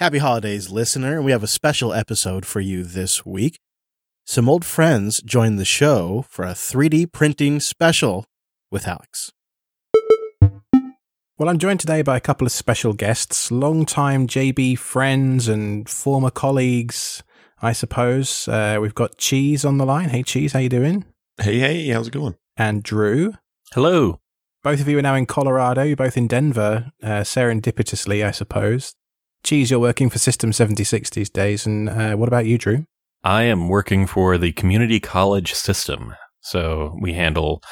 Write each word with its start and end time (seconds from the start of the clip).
Happy 0.00 0.18
holidays, 0.18 0.70
listener. 0.70 1.22
We 1.22 1.30
have 1.30 1.44
a 1.44 1.46
special 1.46 1.92
episode 1.92 2.44
for 2.44 2.58
you 2.58 2.82
this 2.82 3.24
week. 3.24 3.60
Some 4.26 4.48
old 4.48 4.64
friends 4.64 5.22
joined 5.22 5.56
the 5.56 5.64
show 5.64 6.26
for 6.28 6.44
a 6.44 6.48
3D 6.48 7.12
printing 7.12 7.60
special 7.60 8.24
with 8.72 8.88
Alex. 8.88 9.30
Well, 11.38 11.48
I'm 11.48 11.60
joined 11.60 11.78
today 11.78 12.02
by 12.02 12.16
a 12.16 12.20
couple 12.20 12.44
of 12.44 12.50
special 12.50 12.92
guests, 12.92 13.52
long-time 13.52 14.26
JB 14.26 14.78
friends 14.80 15.46
and 15.46 15.88
former 15.88 16.30
colleagues, 16.30 17.22
I 17.62 17.72
suppose. 17.72 18.48
Uh, 18.48 18.78
we've 18.80 18.96
got 18.96 19.16
Cheese 19.16 19.64
on 19.64 19.78
the 19.78 19.86
line. 19.86 20.08
Hey, 20.08 20.24
Cheese, 20.24 20.54
how 20.54 20.58
you 20.58 20.68
doing? 20.68 21.04
Hey, 21.40 21.60
hey, 21.60 21.86
how's 21.90 22.08
it 22.08 22.12
going? 22.14 22.34
And 22.56 22.82
Drew. 22.82 23.34
Hello. 23.72 24.18
Both 24.64 24.80
of 24.80 24.88
you 24.88 24.98
are 24.98 25.02
now 25.02 25.14
in 25.14 25.26
Colorado. 25.26 25.84
You're 25.84 25.94
both 25.94 26.16
in 26.16 26.26
Denver, 26.26 26.90
uh, 27.00 27.20
serendipitously, 27.20 28.26
I 28.26 28.32
suppose. 28.32 28.96
Cheese, 29.44 29.70
you're 29.70 29.78
working 29.78 30.08
for 30.08 30.18
System 30.18 30.52
76 30.52 31.10
these 31.10 31.30
days. 31.30 31.66
And 31.66 31.88
uh, 31.88 32.16
what 32.16 32.28
about 32.28 32.46
you, 32.46 32.58
Drew? 32.58 32.86
I 33.22 33.42
am 33.42 33.68
working 33.68 34.06
for 34.06 34.38
the 34.38 34.52
community 34.52 35.00
college 35.00 35.52
system. 35.52 36.14
So 36.40 36.96
we 37.00 37.12
handle 37.12 37.62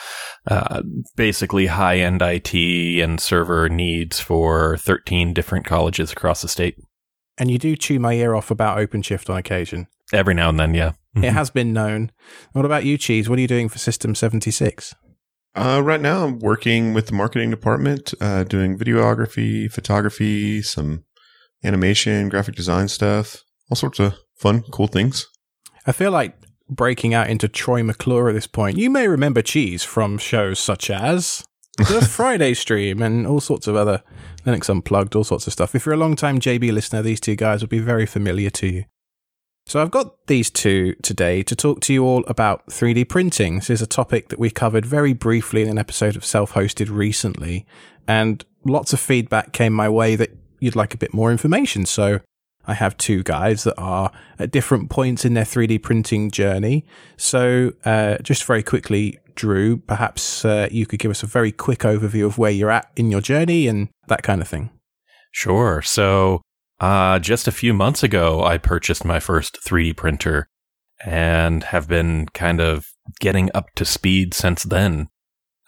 uh, 0.47 0.83
basically 1.16 1.66
high 1.66 1.99
end 1.99 2.23
IT 2.23 2.55
and 2.55 3.21
server 3.21 3.69
needs 3.69 4.21
for 4.21 4.77
13 4.79 5.35
different 5.35 5.66
colleges 5.66 6.13
across 6.13 6.43
the 6.43 6.49
state. 6.49 6.77
And 7.39 7.51
you 7.51 7.59
do 7.59 7.77
chew 7.77 7.99
my 7.99 8.15
ear 8.15 8.35
off 8.35 8.51
about 8.51 8.79
OpenShift 8.79 9.29
on 9.30 9.39
occasion. 9.39 9.89
Every 10.13 10.35
now 10.35 10.51
and 10.51 10.61
then, 10.61 10.75
yeah. 10.75 10.93
It 11.15 11.33
has 11.33 11.51
been 11.51 11.73
known. 11.73 12.13
What 12.52 12.65
about 12.65 12.85
you, 12.85 12.97
Cheese? 12.97 13.29
What 13.29 13.39
are 13.39 13.43
you 13.43 13.49
doing 13.49 13.69
for 13.69 13.79
System 13.79 14.15
76? 14.15 14.95
Uh, 15.55 15.83
right 15.85 16.01
now, 16.01 16.25
I'm 16.25 16.39
working 16.39 16.95
with 16.95 17.07
the 17.07 17.13
marketing 17.13 17.51
department, 17.51 18.15
uh, 18.21 18.45
doing 18.45 18.79
videography, 18.79 19.71
photography, 19.71 20.63
some 20.63 21.05
animation, 21.65 22.29
graphic 22.29 22.55
design 22.55 22.89
stuff, 22.89 23.43
all 23.71 23.77
sorts 23.77 23.98
of 23.98 24.15
fun, 24.37 24.62
cool 24.71 24.87
things. 24.87 25.29
I 25.87 25.93
feel 25.93 26.10
like 26.10 26.37
breaking 26.68 27.15
out 27.15 27.29
into 27.29 27.49
Troy 27.49 27.82
McClure 27.82 28.29
at 28.29 28.32
this 28.32 28.46
point. 28.46 28.79
You 28.79 28.91
may 28.91 29.09
remember 29.09 29.43
Cheese 29.43 29.83
from 29.85 30.18
shows 30.18 30.59
such 30.59 30.90
as 30.90 31.45
the 31.79 32.01
Friday 32.02 32.55
stream 32.55 33.02
and 33.02 33.27
all 33.27 33.40
sorts 33.40 33.66
of 33.66 33.77
other 33.77 34.02
Linux 34.46 34.68
Unplugged, 34.68 35.15
all 35.15 35.24
sorts 35.24 35.46
of 35.46 35.52
stuff. 35.52 35.74
If 35.74 35.87
you're 35.87 35.95
a 35.95 35.99
long 35.99 36.16
time 36.16 36.40
JB 36.40 36.73
listener, 36.73 37.02
these 37.02 37.21
two 37.21 37.37
guys 37.37 37.60
will 37.60 37.68
be 37.68 37.79
very 37.79 38.07
familiar 38.07 38.51
to 38.51 38.66
you. 38.66 38.85
So 39.66 39.80
I've 39.80 39.93
got 39.93 40.27
these 40.27 40.51
two 40.51 40.95
today 41.02 41.43
to 41.45 41.55
talk 41.55 41.80
to 41.83 41.93
you 41.93 42.05
all 42.05 42.24
about 42.27 42.66
3D 42.66 43.09
printing. 43.09 43.57
This 43.57 43.71
is 43.71 43.83
a 43.83 43.87
topic 43.87 44.29
that 44.29 44.38
we 44.38 44.51
covered 44.51 44.85
very 44.85 45.13
briefly 45.13 45.63
in 45.63 45.68
an 45.68 45.79
episode 45.79 46.16
of 46.16 46.24
Self-Hosted 46.24 46.90
recently, 46.90 47.65
and 48.09 48.45
lots 48.66 48.93
of 48.93 48.99
feedback 48.99 49.52
came 49.52 49.73
my 49.73 49.88
way 49.88 50.16
that 50.16 50.30
you'd 50.63 50.77
like 50.77 50.95
a 50.95 50.96
bit 50.96 51.13
more 51.13 51.32
information. 51.32 51.85
So 51.85 52.21
I 52.66 52.74
have 52.74 52.96
two 52.96 53.24
guys 53.24 53.65
that 53.65 53.74
are 53.77 54.13
at 54.38 54.52
different 54.52 54.91
points 54.91 55.24
in 55.24 55.35
their 55.35 55.45
3D 55.45 55.82
printing 55.82 56.30
journey. 56.30 56.87
So 57.16 57.73
uh, 57.85 58.18
just 58.18 58.45
very 58.45 58.63
quickly, 58.63 59.18
Drew, 59.35 59.79
perhaps 59.79 60.45
uh, 60.45 60.68
you 60.71 60.87
could 60.87 61.01
give 61.01 61.10
us 61.10 61.24
a 61.24 61.27
very 61.27 61.51
quick 61.51 61.80
overview 61.80 62.27
of 62.27 62.38
where 62.38 62.52
you're 62.52 62.71
at 62.71 62.90
in 62.95 63.10
your 63.10 63.21
journey 63.21 63.66
and 63.66 63.88
that 64.06 64.22
kind 64.22 64.41
of 64.41 64.47
thing. 64.47 64.71
Sure. 65.33 65.83
So 65.83 66.43
uh, 66.78 67.19
just 67.19 67.49
a 67.49 67.53
few 67.53 67.75
months 67.75 68.05
ago, 68.05 68.44
I 68.44 68.59
purchased 68.59 69.05
my 69.05 69.19
first 69.19 69.59
3D 69.66 69.97
printer 69.97 70.47
and 71.05 71.65
have 71.65 71.88
been 71.88 72.27
kind 72.34 72.60
of 72.60 72.87
getting 73.19 73.50
up 73.53 73.66
to 73.75 73.84
speed 73.84 74.33
since 74.34 74.62
then. 74.62 75.09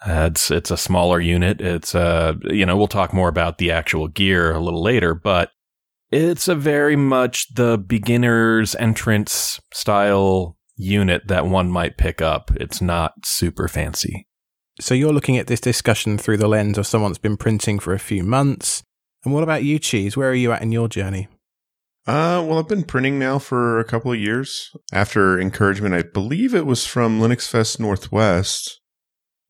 Uh, 0.05 0.29
it's 0.31 0.51
it's 0.51 0.71
a 0.71 0.77
smaller 0.77 1.19
unit. 1.19 1.61
It's 1.61 1.95
uh 1.95 2.33
you 2.43 2.65
know 2.65 2.77
we'll 2.77 2.87
talk 2.87 3.13
more 3.13 3.29
about 3.29 3.57
the 3.57 3.71
actual 3.71 4.07
gear 4.07 4.53
a 4.53 4.59
little 4.59 4.83
later, 4.83 5.13
but 5.15 5.51
it's 6.11 6.47
a 6.47 6.55
very 6.55 6.95
much 6.95 7.53
the 7.55 7.77
beginner's 7.77 8.75
entrance 8.75 9.59
style 9.73 10.57
unit 10.75 11.27
that 11.27 11.47
one 11.47 11.71
might 11.71 11.97
pick 11.97 12.21
up. 12.21 12.51
It's 12.55 12.81
not 12.81 13.13
super 13.23 13.67
fancy. 13.67 14.27
So 14.79 14.93
you're 14.93 15.13
looking 15.13 15.37
at 15.37 15.47
this 15.47 15.61
discussion 15.61 16.17
through 16.17 16.37
the 16.37 16.49
lens 16.49 16.77
of 16.77 16.85
someone 16.85 17.11
that's 17.11 17.17
been 17.17 17.37
printing 17.37 17.79
for 17.79 17.93
a 17.93 17.99
few 17.99 18.23
months. 18.23 18.83
And 19.23 19.33
what 19.33 19.43
about 19.43 19.63
you, 19.63 19.79
Cheese? 19.79 20.17
Where 20.17 20.29
are 20.29 20.35
you 20.35 20.51
at 20.51 20.61
in 20.61 20.71
your 20.71 20.87
journey? 20.89 21.27
Uh, 22.07 22.43
well, 22.45 22.59
I've 22.59 22.67
been 22.67 22.83
printing 22.83 23.17
now 23.17 23.39
for 23.39 23.79
a 23.79 23.85
couple 23.85 24.11
of 24.11 24.19
years 24.19 24.69
after 24.93 25.39
encouragement. 25.39 25.95
I 25.95 26.03
believe 26.03 26.53
it 26.53 26.65
was 26.65 26.85
from 26.85 27.19
Linux 27.19 27.47
Fest 27.47 27.79
Northwest, 27.79 28.79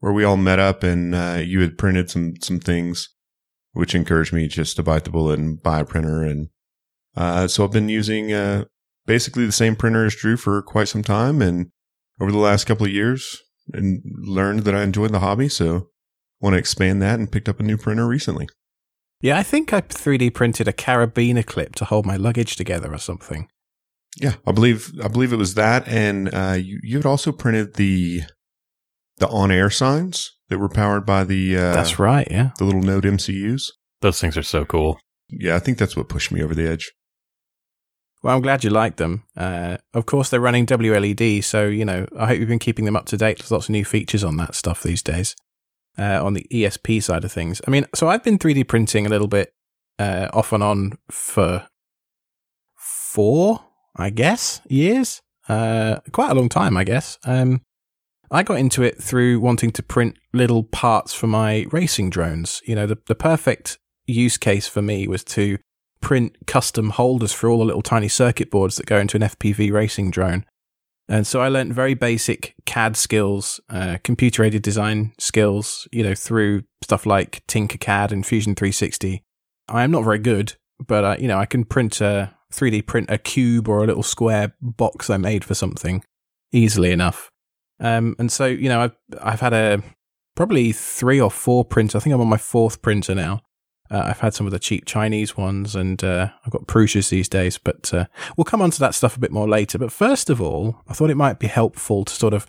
where 0.05 0.13
we 0.13 0.23
all 0.23 0.37
met 0.37 0.59
up 0.59 0.83
and 0.83 1.15
uh, 1.15 1.41
you 1.43 1.61
had 1.61 1.79
printed 1.79 2.11
some 2.11 2.35
some 2.39 2.59
things, 2.59 3.09
which 3.73 3.95
encouraged 3.95 4.31
me 4.31 4.47
just 4.47 4.75
to 4.75 4.83
bite 4.83 5.03
the 5.03 5.09
bullet 5.09 5.39
and 5.39 5.63
buy 5.63 5.79
a 5.79 5.83
printer. 5.83 6.21
And 6.21 6.49
uh, 7.17 7.47
so 7.47 7.63
I've 7.63 7.71
been 7.71 7.89
using 7.89 8.31
uh, 8.31 8.65
basically 9.07 9.47
the 9.47 9.51
same 9.51 9.75
printer 9.75 10.05
as 10.05 10.13
Drew 10.13 10.37
for 10.37 10.61
quite 10.61 10.89
some 10.89 11.01
time, 11.01 11.41
and 11.41 11.71
over 12.21 12.31
the 12.31 12.37
last 12.37 12.65
couple 12.65 12.85
of 12.85 12.91
years, 12.91 13.41
and 13.73 14.03
learned 14.21 14.59
that 14.65 14.75
I 14.75 14.83
enjoyed 14.83 15.11
the 15.11 15.21
hobby. 15.21 15.49
So 15.49 15.87
want 16.39 16.53
to 16.53 16.59
expand 16.59 17.01
that 17.01 17.17
and 17.17 17.31
picked 17.31 17.49
up 17.49 17.59
a 17.59 17.63
new 17.63 17.75
printer 17.75 18.05
recently. 18.05 18.47
Yeah, 19.21 19.39
I 19.39 19.41
think 19.41 19.73
I 19.73 19.81
3D 19.81 20.35
printed 20.35 20.67
a 20.67 20.71
carabiner 20.71 21.43
clip 21.43 21.73
to 21.77 21.85
hold 21.85 22.05
my 22.05 22.15
luggage 22.15 22.57
together 22.57 22.93
or 22.93 22.99
something. 22.99 23.47
Yeah, 24.17 24.35
I 24.45 24.51
believe 24.51 24.91
I 25.03 25.07
believe 25.07 25.33
it 25.33 25.37
was 25.37 25.55
that, 25.55 25.87
and 25.87 26.31
uh, 26.31 26.57
you 26.59 26.79
you 26.83 26.97
had 26.97 27.07
also 27.07 27.31
printed 27.31 27.73
the 27.73 28.21
the 29.17 29.27
on 29.27 29.51
air 29.51 29.69
signs 29.69 30.31
that 30.49 30.59
were 30.59 30.69
powered 30.69 31.05
by 31.05 31.23
the 31.23 31.57
uh, 31.57 31.73
That's 31.73 31.99
right, 31.99 32.27
yeah. 32.29 32.51
the 32.57 32.65
little 32.65 32.81
Node 32.81 33.03
MCUs. 33.03 33.63
Those 34.01 34.19
things 34.19 34.37
are 34.37 34.43
so 34.43 34.65
cool. 34.65 34.99
Yeah, 35.29 35.55
I 35.55 35.59
think 35.59 35.77
that's 35.77 35.95
what 35.95 36.09
pushed 36.09 36.31
me 36.31 36.43
over 36.43 36.53
the 36.53 36.67
edge. 36.67 36.91
Well, 38.21 38.35
I'm 38.35 38.41
glad 38.41 38.63
you 38.63 38.69
like 38.69 38.95
them. 38.95 39.23
Uh, 39.37 39.77
of 39.93 40.05
course, 40.05 40.29
they're 40.29 40.39
running 40.39 40.65
WLED, 40.65 41.43
so 41.43 41.67
you 41.67 41.85
know 41.85 42.07
I 42.17 42.27
hope 42.27 42.39
you've 42.39 42.49
been 42.49 42.59
keeping 42.59 42.85
them 42.85 42.95
up 42.95 43.05
to 43.07 43.17
date. 43.17 43.37
There's 43.37 43.51
lots 43.51 43.67
of 43.67 43.71
new 43.71 43.85
features 43.85 44.23
on 44.23 44.37
that 44.37 44.55
stuff 44.55 44.83
these 44.83 45.03
days. 45.03 45.35
Uh, 45.97 46.19
on 46.21 46.33
the 46.33 46.45
ESP 46.51 47.01
side 47.01 47.23
of 47.23 47.31
things, 47.31 47.61
I 47.65 47.71
mean, 47.71 47.85
so 47.95 48.09
I've 48.09 48.23
been 48.23 48.37
3D 48.37 48.67
printing 48.67 49.05
a 49.05 49.09
little 49.09 49.29
bit 49.29 49.53
uh, 49.97 50.27
off 50.33 50.51
and 50.51 50.61
on 50.61 50.97
for 51.09 51.67
four, 52.75 53.61
I 53.95 54.09
guess, 54.09 54.59
years. 54.67 55.21
Uh, 55.47 55.99
quite 56.11 56.31
a 56.31 56.35
long 56.35 56.49
time, 56.49 56.75
I 56.75 56.83
guess. 56.83 57.17
Um, 57.23 57.61
I 58.31 58.43
got 58.43 58.59
into 58.59 58.83
it 58.83 59.01
through 59.01 59.39
wanting 59.39 59.71
to 59.71 59.83
print 59.83 60.17
little 60.33 60.63
parts 60.63 61.13
for 61.13 61.27
my 61.27 61.65
racing 61.71 62.09
drones. 62.09 62.61
You 62.65 62.75
know, 62.75 62.87
the, 62.87 62.97
the 63.07 63.15
perfect 63.15 63.77
use 64.07 64.37
case 64.37 64.67
for 64.67 64.81
me 64.81 65.07
was 65.07 65.23
to 65.23 65.57
print 66.01 66.35
custom 66.45 66.91
holders 66.91 67.33
for 67.33 67.49
all 67.49 67.59
the 67.59 67.65
little 67.65 67.81
tiny 67.81 68.07
circuit 68.07 68.51
boards 68.51 68.75
that 68.75 68.85
go 68.85 68.99
into 68.99 69.17
an 69.17 69.23
FPV 69.23 69.71
racing 69.71 70.11
drone. 70.11 70.45
And 71.07 71.27
so 71.27 71.39
I 71.41 71.49
learned 71.49 71.73
very 71.73 71.93
basic 71.93 72.55
CAD 72.65 72.97
skills, 72.97 73.59
uh, 73.69 73.97
computer 74.03 74.43
aided 74.43 74.63
design 74.63 75.13
skills, 75.19 75.87
you 75.91 76.03
know, 76.03 76.15
through 76.15 76.63
stuff 76.83 77.05
like 77.05 77.45
Tinkercad 77.47 78.11
and 78.11 78.25
Fusion 78.25 78.55
360. 78.55 79.23
I 79.69 79.83
am 79.83 79.91
not 79.91 80.03
very 80.03 80.19
good, 80.19 80.53
but 80.79 81.03
uh, 81.03 81.15
you 81.19 81.27
know, 81.27 81.37
I 81.37 81.45
can 81.45 81.63
print 81.63 82.01
a 82.01 82.35
3D 82.51 82.87
print 82.87 83.09
a 83.09 83.17
cube 83.17 83.67
or 83.67 83.83
a 83.83 83.87
little 83.87 84.03
square 84.03 84.55
box 84.61 85.09
I 85.09 85.17
made 85.17 85.43
for 85.43 85.53
something 85.53 86.03
easily 86.51 86.91
enough. 86.91 87.29
Um, 87.79 88.15
and 88.19 88.31
so, 88.31 88.45
you 88.45 88.69
know, 88.69 88.81
I've, 88.81 88.95
I've 89.21 89.41
had 89.41 89.53
a 89.53 89.83
probably 90.35 90.71
three 90.71 91.19
or 91.19 91.31
four 91.31 91.65
printers. 91.65 91.95
I 91.95 91.99
think 91.99 92.13
I'm 92.13 92.21
on 92.21 92.27
my 92.27 92.37
fourth 92.37 92.81
printer 92.81 93.15
now. 93.15 93.41
Uh, 93.89 94.03
I've 94.05 94.19
had 94.19 94.33
some 94.33 94.47
of 94.47 94.51
the 94.51 94.59
cheap 94.59 94.85
Chinese 94.85 95.37
ones 95.37 95.75
and 95.75 96.03
uh, 96.03 96.29
I've 96.43 96.51
got 96.51 96.67
Prusa's 96.67 97.09
these 97.09 97.29
days, 97.29 97.57
but 97.57 97.93
uh, 97.93 98.05
we'll 98.35 98.45
come 98.45 98.61
on 98.61 98.71
to 98.71 98.79
that 98.79 98.95
stuff 98.95 99.15
a 99.15 99.19
bit 99.19 99.31
more 99.31 99.47
later. 99.47 99.77
But 99.77 99.91
first 99.91 100.29
of 100.29 100.41
all, 100.41 100.81
I 100.87 100.93
thought 100.93 101.11
it 101.11 101.17
might 101.17 101.39
be 101.39 101.47
helpful 101.47 102.03
to 102.05 102.13
sort 102.13 102.33
of 102.33 102.47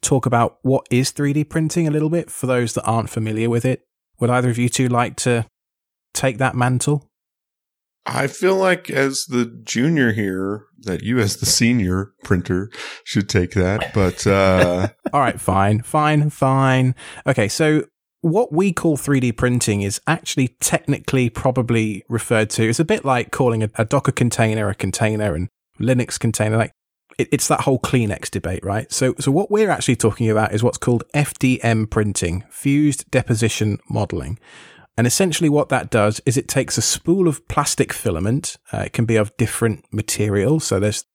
talk 0.00 0.24
about 0.24 0.58
what 0.62 0.86
is 0.90 1.12
3D 1.12 1.48
printing 1.50 1.86
a 1.86 1.90
little 1.90 2.08
bit 2.08 2.30
for 2.30 2.46
those 2.46 2.72
that 2.74 2.84
aren't 2.84 3.10
familiar 3.10 3.50
with 3.50 3.66
it. 3.66 3.82
Would 4.20 4.30
either 4.30 4.50
of 4.50 4.58
you 4.58 4.68
two 4.68 4.88
like 4.88 5.16
to 5.16 5.46
take 6.14 6.38
that 6.38 6.54
mantle? 6.54 7.09
I 8.06 8.26
feel 8.26 8.56
like 8.56 8.90
as 8.90 9.24
the 9.26 9.44
junior 9.64 10.12
here, 10.12 10.66
that 10.82 11.02
you 11.02 11.18
as 11.18 11.36
the 11.36 11.46
senior 11.46 12.12
printer 12.24 12.70
should 13.04 13.28
take 13.28 13.52
that. 13.52 13.92
But 13.92 14.26
uh, 14.26 14.88
All 15.12 15.20
right, 15.20 15.40
fine, 15.40 15.82
fine, 15.82 16.30
fine. 16.30 16.94
Okay, 17.26 17.48
so 17.48 17.84
what 18.22 18.52
we 18.52 18.72
call 18.72 18.96
3D 18.96 19.36
printing 19.36 19.82
is 19.82 20.00
actually 20.06 20.48
technically 20.60 21.30
probably 21.30 22.04
referred 22.08 22.50
to. 22.50 22.68
It's 22.68 22.80
a 22.80 22.84
bit 22.84 23.04
like 23.04 23.30
calling 23.30 23.62
a, 23.62 23.70
a 23.76 23.84
Docker 23.84 24.12
container 24.12 24.68
a 24.68 24.74
container 24.74 25.34
and 25.34 25.48
Linux 25.78 26.18
container. 26.18 26.56
Like 26.56 26.72
it, 27.18 27.28
it's 27.32 27.48
that 27.48 27.62
whole 27.62 27.78
Kleenex 27.78 28.30
debate, 28.30 28.64
right? 28.64 28.90
So, 28.92 29.14
so 29.18 29.30
what 29.30 29.50
we're 29.50 29.70
actually 29.70 29.96
talking 29.96 30.30
about 30.30 30.52
is 30.52 30.62
what's 30.62 30.78
called 30.78 31.04
FDM 31.14 31.90
printing, 31.90 32.44
fused 32.50 33.10
deposition 33.10 33.78
modeling. 33.88 34.38
And 35.00 35.06
essentially, 35.06 35.48
what 35.48 35.70
that 35.70 35.88
does 35.88 36.20
is 36.26 36.36
it 36.36 36.46
takes 36.46 36.76
a 36.76 36.82
spool 36.82 37.26
of 37.26 37.48
plastic 37.48 37.90
filament. 37.90 38.58
Uh, 38.70 38.80
it 38.80 38.92
can 38.92 39.06
be 39.06 39.16
of 39.16 39.34
different 39.38 39.86
materials. 39.90 40.64
So 40.64 40.78
there's 40.78 41.06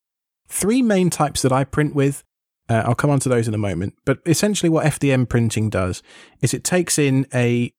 three 0.47 0.81
main 0.81 1.11
types 1.11 1.43
that 1.43 1.51
I 1.51 1.65
print 1.65 1.93
with. 1.93 2.23
Uh, 2.67 2.81
I'll 2.83 2.95
come 2.95 3.11
on 3.11 3.19
to 3.19 3.29
those 3.29 3.47
in 3.47 3.53
a 3.53 3.59
moment. 3.59 3.93
But 4.03 4.21
essentially, 4.25 4.71
what 4.71 4.87
FDM 4.87 5.29
printing 5.29 5.69
does 5.69 6.01
is 6.41 6.51
it 6.51 6.63
takes 6.63 6.97
in 6.97 7.27
a 7.31 7.75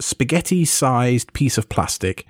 spaghetti 0.00 0.64
sized 0.64 1.34
piece 1.34 1.58
of 1.58 1.68
plastic 1.68 2.24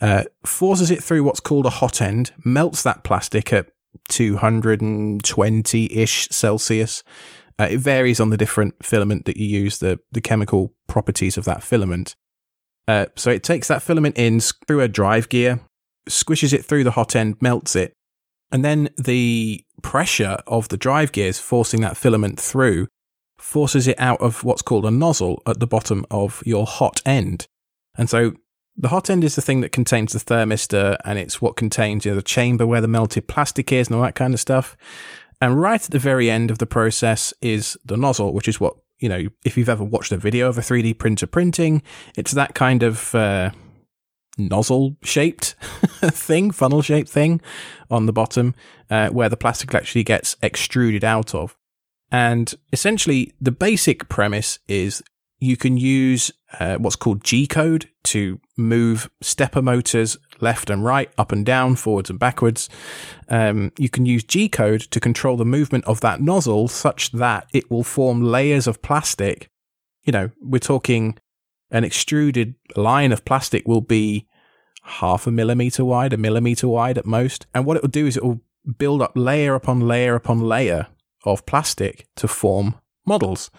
uh, 0.00 0.24
forces 0.46 0.90
it 0.90 1.04
through 1.04 1.22
what's 1.22 1.40
called 1.40 1.66
a 1.66 1.70
hot 1.70 2.00
end, 2.00 2.32
melts 2.46 2.82
that 2.82 3.04
plastic 3.04 3.52
at 3.52 3.66
220 4.08 5.92
ish 5.92 6.28
Celsius. 6.30 7.04
Uh, 7.58 7.68
it 7.72 7.78
varies 7.80 8.20
on 8.20 8.30
the 8.30 8.38
different 8.38 8.82
filament 8.82 9.26
that 9.26 9.36
you 9.36 9.46
use, 9.46 9.80
the, 9.80 10.00
the 10.12 10.22
chemical 10.22 10.72
properties 10.86 11.36
of 11.36 11.44
that 11.44 11.62
filament. 11.62 12.16
Uh, 12.86 13.06
so 13.16 13.30
it 13.30 13.42
takes 13.42 13.68
that 13.68 13.82
filament 13.82 14.16
in 14.18 14.40
through 14.40 14.80
a 14.80 14.88
drive 14.88 15.28
gear, 15.28 15.60
squishes 16.08 16.52
it 16.52 16.64
through 16.64 16.84
the 16.84 16.92
hot 16.92 17.16
end, 17.16 17.36
melts 17.40 17.74
it, 17.74 17.92
and 18.52 18.64
then 18.64 18.88
the 18.98 19.64
pressure 19.82 20.38
of 20.46 20.68
the 20.68 20.76
drive 20.76 21.12
gears 21.12 21.38
forcing 21.38 21.80
that 21.80 21.96
filament 21.96 22.38
through 22.38 22.86
forces 23.38 23.86
it 23.86 23.98
out 24.00 24.20
of 24.20 24.44
what's 24.44 24.62
called 24.62 24.86
a 24.86 24.90
nozzle 24.90 25.42
at 25.46 25.60
the 25.60 25.66
bottom 25.66 26.06
of 26.10 26.42
your 26.46 26.66
hot 26.66 27.00
end. 27.04 27.46
And 27.96 28.08
so 28.08 28.32
the 28.76 28.88
hot 28.88 29.10
end 29.10 29.24
is 29.24 29.34
the 29.34 29.42
thing 29.42 29.60
that 29.60 29.72
contains 29.72 30.12
the 30.12 30.18
thermistor 30.18 30.96
and 31.04 31.18
it's 31.18 31.40
what 31.40 31.56
contains 31.56 32.04
you 32.04 32.12
know, 32.12 32.16
the 32.16 32.22
chamber 32.22 32.66
where 32.66 32.80
the 32.80 32.88
melted 32.88 33.28
plastic 33.28 33.72
is 33.72 33.88
and 33.88 33.96
all 33.96 34.02
that 34.02 34.14
kind 34.14 34.34
of 34.34 34.40
stuff. 34.40 34.76
And 35.40 35.60
right 35.60 35.84
at 35.84 35.90
the 35.90 35.98
very 35.98 36.30
end 36.30 36.50
of 36.50 36.58
the 36.58 36.66
process 36.66 37.34
is 37.40 37.76
the 37.84 37.96
nozzle, 37.96 38.32
which 38.32 38.48
is 38.48 38.60
what, 38.60 38.76
you 39.04 39.10
know, 39.10 39.28
if 39.44 39.58
you've 39.58 39.68
ever 39.68 39.84
watched 39.84 40.12
a 40.12 40.16
video 40.16 40.48
of 40.48 40.56
a 40.56 40.62
3D 40.62 40.96
printer 40.96 41.26
printing, 41.26 41.82
it's 42.16 42.32
that 42.32 42.54
kind 42.54 42.82
of 42.82 43.14
uh, 43.14 43.50
nozzle 44.38 44.96
shaped 45.02 45.56
thing, 45.60 46.50
funnel 46.50 46.80
shaped 46.80 47.10
thing 47.10 47.42
on 47.90 48.06
the 48.06 48.14
bottom, 48.14 48.54
uh, 48.88 49.10
where 49.10 49.28
the 49.28 49.36
plastic 49.36 49.74
actually 49.74 50.04
gets 50.04 50.38
extruded 50.42 51.04
out 51.04 51.34
of. 51.34 51.54
And 52.10 52.54
essentially, 52.72 53.34
the 53.38 53.52
basic 53.52 54.08
premise 54.08 54.58
is 54.68 55.02
you 55.38 55.58
can 55.58 55.76
use 55.76 56.30
uh, 56.58 56.76
what's 56.76 56.96
called 56.96 57.22
G 57.22 57.46
code 57.46 57.90
to 58.04 58.40
move 58.56 59.10
stepper 59.20 59.60
motors 59.60 60.16
left 60.40 60.70
and 60.70 60.84
right, 60.84 61.10
up 61.18 61.32
and 61.32 61.44
down, 61.44 61.76
forwards 61.76 62.10
and 62.10 62.18
backwards. 62.18 62.68
Um, 63.28 63.72
you 63.78 63.88
can 63.88 64.06
use 64.06 64.24
G 64.24 64.48
code 64.48 64.82
to 64.82 65.00
control 65.00 65.36
the 65.36 65.44
movement 65.44 65.84
of 65.84 66.00
that 66.00 66.20
nozzle 66.20 66.68
such 66.68 67.12
that 67.12 67.48
it 67.52 67.70
will 67.70 67.84
form 67.84 68.22
layers 68.22 68.66
of 68.66 68.82
plastic. 68.82 69.50
You 70.04 70.12
know, 70.12 70.30
we're 70.40 70.58
talking 70.58 71.18
an 71.70 71.84
extruded 71.84 72.54
line 72.76 73.12
of 73.12 73.24
plastic 73.24 73.66
will 73.66 73.80
be 73.80 74.26
half 74.82 75.26
a 75.26 75.30
millimeter 75.30 75.84
wide, 75.84 76.12
a 76.12 76.16
millimeter 76.18 76.68
wide 76.68 76.98
at 76.98 77.06
most. 77.06 77.46
And 77.54 77.64
what 77.64 77.76
it 77.76 77.82
will 77.82 77.90
do 77.90 78.06
is 78.06 78.16
it 78.16 78.24
will 78.24 78.40
build 78.78 79.02
up 79.02 79.12
layer 79.14 79.54
upon 79.54 79.80
layer 79.80 80.14
upon 80.14 80.40
layer 80.40 80.88
of 81.24 81.46
plastic 81.46 82.06
to 82.16 82.28
form 82.28 82.76
models. 83.06 83.50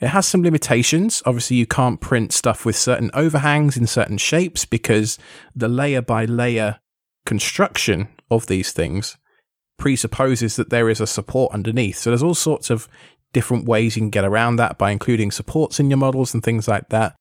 It 0.00 0.08
has 0.08 0.26
some 0.26 0.42
limitations. 0.42 1.22
Obviously, 1.26 1.56
you 1.56 1.66
can't 1.66 2.00
print 2.00 2.32
stuff 2.32 2.64
with 2.64 2.76
certain 2.76 3.10
overhangs 3.12 3.76
in 3.76 3.86
certain 3.86 4.16
shapes 4.16 4.64
because 4.64 5.18
the 5.54 5.68
layer 5.68 6.00
by 6.00 6.24
layer 6.24 6.80
construction 7.26 8.08
of 8.30 8.46
these 8.46 8.72
things 8.72 9.18
presupposes 9.78 10.56
that 10.56 10.70
there 10.70 10.88
is 10.88 11.00
a 11.00 11.06
support 11.06 11.52
underneath. 11.52 11.98
So 11.98 12.10
there's 12.10 12.22
all 12.22 12.34
sorts 12.34 12.70
of 12.70 12.88
different 13.32 13.66
ways 13.66 13.96
you 13.96 14.02
can 14.02 14.10
get 14.10 14.24
around 14.24 14.56
that 14.56 14.78
by 14.78 14.90
including 14.90 15.30
supports 15.30 15.78
in 15.78 15.90
your 15.90 15.98
models 15.98 16.32
and 16.32 16.42
things 16.42 16.66
like 16.66 16.88
that. 16.88 17.14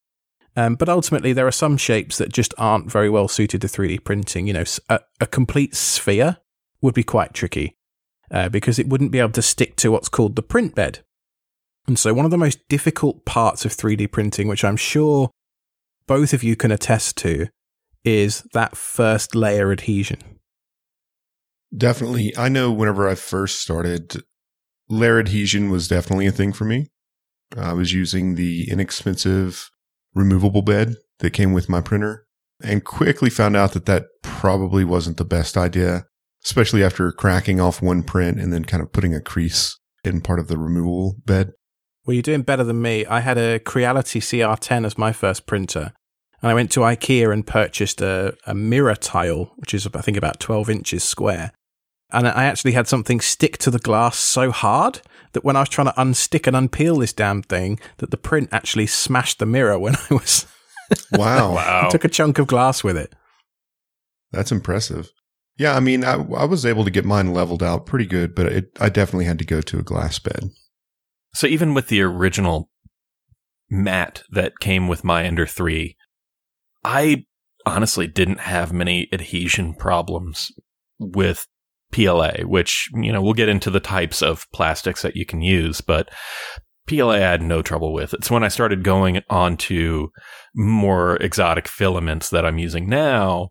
Um, 0.55 0.75
but 0.75 0.89
ultimately, 0.89 1.33
there 1.33 1.47
are 1.47 1.51
some 1.51 1.77
shapes 1.77 2.17
that 2.17 2.33
just 2.33 2.53
aren't 2.57 2.91
very 2.91 3.09
well 3.09 3.27
suited 3.27 3.61
to 3.61 3.67
3D 3.67 4.03
printing. 4.03 4.47
You 4.47 4.53
know, 4.53 4.63
a, 4.89 4.99
a 5.19 5.27
complete 5.27 5.75
sphere 5.75 6.37
would 6.81 6.95
be 6.95 7.03
quite 7.03 7.33
tricky 7.33 7.75
uh, 8.31 8.49
because 8.49 8.79
it 8.79 8.87
wouldn't 8.87 9.11
be 9.11 9.19
able 9.19 9.31
to 9.31 9.41
stick 9.41 9.75
to 9.77 9.91
what's 9.91 10.09
called 10.09 10.35
the 10.35 10.43
print 10.43 10.75
bed. 10.75 10.99
And 11.89 11.97
so, 11.97 12.13
one 12.13 12.23
of 12.23 12.29
the 12.29 12.37
most 12.37 12.59
difficult 12.69 13.25
parts 13.25 13.65
of 13.65 13.71
3D 13.71 14.11
printing, 14.11 14.47
which 14.47 14.63
I'm 14.63 14.77
sure 14.77 15.31
both 16.05 16.33
of 16.33 16.43
you 16.43 16.55
can 16.55 16.69
attest 16.71 17.17
to, 17.17 17.47
is 18.03 18.43
that 18.53 18.77
first 18.77 19.33
layer 19.33 19.71
adhesion. 19.71 20.19
Definitely. 21.75 22.31
I 22.37 22.47
know 22.47 22.71
whenever 22.71 23.09
I 23.09 23.15
first 23.15 23.59
started, 23.59 24.21
layer 24.87 25.19
adhesion 25.19 25.71
was 25.71 25.87
definitely 25.87 26.27
a 26.27 26.31
thing 26.31 26.53
for 26.53 26.63
me. 26.63 26.91
I 27.57 27.73
was 27.73 27.91
using 27.91 28.35
the 28.35 28.69
inexpensive 28.69 29.71
removable 30.13 30.61
bed 30.61 30.93
that 31.21 31.31
came 31.31 31.53
with 31.53 31.69
my 31.69 31.81
printer 31.81 32.27
and 32.63 32.85
quickly 32.85 33.31
found 33.31 33.57
out 33.57 33.73
that 33.73 33.87
that 33.87 34.05
probably 34.21 34.83
wasn't 34.85 35.17
the 35.17 35.25
best 35.25 35.57
idea, 35.57 36.05
especially 36.45 36.83
after 36.83 37.11
cracking 37.11 37.59
off 37.59 37.81
one 37.81 38.03
print 38.03 38.39
and 38.39 38.53
then 38.53 38.63
kind 38.63 38.83
of 38.83 38.93
putting 38.93 39.15
a 39.15 39.19
crease 39.19 39.75
in 40.03 40.21
part 40.21 40.37
of 40.37 40.49
the 40.49 40.57
removable 40.59 41.15
bed. 41.25 41.53
Well, 42.09 42.15
you're 42.15 42.23
doing 42.23 42.41
better 42.41 42.63
than 42.63 42.81
me. 42.81 43.05
I 43.05 43.19
had 43.19 43.37
a 43.37 43.59
Creality 43.59 44.19
CR10 44.19 44.83
as 44.83 44.97
my 44.97 45.11
first 45.11 45.45
printer. 45.45 45.93
And 46.41 46.49
I 46.49 46.55
went 46.55 46.71
to 46.71 46.79
IKEA 46.79 47.31
and 47.31 47.45
purchased 47.45 48.01
a, 48.01 48.35
a 48.47 48.55
mirror 48.55 48.95
tile, 48.95 49.53
which 49.57 49.75
is, 49.75 49.85
I 49.85 50.01
think, 50.01 50.17
about 50.17 50.39
12 50.39 50.71
inches 50.71 51.03
square. 51.03 51.51
And 52.11 52.27
I 52.27 52.45
actually 52.45 52.71
had 52.71 52.87
something 52.87 53.21
stick 53.21 53.59
to 53.59 53.69
the 53.69 53.77
glass 53.77 54.17
so 54.17 54.49
hard 54.49 55.01
that 55.33 55.43
when 55.43 55.55
I 55.55 55.59
was 55.59 55.69
trying 55.69 55.85
to 55.85 55.93
unstick 55.99 56.47
and 56.47 56.55
unpeel 56.55 56.99
this 56.99 57.13
damn 57.13 57.43
thing, 57.43 57.79
that 57.97 58.09
the 58.09 58.17
print 58.17 58.49
actually 58.51 58.87
smashed 58.87 59.37
the 59.37 59.45
mirror 59.45 59.77
when 59.77 59.95
I 59.95 60.15
was. 60.15 60.47
Wow. 61.11 61.53
Wow. 61.53 61.89
took 61.91 62.05
a 62.05 62.09
chunk 62.09 62.39
of 62.39 62.47
glass 62.47 62.83
with 62.83 62.97
it. 62.97 63.13
That's 64.31 64.51
impressive. 64.51 65.11
Yeah, 65.59 65.75
I 65.75 65.79
mean, 65.79 66.03
I, 66.03 66.13
I 66.13 66.45
was 66.45 66.65
able 66.65 66.85
to 66.85 66.89
get 66.89 67.05
mine 67.05 67.35
leveled 67.35 67.61
out 67.61 67.85
pretty 67.85 68.07
good, 68.07 68.33
but 68.33 68.47
it, 68.47 68.71
I 68.79 68.89
definitely 68.89 69.25
had 69.25 69.37
to 69.37 69.45
go 69.45 69.61
to 69.61 69.77
a 69.77 69.83
glass 69.83 70.17
bed. 70.17 70.49
So 71.33 71.47
even 71.47 71.73
with 71.73 71.87
the 71.87 72.01
original 72.01 72.69
mat 73.69 74.23
that 74.31 74.59
came 74.59 74.87
with 74.87 75.03
my 75.03 75.23
Ender 75.23 75.45
3, 75.45 75.95
I 76.83 77.25
honestly 77.65 78.07
didn't 78.07 78.39
have 78.39 78.73
many 78.73 79.07
adhesion 79.11 79.73
problems 79.73 80.51
with 80.97 81.45
PLA, 81.91 82.43
which, 82.43 82.89
you 82.93 83.11
know, 83.11 83.21
we'll 83.21 83.33
get 83.33 83.49
into 83.49 83.69
the 83.69 83.79
types 83.79 84.21
of 84.21 84.47
plastics 84.53 85.01
that 85.01 85.15
you 85.15 85.25
can 85.25 85.41
use, 85.41 85.81
but 85.81 86.09
PLA 86.87 87.15
I 87.15 87.19
had 87.19 87.41
no 87.41 87.61
trouble 87.61 87.93
with. 87.93 88.13
It's 88.13 88.31
when 88.31 88.43
I 88.43 88.47
started 88.47 88.83
going 88.83 89.21
on 89.29 89.57
to 89.57 90.11
more 90.55 91.17
exotic 91.17 91.67
filaments 91.67 92.29
that 92.29 92.45
I'm 92.45 92.57
using 92.57 92.89
now 92.89 93.49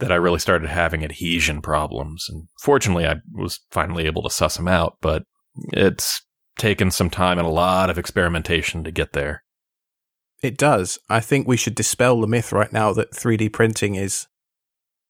that 0.00 0.10
I 0.10 0.16
really 0.16 0.38
started 0.38 0.68
having 0.68 1.04
adhesion 1.04 1.62
problems. 1.62 2.26
And 2.28 2.48
fortunately, 2.60 3.06
I 3.06 3.16
was 3.32 3.60
finally 3.70 4.06
able 4.06 4.22
to 4.22 4.30
suss 4.30 4.56
them 4.56 4.66
out, 4.66 4.96
but 5.00 5.24
it's 5.72 6.22
taken 6.60 6.90
some 6.90 7.10
time 7.10 7.38
and 7.38 7.46
a 7.46 7.50
lot 7.50 7.90
of 7.90 7.98
experimentation 7.98 8.84
to 8.84 8.90
get 8.90 9.12
there. 9.12 9.42
It 10.42 10.56
does. 10.56 10.98
I 11.08 11.20
think 11.20 11.46
we 11.46 11.56
should 11.56 11.74
dispel 11.74 12.20
the 12.20 12.26
myth 12.26 12.52
right 12.52 12.72
now 12.72 12.92
that 12.92 13.12
3D 13.12 13.52
printing 13.52 13.94
is 13.94 14.26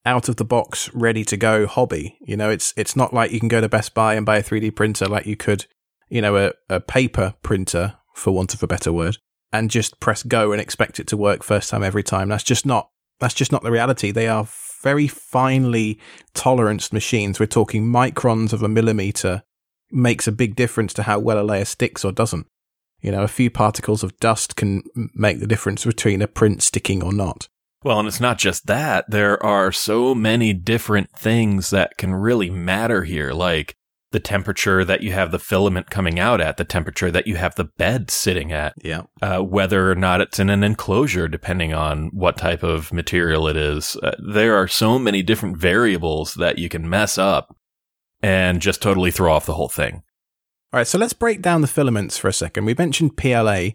out 0.07 0.29
of 0.29 0.37
the 0.37 0.45
box, 0.45 0.93
ready 0.95 1.25
to 1.25 1.37
go 1.37 1.67
hobby. 1.67 2.17
You 2.21 2.37
know, 2.37 2.51
it's 2.51 2.73
it's 2.77 2.97
not 2.97 3.13
like 3.13 3.33
you 3.33 3.39
can 3.39 3.49
go 3.49 3.61
to 3.61 3.69
Best 3.69 3.95
Buy 3.95 4.15
and 4.15 4.25
buy 4.25 4.39
a 4.39 4.43
3D 4.43 4.75
printer 4.75 5.07
like 5.07 5.27
you 5.27 5.37
could, 5.37 5.67
you 6.09 6.23
know, 6.23 6.37
a, 6.37 6.53
a 6.69 6.81
paper 6.81 7.35
printer, 7.43 7.97
for 8.15 8.33
want 8.33 8.55
of 8.55 8.63
a 8.63 8.67
better 8.67 8.93
word, 8.93 9.19
and 9.53 9.71
just 9.71 10.01
press 10.01 10.23
go 10.23 10.53
and 10.53 10.61
expect 10.61 10.99
it 10.99 11.07
to 11.09 11.17
work 11.17 11.43
first 11.43 11.71
time 11.71 11.83
every 11.83 12.03
time. 12.03 12.29
That's 12.29 12.45
just 12.45 12.65
not 12.65 12.91
that's 13.19 13.35
just 13.35 13.53
not 13.53 13.63
the 13.63 13.71
reality. 13.71 14.11
They 14.11 14.29
are 14.29 14.49
very 14.83 15.07
finely 15.07 16.01
toleranced 16.35 16.93
machines. 16.93 17.39
We're 17.39 17.47
talking 17.47 17.85
microns 17.85 18.53
of 18.53 18.63
a 18.63 18.69
millimeter 18.69 19.43
makes 19.91 20.27
a 20.27 20.33
big 20.33 20.57
difference 20.57 20.93
to 20.95 21.03
how 21.05 21.19
well 21.19 21.41
a 21.41 21.43
layer 21.45 21.65
sticks 21.65 22.05
or 22.05 22.13
doesn't. 22.13 22.47
You 23.01 23.11
know, 23.13 23.23
a 23.23 23.29
few 23.29 23.51
particles 23.51 24.03
of 24.03 24.17
dust 24.19 24.57
can 24.57 24.83
make 25.15 25.41
the 25.41 25.47
difference 25.47 25.85
between 25.85 26.21
a 26.23 26.27
print 26.29 26.63
sticking 26.63 27.03
or 27.03 27.13
not. 27.13 27.49
Well, 27.83 27.99
and 27.99 28.07
it's 28.07 28.21
not 28.21 28.39
just 28.39 28.67
that. 28.67 29.07
There 29.11 29.43
are 29.43 29.73
so 29.73 30.15
many 30.15 30.53
different 30.53 31.11
things 31.17 31.71
that 31.71 31.97
can 31.97 32.13
really 32.15 32.51
matter 32.51 33.05
here, 33.05 33.33
like 33.33 33.75
the 34.13 34.21
temperature 34.21 34.85
that 34.85 35.03
you 35.03 35.13
have 35.13 35.31
the 35.31 35.39
filament 35.39 35.89
coming 35.89 36.19
out 36.19 36.41
at, 36.41 36.57
the 36.59 36.65
temperature 36.65 37.11
that 37.13 37.27
you 37.27 37.37
have 37.37 37.55
the 37.55 37.71
bed 37.79 38.11
sitting 38.11 38.53
at, 38.53 38.75
Yeah. 38.83 39.03
uh, 39.23 39.39
whether 39.39 39.91
or 39.91 39.95
not 39.95 40.21
it's 40.21 40.39
in 40.39 40.51
an 40.51 40.63
enclosure, 40.65 41.29
depending 41.29 41.73
on 41.73 42.11
what 42.13 42.37
type 42.37 42.63
of 42.63 42.93
material 42.93 43.47
it 43.49 43.57
is. 43.57 43.97
Uh, 44.03 44.11
there 44.19 44.57
are 44.57 44.67
so 44.69 44.99
many 44.99 45.23
different 45.23 45.57
variables 45.57 46.35
that 46.35 46.59
you 46.59 46.69
can 46.69 46.91
mess 46.91 47.17
up 47.17 47.57
and 48.23 48.61
just 48.61 48.83
totally 48.83 49.11
throw 49.11 49.33
off 49.33 49.47
the 49.47 49.55
whole 49.55 49.69
thing. 49.69 50.03
All 50.73 50.79
right, 50.79 50.87
so 50.87 50.99
let's 50.99 51.13
break 51.13 51.43
down 51.43 51.63
the 51.63 51.67
filaments 51.67 52.17
for 52.17 52.29
a 52.29 52.33
second. 52.33 52.65
We 52.65 52.75
mentioned 52.75 53.17
PLA. 53.17 53.71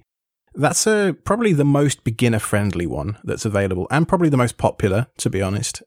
That's 0.54 0.88
a, 0.88 1.16
probably 1.26 1.52
the 1.52 1.66
most 1.66 2.04
beginner 2.06 2.40
friendly 2.40 2.88
one 2.88 3.18
that's 3.24 3.46
available 3.46 3.88
and 3.92 4.08
probably 4.08 4.30
the 4.30 4.38
most 4.38 4.58
popular, 4.58 5.08
to 5.18 5.30
be 5.30 5.42
honest. 5.42 5.84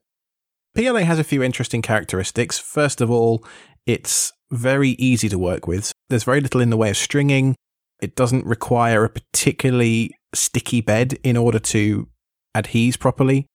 PLA 0.75 1.01
has 1.01 1.17
a 1.17 1.23
few 1.23 1.41
interesting 1.41 1.81
characteristics. 1.81 2.59
First 2.59 3.01
of 3.01 3.09
all, 3.09 3.43
it's 3.87 4.33
very 4.51 4.89
easy 4.91 5.29
to 5.29 5.39
work 5.39 5.65
with. 5.65 5.91
There's 6.09 6.23
very 6.23 6.41
little 6.41 6.61
in 6.61 6.69
the 6.69 6.77
way 6.77 6.91
of 6.91 6.97
stringing. 6.97 7.55
It 8.01 8.15
doesn't 8.15 8.45
require 8.45 9.03
a 9.03 9.09
particularly 9.09 10.11
sticky 10.33 10.81
bed 10.81 11.17
in 11.23 11.37
order 11.37 11.59
to 11.59 12.07
adhere 12.53 12.93
properly, 12.99 13.47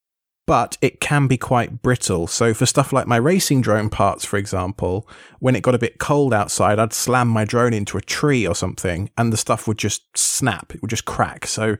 but 0.46 0.76
it 0.82 1.00
can 1.00 1.26
be 1.26 1.36
quite 1.38 1.82
brittle. 1.82 2.26
So 2.26 2.52
for 2.54 2.66
stuff 2.66 2.92
like 2.92 3.06
my 3.06 3.16
racing 3.16 3.62
drone 3.62 3.88
parts, 3.88 4.24
for 4.24 4.36
example, 4.36 5.08
when 5.40 5.56
it 5.56 5.62
got 5.62 5.74
a 5.74 5.78
bit 5.78 5.98
cold 5.98 6.34
outside, 6.34 6.78
I'd 6.78 6.92
slam 6.92 7.28
my 7.28 7.44
drone 7.44 7.72
into 7.72 7.96
a 7.96 8.02
tree 8.02 8.46
or 8.46 8.54
something 8.54 9.10
and 9.16 9.32
the 9.32 9.36
stuff 9.38 9.66
would 9.66 9.78
just 9.78 10.02
snap. 10.16 10.74
It 10.74 10.82
would 10.82 10.90
just 10.90 11.06
crack. 11.06 11.46
So 11.46 11.76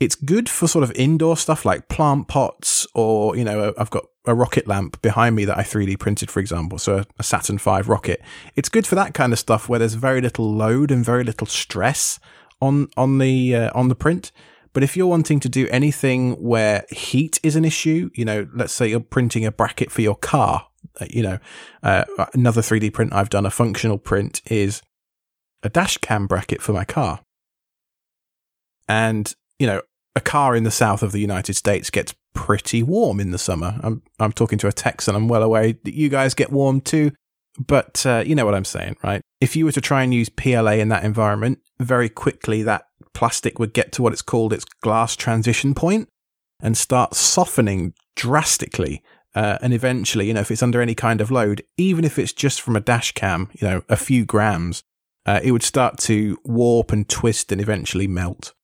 It's 0.00 0.14
good 0.14 0.48
for 0.48 0.68
sort 0.68 0.84
of 0.84 0.92
indoor 0.92 1.36
stuff 1.36 1.64
like 1.64 1.88
plant 1.88 2.28
pots, 2.28 2.86
or 2.94 3.36
you 3.36 3.42
know, 3.42 3.74
I've 3.76 3.90
got 3.90 4.04
a 4.26 4.34
rocket 4.34 4.68
lamp 4.68 5.02
behind 5.02 5.34
me 5.34 5.44
that 5.46 5.58
I 5.58 5.62
3D 5.62 5.98
printed, 5.98 6.30
for 6.30 6.38
example, 6.38 6.78
so 6.78 7.02
a 7.18 7.22
Saturn 7.24 7.58
V 7.58 7.80
rocket. 7.82 8.22
It's 8.54 8.68
good 8.68 8.86
for 8.86 8.94
that 8.94 9.12
kind 9.12 9.32
of 9.32 9.40
stuff 9.40 9.68
where 9.68 9.80
there's 9.80 9.94
very 9.94 10.20
little 10.20 10.52
load 10.54 10.92
and 10.92 11.04
very 11.04 11.24
little 11.24 11.48
stress 11.48 12.20
on 12.60 12.88
on 12.96 13.18
the 13.18 13.56
uh, 13.56 13.70
on 13.74 13.88
the 13.88 13.96
print. 13.96 14.30
But 14.72 14.82
if 14.82 14.96
you're 14.96 15.06
wanting 15.06 15.40
to 15.40 15.48
do 15.48 15.66
anything 15.70 16.32
where 16.34 16.84
heat 16.90 17.40
is 17.42 17.56
an 17.56 17.64
issue, 17.64 18.10
you 18.14 18.24
know, 18.24 18.48
let's 18.54 18.72
say 18.72 18.88
you're 18.88 19.00
printing 19.00 19.44
a 19.44 19.52
bracket 19.52 19.90
for 19.90 20.02
your 20.02 20.16
car, 20.16 20.66
uh, 21.00 21.06
you 21.10 21.22
know, 21.22 21.38
uh, 21.82 22.04
another 22.34 22.60
3D 22.60 22.92
print 22.92 23.12
I've 23.12 23.30
done, 23.30 23.46
a 23.46 23.50
functional 23.50 23.98
print, 23.98 24.42
is 24.46 24.82
a 25.62 25.68
dash 25.68 25.96
cam 25.98 26.26
bracket 26.26 26.62
for 26.62 26.72
my 26.72 26.84
car. 26.84 27.20
And, 28.88 29.34
you 29.58 29.66
know, 29.66 29.82
a 30.16 30.20
car 30.20 30.56
in 30.56 30.64
the 30.64 30.70
south 30.70 31.02
of 31.02 31.12
the 31.12 31.20
United 31.20 31.54
States 31.54 31.90
gets 31.90 32.14
pretty 32.34 32.82
warm 32.82 33.20
in 33.20 33.30
the 33.30 33.38
summer. 33.38 33.78
I'm, 33.82 34.02
I'm 34.18 34.32
talking 34.32 34.58
to 34.58 34.68
a 34.68 34.72
Texan. 34.72 35.14
I'm 35.14 35.28
well 35.28 35.42
aware 35.42 35.72
that 35.72 35.94
you 35.94 36.08
guys 36.08 36.34
get 36.34 36.52
warm 36.52 36.80
too. 36.80 37.12
But 37.58 38.04
uh, 38.06 38.22
you 38.24 38.34
know 38.34 38.44
what 38.44 38.54
I'm 38.54 38.64
saying, 38.64 38.96
right? 39.02 39.22
If 39.40 39.56
you 39.56 39.64
were 39.64 39.72
to 39.72 39.80
try 39.80 40.02
and 40.02 40.14
use 40.14 40.28
PLA 40.28 40.72
in 40.72 40.88
that 40.88 41.04
environment, 41.04 41.58
very 41.80 42.08
quickly 42.08 42.62
that 42.62 42.84
plastic 43.14 43.58
would 43.58 43.72
get 43.72 43.90
to 43.92 44.02
what 44.02 44.12
it's 44.12 44.22
called 44.22 44.52
its 44.52 44.64
glass 44.64 45.16
transition 45.16 45.74
point 45.74 46.08
and 46.60 46.76
start 46.76 47.14
softening 47.14 47.94
drastically. 48.16 49.02
Uh, 49.34 49.58
and 49.60 49.74
eventually, 49.74 50.26
you 50.26 50.34
know, 50.34 50.40
if 50.40 50.50
it's 50.50 50.62
under 50.62 50.80
any 50.80 50.94
kind 50.94 51.20
of 51.20 51.30
load, 51.30 51.62
even 51.76 52.04
if 52.04 52.18
it's 52.18 52.32
just 52.32 52.60
from 52.60 52.76
a 52.76 52.80
dash 52.80 53.12
cam, 53.12 53.50
you 53.54 53.68
know, 53.68 53.82
a 53.88 53.96
few 53.96 54.24
grams, 54.24 54.82
uh, 55.26 55.40
it 55.42 55.52
would 55.52 55.62
start 55.62 55.98
to 55.98 56.38
warp 56.44 56.92
and 56.92 57.08
twist 57.08 57.52
and 57.52 57.60
eventually 57.60 58.06
melt. 58.06 58.54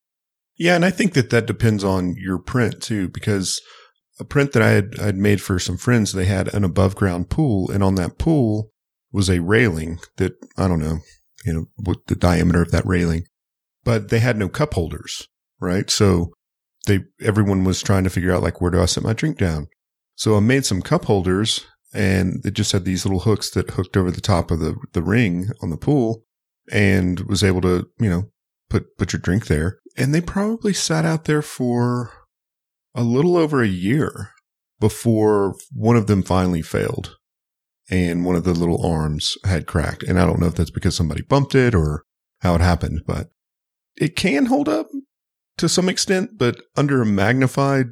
Yeah, 0.56 0.76
and 0.76 0.84
I 0.84 0.90
think 0.90 1.14
that 1.14 1.30
that 1.30 1.46
depends 1.46 1.84
on 1.84 2.14
your 2.16 2.38
print 2.38 2.80
too, 2.80 3.08
because 3.08 3.60
a 4.18 4.24
print 4.24 4.52
that 4.52 4.62
I 4.62 4.70
had 4.70 5.00
I'd 5.00 5.16
made 5.16 5.42
for 5.42 5.58
some 5.58 5.76
friends, 5.76 6.12
they 6.12 6.24
had 6.26 6.52
an 6.54 6.64
above 6.64 6.94
ground 6.94 7.28
pool, 7.28 7.70
and 7.70 7.82
on 7.82 7.96
that 7.96 8.18
pool 8.18 8.70
was 9.14 9.30
a 9.30 9.40
railing 9.40 10.00
that 10.16 10.33
I 10.59 10.66
don't 10.66 10.80
know, 10.80 10.99
you 11.47 11.54
know, 11.54 11.66
what 11.76 11.99
the 12.09 12.16
diameter 12.16 12.61
of 12.61 12.73
that 12.73 12.85
railing, 12.85 13.25
but 13.85 14.11
they 14.11 14.18
had 14.18 14.37
no 14.37 14.49
cup 14.49 14.75
holders, 14.75 15.28
right? 15.61 15.88
So 15.88 16.33
they 16.87 17.04
everyone 17.23 17.62
was 17.62 17.80
trying 17.80 18.02
to 18.04 18.11
figure 18.11 18.33
out 18.33 18.42
like 18.42 18.61
where 18.61 18.73
do 18.73 18.83
I 18.83 18.87
set 18.87 19.04
my 19.04 19.12
drink 19.12 19.38
down. 19.38 19.68
So 20.16 20.37
I 20.37 20.40
made 20.40 20.66
some 20.66 20.83
cup 20.83 21.04
holders, 21.04 21.64
and 21.94 22.44
it 22.44 22.54
just 22.54 22.73
had 22.73 22.85
these 22.85 23.04
little 23.06 23.21
hooks 23.21 23.50
that 23.50 23.71
hooked 23.71 23.97
over 23.97 24.11
the 24.11 24.21
top 24.21 24.50
of 24.50 24.59
the 24.59 24.75
the 24.92 25.02
ring 25.02 25.49
on 25.62 25.71
the 25.71 25.76
pool, 25.76 26.25
and 26.73 27.21
was 27.21 27.44
able 27.44 27.61
to 27.61 27.87
you 28.00 28.11
know 28.11 28.25
put 28.68 28.99
put 28.99 29.12
your 29.12 29.21
drink 29.21 29.47
there. 29.47 29.78
And 29.97 30.12
they 30.12 30.21
probably 30.21 30.73
sat 30.73 31.04
out 31.04 31.26
there 31.26 31.42
for 31.42 32.11
a 32.97 33.04
little 33.04 33.37
over 33.37 33.62
a 33.62 33.68
year 33.68 34.30
before 34.80 35.54
one 35.73 35.97
of 35.97 36.09
them 36.09 36.25
finally 36.25 36.62
failed 36.62 37.16
and 37.90 38.24
one 38.24 38.36
of 38.36 38.44
the 38.44 38.54
little 38.54 38.84
arms 38.84 39.36
had 39.44 39.66
cracked. 39.66 40.02
And 40.02 40.18
I 40.18 40.26
don't 40.26 40.40
know 40.40 40.46
if 40.46 40.54
that's 40.54 40.70
because 40.70 40.96
somebody 40.96 41.22
bumped 41.22 41.54
it 41.54 41.74
or 41.74 42.04
how 42.40 42.54
it 42.54 42.60
happened, 42.60 43.02
but 43.06 43.30
it 43.96 44.16
can 44.16 44.46
hold 44.46 44.68
up 44.68 44.88
to 45.58 45.68
some 45.68 45.88
extent, 45.88 46.30
but 46.38 46.60
under 46.76 47.00
a 47.02 47.06
magnified 47.06 47.86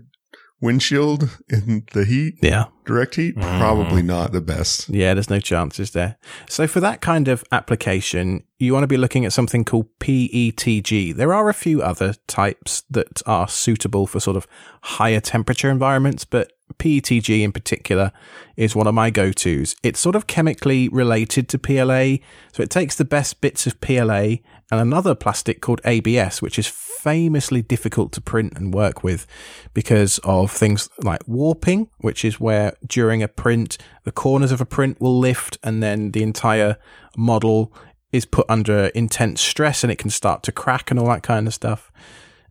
windshield 0.61 1.29
in 1.49 1.83
the 1.93 2.05
heat, 2.05 2.35
Yeah. 2.41 2.67
direct 2.87 3.17
heat, 3.17 3.35
Mm. 3.37 3.59
probably 3.59 4.01
not 4.03 4.33
the 4.33 4.41
best. 4.41 4.89
Yeah, 4.89 5.13
there's 5.13 5.29
no 5.31 5.41
chances 5.41 5.91
there. 5.91 6.17
So 6.49 6.69
for 6.69 6.79
that 6.81 7.01
kind 7.01 7.27
of 7.27 7.43
application, 7.51 8.45
you 8.61 8.73
want 8.73 8.85
to 8.85 8.89
be 8.89 8.97
looking 8.97 9.25
at 9.25 9.33
something 9.33 9.65
called 9.65 9.87
PETG. 9.99 11.13
There 11.17 11.35
are 11.35 11.49
a 11.49 11.55
few 11.55 11.83
other 11.83 12.15
types 12.29 12.85
that 12.91 13.23
are 13.27 13.49
suitable 13.49 14.07
for 14.07 14.21
sort 14.21 14.37
of 14.37 14.47
higher 14.83 15.21
temperature 15.21 15.69
environments, 15.69 16.25
but 16.25 16.53
PETG 16.79 17.43
in 17.43 17.53
particular 17.53 18.13
is 18.57 18.77
one 18.77 18.87
of 18.87 18.95
my 18.95 19.11
go-tos. 19.11 19.77
It's 19.83 20.01
sort 20.01 20.17
of 20.17 20.27
chemically 20.27 20.89
related 20.89 21.49
to 21.51 21.59
PLA, 21.59 22.17
so 22.53 22.63
it 22.63 22.71
takes 22.71 22.97
the 22.97 23.05
best 23.05 23.41
bits 23.41 23.67
of 23.67 23.81
PLA 23.81 24.37
and 24.71 24.81
another 24.81 25.15
plastic 25.15 25.61
called 25.61 25.81
ABS, 25.85 26.41
which 26.41 26.59
is 26.59 26.67
famously 26.67 27.63
difficult 27.63 28.13
to 28.13 28.21
print 28.21 28.53
and 28.57 28.73
work 28.73 29.03
with 29.03 29.27
because 29.75 30.19
of 30.25 30.51
things 30.51 30.89
like 31.03 31.27
warping, 31.27 31.89
which 31.99 32.25
is 32.25 32.39
where 32.39 32.75
during 32.87 33.23
a 33.23 33.29
print, 33.29 33.77
the 34.05 34.13
corners 34.13 34.53
of 34.53 34.61
a 34.61 34.67
print 34.67 35.01
will 35.01 35.19
lift 35.19 35.59
and 35.63 35.83
then 35.83 36.13
the 36.13 36.23
entire 36.23 36.77
model 37.17 37.73
is 38.13 38.25
put 38.25 38.47
under 38.49 38.87
intense 38.95 39.41
stress 39.41 39.83
and 39.83 39.91
it 39.91 39.99
can 39.99 40.11
start 40.11 40.43
to 40.45 40.53
crack 40.53 40.91
and 40.91 41.01
all 41.01 41.09
that 41.09 41.23
kind 41.23 41.47
of 41.47 41.55
stuff. 41.55 41.91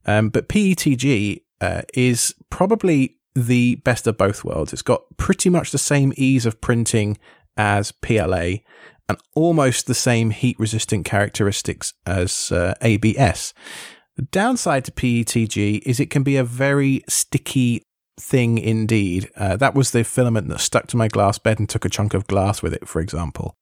Um, 0.05 0.29
but 0.29 0.49
PETG 0.49 1.41
uh, 1.61 1.83
is 1.93 2.35
probably 2.49 3.17
the 3.35 3.75
best 3.75 4.07
of 4.07 4.17
both 4.17 4.43
worlds. 4.43 4.73
It's 4.73 4.81
got 4.81 5.03
pretty 5.17 5.49
much 5.49 5.71
the 5.71 5.77
same 5.77 6.13
ease 6.15 6.45
of 6.45 6.61
printing 6.61 7.17
as 7.57 7.91
PLA 7.91 8.59
and 9.09 9.17
almost 9.35 9.87
the 9.87 9.93
same 9.93 10.29
heat 10.31 10.59
resistant 10.59 11.05
characteristics 11.05 11.93
as 12.05 12.51
uh, 12.51 12.73
ABS. 12.81 13.53
The 14.15 14.23
downside 14.23 14.85
to 14.85 14.91
PETG 14.91 15.81
is 15.85 15.99
it 15.99 16.09
can 16.09 16.23
be 16.23 16.37
a 16.37 16.43
very 16.43 17.03
sticky 17.07 17.83
thing 18.19 18.57
indeed. 18.57 19.29
Uh, 19.35 19.57
that 19.57 19.73
was 19.73 19.91
the 19.91 20.03
filament 20.03 20.47
that 20.49 20.59
stuck 20.59 20.87
to 20.87 20.97
my 20.97 21.07
glass 21.07 21.37
bed 21.39 21.59
and 21.59 21.67
took 21.67 21.85
a 21.85 21.89
chunk 21.89 22.13
of 22.13 22.27
glass 22.27 22.61
with 22.61 22.73
it, 22.73 22.87
for 22.87 23.01
example. 23.01 23.55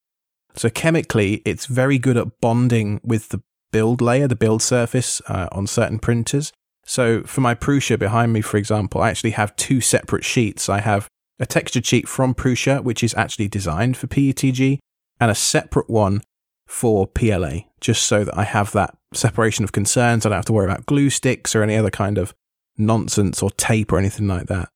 So 0.56 0.70
chemically, 0.70 1.42
it's 1.46 1.66
very 1.68 1.98
good 1.98 2.18
at 2.18 2.42
bonding 2.42 3.00
with 3.04 3.30
the 3.30 3.42
build 3.72 4.02
layer, 4.02 4.28
the 4.28 4.36
build 4.36 4.62
surface 4.62 5.22
uh, 5.28 5.48
on 5.52 5.68
certain 5.68 6.00
printers. 6.00 6.52
So 6.90 7.22
for 7.22 7.42
my 7.42 7.54
Prusa 7.54 8.00
behind 8.00 8.34
me, 8.34 8.42
for 8.42 8.58
example, 8.58 9.00
I 9.00 9.12
actually 9.12 9.30
have 9.32 9.56
two 9.56 9.80
separate 9.80 10.26
sheets. 10.26 10.70
I 10.70 10.80
have 10.80 11.08
a 11.38 11.46
textured 11.46 11.86
sheet 11.86 12.10
from 12.10 12.34
Prusa, 12.34 12.84
which 12.84 13.04
is 13.04 13.14
actually 13.14 13.48
designed 13.48 13.96
for 13.96 14.08
PETG, 14.08 14.80
and 15.20 15.30
a 15.30 15.36
separate 15.36 15.88
one 15.88 16.22
for 16.66 17.06
PLA, 17.06 17.60
just 17.80 18.02
so 18.08 18.24
that 18.24 18.36
I 18.36 18.44
have 18.44 18.72
that 18.72 18.98
separation 19.14 19.64
of 19.64 19.72
concerns. 19.72 20.26
I 20.26 20.30
don't 20.30 20.38
have 20.38 20.46
to 20.46 20.54
worry 20.54 20.66
about 20.66 20.88
glue 20.88 21.12
sticks 21.12 21.54
or 21.54 21.62
any 21.62 21.76
other 21.76 21.92
kind 21.92 22.18
of 22.18 22.34
nonsense 22.76 23.44
or 23.44 23.52
tape 23.52 23.92
or 23.92 24.00
anything 24.00 24.28
like 24.28 24.48
that. 24.48 24.70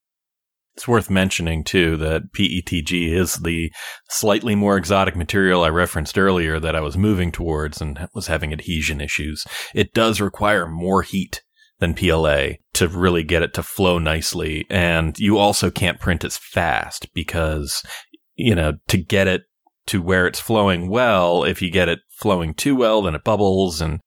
It's 0.75 0.87
worth 0.87 1.09
mentioning 1.09 1.63
too 1.63 1.97
that 1.97 2.31
PETG 2.31 3.11
is 3.11 3.37
the 3.37 3.71
slightly 4.09 4.53
more 4.53 4.77
exotic 4.77 5.15
material 5.15 5.63
I 5.63 5.69
referenced 5.69 6.19
earlier 6.19 6.59
that 6.59 6.75
I 6.75 6.81
was 6.81 6.95
moving 6.95 7.31
towards 7.31 7.81
and 7.81 8.07
was 8.13 8.27
having 8.27 8.53
adhesion 8.53 9.01
issues. 9.01 9.45
It 9.73 9.93
does 9.93 10.21
require 10.21 10.67
more 10.67 11.01
heat 11.01 11.41
than 11.79 11.93
PLA 11.93 12.53
to 12.73 12.87
really 12.87 13.23
get 13.23 13.43
it 13.43 13.53
to 13.55 13.63
flow 13.63 13.99
nicely. 13.99 14.65
And 14.69 15.17
you 15.19 15.37
also 15.37 15.69
can't 15.69 15.99
print 15.99 16.23
as 16.23 16.37
fast 16.37 17.13
because, 17.13 17.83
you 18.35 18.55
know, 18.55 18.73
to 18.87 18.97
get 18.97 19.27
it 19.27 19.43
to 19.87 20.01
where 20.01 20.27
it's 20.27 20.39
flowing 20.39 20.89
well, 20.89 21.43
if 21.43 21.61
you 21.61 21.69
get 21.69 21.89
it 21.89 21.99
flowing 22.09 22.53
too 22.53 22.75
well, 22.75 23.01
then 23.01 23.15
it 23.15 23.23
bubbles 23.23 23.81
and 23.81 23.99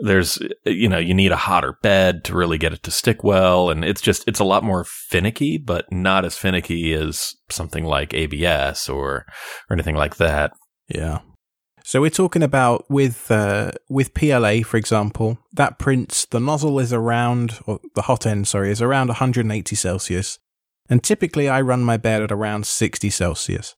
there's 0.00 0.38
you 0.64 0.88
know 0.88 0.98
you 0.98 1.12
need 1.12 1.32
a 1.32 1.36
hotter 1.36 1.76
bed 1.82 2.24
to 2.24 2.34
really 2.34 2.56
get 2.56 2.72
it 2.72 2.82
to 2.82 2.90
stick 2.90 3.22
well 3.22 3.68
and 3.68 3.84
it's 3.84 4.00
just 4.00 4.26
it's 4.26 4.40
a 4.40 4.44
lot 4.44 4.64
more 4.64 4.84
finicky 4.84 5.58
but 5.58 5.84
not 5.92 6.24
as 6.24 6.34
finicky 6.34 6.94
as 6.94 7.34
something 7.50 7.84
like 7.84 8.14
abs 8.14 8.88
or 8.88 9.26
or 9.68 9.74
anything 9.74 9.94
like 9.94 10.16
that 10.16 10.52
Yeah. 10.88 11.20
So 11.84 12.00
we're 12.00 12.10
talking 12.10 12.42
about 12.42 12.88
with 12.90 13.30
uh, 13.30 13.72
with 13.88 14.14
PLA, 14.14 14.62
for 14.62 14.76
example, 14.76 15.38
that 15.52 15.78
prints 15.78 16.26
the 16.26 16.40
nozzle 16.40 16.78
is 16.78 16.92
around, 16.92 17.58
or 17.66 17.80
the 17.94 18.02
hot 18.02 18.26
end, 18.26 18.48
sorry, 18.48 18.70
is 18.70 18.80
around 18.80 19.08
180 19.08 19.76
Celsius, 19.76 20.38
and 20.88 21.02
typically 21.02 21.48
I 21.48 21.60
run 21.60 21.82
my 21.82 21.96
bed 21.96 22.22
at 22.22 22.32
around 22.32 22.66
60 22.66 23.10
Celsius. 23.10 23.74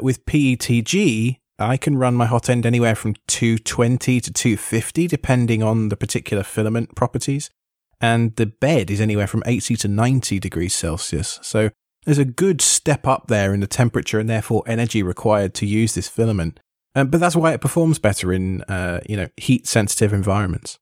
With 0.00 0.24
PETG, 0.26 1.38
I 1.58 1.76
can 1.76 1.98
run 1.98 2.14
my 2.14 2.26
hot 2.26 2.48
end 2.48 2.64
anywhere 2.64 2.94
from 2.94 3.14
220 3.26 4.20
to 4.20 4.32
250, 4.32 5.06
depending 5.06 5.62
on 5.62 5.90
the 5.90 5.96
particular 5.96 6.42
filament 6.42 6.94
properties, 6.94 7.50
and 8.00 8.34
the 8.36 8.46
bed 8.46 8.90
is 8.90 9.00
anywhere 9.00 9.26
from 9.26 9.42
80 9.44 9.76
to 9.76 9.88
90 9.88 10.38
degrees 10.38 10.74
Celsius. 10.74 11.38
So 11.42 11.70
there's 12.04 12.18
a 12.18 12.24
good 12.24 12.62
step 12.62 13.06
up 13.06 13.26
there 13.26 13.52
in 13.52 13.60
the 13.60 13.66
temperature 13.66 14.18
and 14.18 14.28
therefore 14.28 14.62
energy 14.66 15.02
required 15.02 15.52
to 15.54 15.66
use 15.66 15.94
this 15.94 16.08
filament. 16.08 16.60
Um, 16.94 17.08
but 17.08 17.20
that's 17.20 17.36
why 17.36 17.52
it 17.52 17.60
performs 17.60 17.98
better 17.98 18.32
in 18.32 18.62
uh, 18.62 19.00
you 19.08 19.16
know 19.16 19.28
heat 19.36 19.66
sensitive 19.66 20.12
environments. 20.12 20.78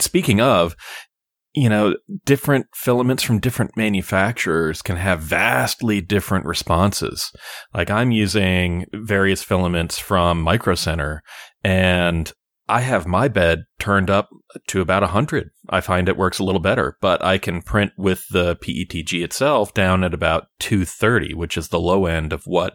speaking 0.00 0.40
of 0.40 0.76
you 1.54 1.68
know 1.68 1.96
different 2.24 2.66
filaments 2.74 3.22
from 3.22 3.40
different 3.40 3.76
manufacturers 3.76 4.82
can 4.82 4.96
have 4.96 5.20
vastly 5.20 6.02
different 6.02 6.44
responses 6.44 7.32
like 7.72 7.90
i'm 7.90 8.10
using 8.10 8.84
various 8.92 9.42
filaments 9.42 9.98
from 9.98 10.40
micro 10.40 10.74
center 10.74 11.22
and 11.64 12.32
I 12.68 12.80
have 12.80 13.06
my 13.06 13.28
bed 13.28 13.64
turned 13.78 14.10
up 14.10 14.28
to 14.68 14.80
about 14.80 15.02
100. 15.02 15.50
I 15.68 15.80
find 15.80 16.08
it 16.08 16.16
works 16.16 16.40
a 16.40 16.44
little 16.44 16.60
better, 16.60 16.96
but 17.00 17.24
I 17.24 17.38
can 17.38 17.62
print 17.62 17.92
with 17.96 18.26
the 18.30 18.56
PETG 18.56 19.22
itself 19.22 19.72
down 19.72 20.02
at 20.02 20.12
about 20.12 20.48
230, 20.58 21.34
which 21.34 21.56
is 21.56 21.68
the 21.68 21.78
low 21.78 22.06
end 22.06 22.32
of 22.32 22.42
what 22.44 22.74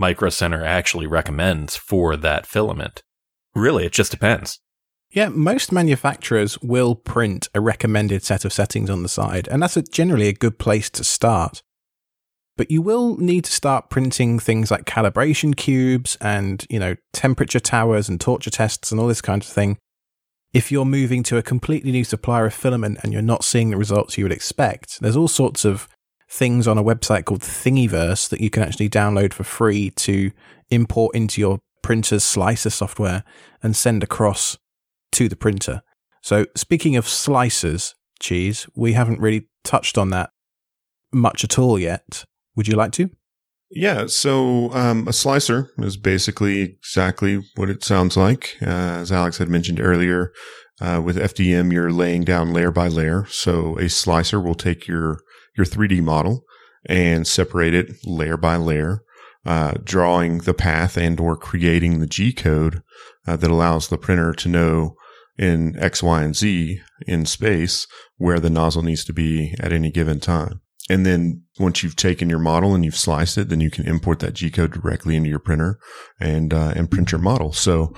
Micro 0.00 0.30
Center 0.30 0.64
actually 0.64 1.06
recommends 1.06 1.76
for 1.76 2.16
that 2.16 2.46
filament. 2.46 3.02
Really, 3.54 3.84
it 3.84 3.92
just 3.92 4.10
depends. 4.10 4.58
Yeah, 5.10 5.28
most 5.28 5.72
manufacturers 5.72 6.58
will 6.62 6.94
print 6.94 7.48
a 7.54 7.60
recommended 7.60 8.22
set 8.22 8.46
of 8.46 8.52
settings 8.52 8.88
on 8.88 9.02
the 9.02 9.10
side, 9.10 9.46
and 9.48 9.62
that's 9.62 9.76
a, 9.76 9.82
generally 9.82 10.28
a 10.28 10.32
good 10.32 10.58
place 10.58 10.88
to 10.90 11.04
start. 11.04 11.62
But 12.56 12.70
you 12.70 12.80
will 12.80 13.18
need 13.18 13.44
to 13.44 13.52
start 13.52 13.90
printing 13.90 14.38
things 14.38 14.70
like 14.70 14.84
calibration 14.84 15.54
cubes 15.54 16.16
and, 16.20 16.64
you 16.70 16.78
know, 16.78 16.96
temperature 17.12 17.60
towers 17.60 18.08
and 18.08 18.18
torture 18.18 18.50
tests 18.50 18.90
and 18.90 19.00
all 19.00 19.06
this 19.06 19.20
kind 19.20 19.42
of 19.42 19.48
thing. 19.48 19.76
If 20.54 20.72
you're 20.72 20.86
moving 20.86 21.22
to 21.24 21.36
a 21.36 21.42
completely 21.42 21.92
new 21.92 22.04
supplier 22.04 22.46
of 22.46 22.54
filament 22.54 22.98
and 23.02 23.12
you're 23.12 23.22
not 23.22 23.44
seeing 23.44 23.70
the 23.70 23.76
results 23.76 24.16
you 24.16 24.24
would 24.24 24.32
expect, 24.32 25.00
there's 25.00 25.16
all 25.16 25.28
sorts 25.28 25.64
of 25.64 25.88
things 26.30 26.68
on 26.68 26.78
a 26.78 26.84
website 26.84 27.24
called 27.24 27.40
Thingiverse 27.40 28.28
that 28.28 28.40
you 28.40 28.50
can 28.50 28.62
actually 28.62 28.88
download 28.88 29.32
for 29.32 29.44
free 29.44 29.90
to 29.90 30.30
import 30.70 31.14
into 31.14 31.40
your 31.40 31.58
printer's 31.82 32.22
slicer 32.22 32.70
software 32.70 33.24
and 33.62 33.76
send 33.76 34.02
across 34.02 34.56
to 35.12 35.28
the 35.28 35.36
printer. 35.36 35.82
So, 36.22 36.46
speaking 36.54 36.96
of 36.96 37.06
slicers, 37.06 37.94
cheese, 38.20 38.66
we 38.76 38.92
haven't 38.92 39.20
really 39.20 39.48
touched 39.64 39.98
on 39.98 40.10
that 40.10 40.30
much 41.12 41.42
at 41.42 41.58
all 41.58 41.78
yet. 41.78 42.24
Would 42.54 42.68
you 42.68 42.76
like 42.76 42.92
to? 42.92 43.10
Yeah, 43.70 44.06
so 44.06 44.72
um, 44.72 45.06
a 45.08 45.12
slicer 45.12 45.70
is 45.78 45.96
basically 45.96 46.62
exactly 46.62 47.40
what 47.54 47.70
it 47.70 47.84
sounds 47.84 48.16
like. 48.16 48.56
Uh, 48.60 48.66
as 48.66 49.12
Alex 49.12 49.38
had 49.38 49.48
mentioned 49.48 49.80
earlier, 49.80 50.32
uh, 50.80 51.00
with 51.04 51.16
FDM, 51.16 51.72
you're 51.72 51.92
laying 51.92 52.24
down 52.24 52.52
layer 52.52 52.72
by 52.72 52.88
layer. 52.88 53.26
So 53.28 53.78
a 53.78 53.88
slicer 53.88 54.40
will 54.40 54.54
take 54.54 54.88
your 54.88 55.20
your 55.56 55.66
3D 55.66 56.02
model 56.02 56.44
and 56.86 57.26
separate 57.26 57.74
it 57.74 57.96
layer 58.04 58.36
by 58.36 58.56
layer, 58.56 59.02
uh, 59.44 59.74
drawing 59.84 60.38
the 60.38 60.54
path 60.54 60.96
and 60.96 61.18
or 61.20 61.36
creating 61.36 62.00
the 62.00 62.06
G 62.06 62.32
code 62.32 62.82
uh, 63.26 63.36
that 63.36 63.50
allows 63.50 63.88
the 63.88 63.98
printer 63.98 64.32
to 64.32 64.48
know 64.48 64.96
in 65.38 65.74
X, 65.78 66.02
Y, 66.02 66.22
and 66.22 66.36
Z 66.36 66.80
in 67.06 67.24
space 67.24 67.86
where 68.16 68.40
the 68.40 68.50
nozzle 68.50 68.82
needs 68.82 69.04
to 69.04 69.12
be 69.12 69.54
at 69.58 69.72
any 69.72 69.90
given 69.90 70.20
time. 70.20 70.60
And 70.90 71.06
then 71.06 71.44
once 71.58 71.82
you've 71.82 71.96
taken 71.96 72.28
your 72.28 72.40
model 72.40 72.74
and 72.74 72.84
you've 72.84 72.96
sliced 72.96 73.38
it, 73.38 73.48
then 73.48 73.60
you 73.60 73.70
can 73.70 73.86
import 73.86 74.18
that 74.18 74.34
G 74.34 74.50
code 74.50 74.72
directly 74.72 75.16
into 75.16 75.30
your 75.30 75.38
printer 75.38 75.78
and 76.18 76.52
uh, 76.52 76.72
and 76.74 76.90
print 76.90 77.12
your 77.12 77.20
model. 77.20 77.52
So 77.52 77.94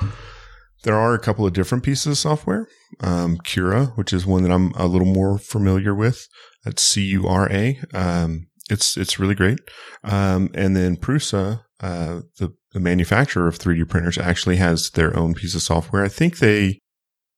there 0.85 0.97
are 0.97 1.15
a 1.15 1.19
couple 1.19 1.47
of 1.47 1.53
different 1.53 1.85
pieces 1.85 2.07
of 2.07 2.19
software. 2.19 2.69
Um, 3.01 3.39
Cura, 3.39 3.87
which 3.95 4.13
is 4.13 4.27
one 4.27 4.43
that 4.43 4.53
I'm 4.53 4.73
a 4.73 4.87
little 4.87 5.07
more 5.07 5.39
familiar 5.39 5.95
with. 5.95 6.29
That's 6.65 6.83
C 6.83 7.03
U 7.07 7.27
R 7.27 7.51
A. 7.51 7.79
Um, 7.95 8.49
it's 8.71 8.97
it's 8.97 9.19
really 9.19 9.35
great. 9.35 9.59
Um, 10.05 10.51
and 10.55 10.77
then 10.77 10.97
Prusa, 10.97 11.63
uh, 11.81 12.21
the 12.39 12.55
the 12.73 12.81
manufacturer 12.81 13.49
of 13.49 13.59
3D 13.59 13.89
printers, 13.89 14.17
actually 14.19 14.57
has 14.57 14.91
their 14.91 15.17
own 15.17 15.35
piece 15.35 15.55
of 15.55 15.63
software. 15.63 16.05
I 16.05 16.09
think 16.09 16.39
they 16.39 16.79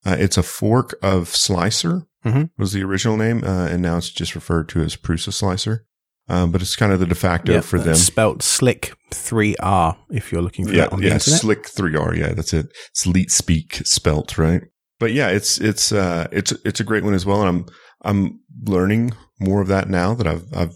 uh, 0.06 0.16
it's 0.18 0.36
a 0.36 0.42
fork 0.42 0.94
of 1.02 1.28
Slic3r 1.30 2.06
Mhm. 2.24 2.50
was 2.56 2.72
the 2.72 2.82
original 2.82 3.16
name, 3.18 3.44
uh, 3.44 3.66
and 3.66 3.82
now 3.82 3.98
it's 3.98 4.08
just 4.08 4.34
referred 4.34 4.68
to 4.70 4.80
as 4.80 4.96
Prusa 4.96 5.32
Slicer. 5.32 5.84
Um, 6.26 6.52
but 6.52 6.62
it's 6.62 6.74
kind 6.74 6.90
of 6.90 6.98
the 7.00 7.04
de 7.06 7.14
facto 7.14 7.60
for 7.60 7.78
them. 7.78 7.94
Spelt 7.94 8.42
slick 8.42 8.94
3R 9.12 9.96
if 10.10 10.32
you're 10.32 10.40
looking 10.40 10.66
for 10.66 10.72
yeah, 10.72 10.84
that 10.84 10.92
on 10.94 11.00
the 11.00 11.08
yeah, 11.08 11.14
internet. 11.14 11.40
Slick 11.40 11.66
three 11.68 11.94
R. 11.96 12.14
Yeah, 12.14 12.32
that's 12.32 12.54
it. 12.54 12.66
It's 12.92 13.06
Leet 13.06 13.30
Speak 13.30 13.82
spelt 13.84 14.38
right. 14.38 14.62
But 14.98 15.12
yeah, 15.12 15.28
it's 15.28 15.58
it's 15.58 15.92
uh 15.92 16.28
it's 16.32 16.52
it's 16.64 16.80
a 16.80 16.84
great 16.84 17.04
one 17.04 17.12
as 17.12 17.26
well, 17.26 17.40
and 17.42 17.48
I'm 17.48 17.66
I'm 18.04 18.40
learning 18.64 19.12
more 19.40 19.61
of 19.61 19.68
that 19.68 19.88
now 19.88 20.14
that 20.14 20.26
I've 20.26 20.46
I've 20.54 20.75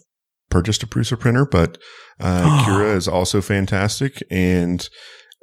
purchased 0.51 0.83
a 0.83 0.87
Prusa 0.87 1.19
printer. 1.19 1.45
But 1.45 1.79
uh, 2.21 2.65
Cura 2.65 2.95
is 2.95 3.09
also 3.09 3.41
fantastic, 3.41 4.23
and 4.31 4.89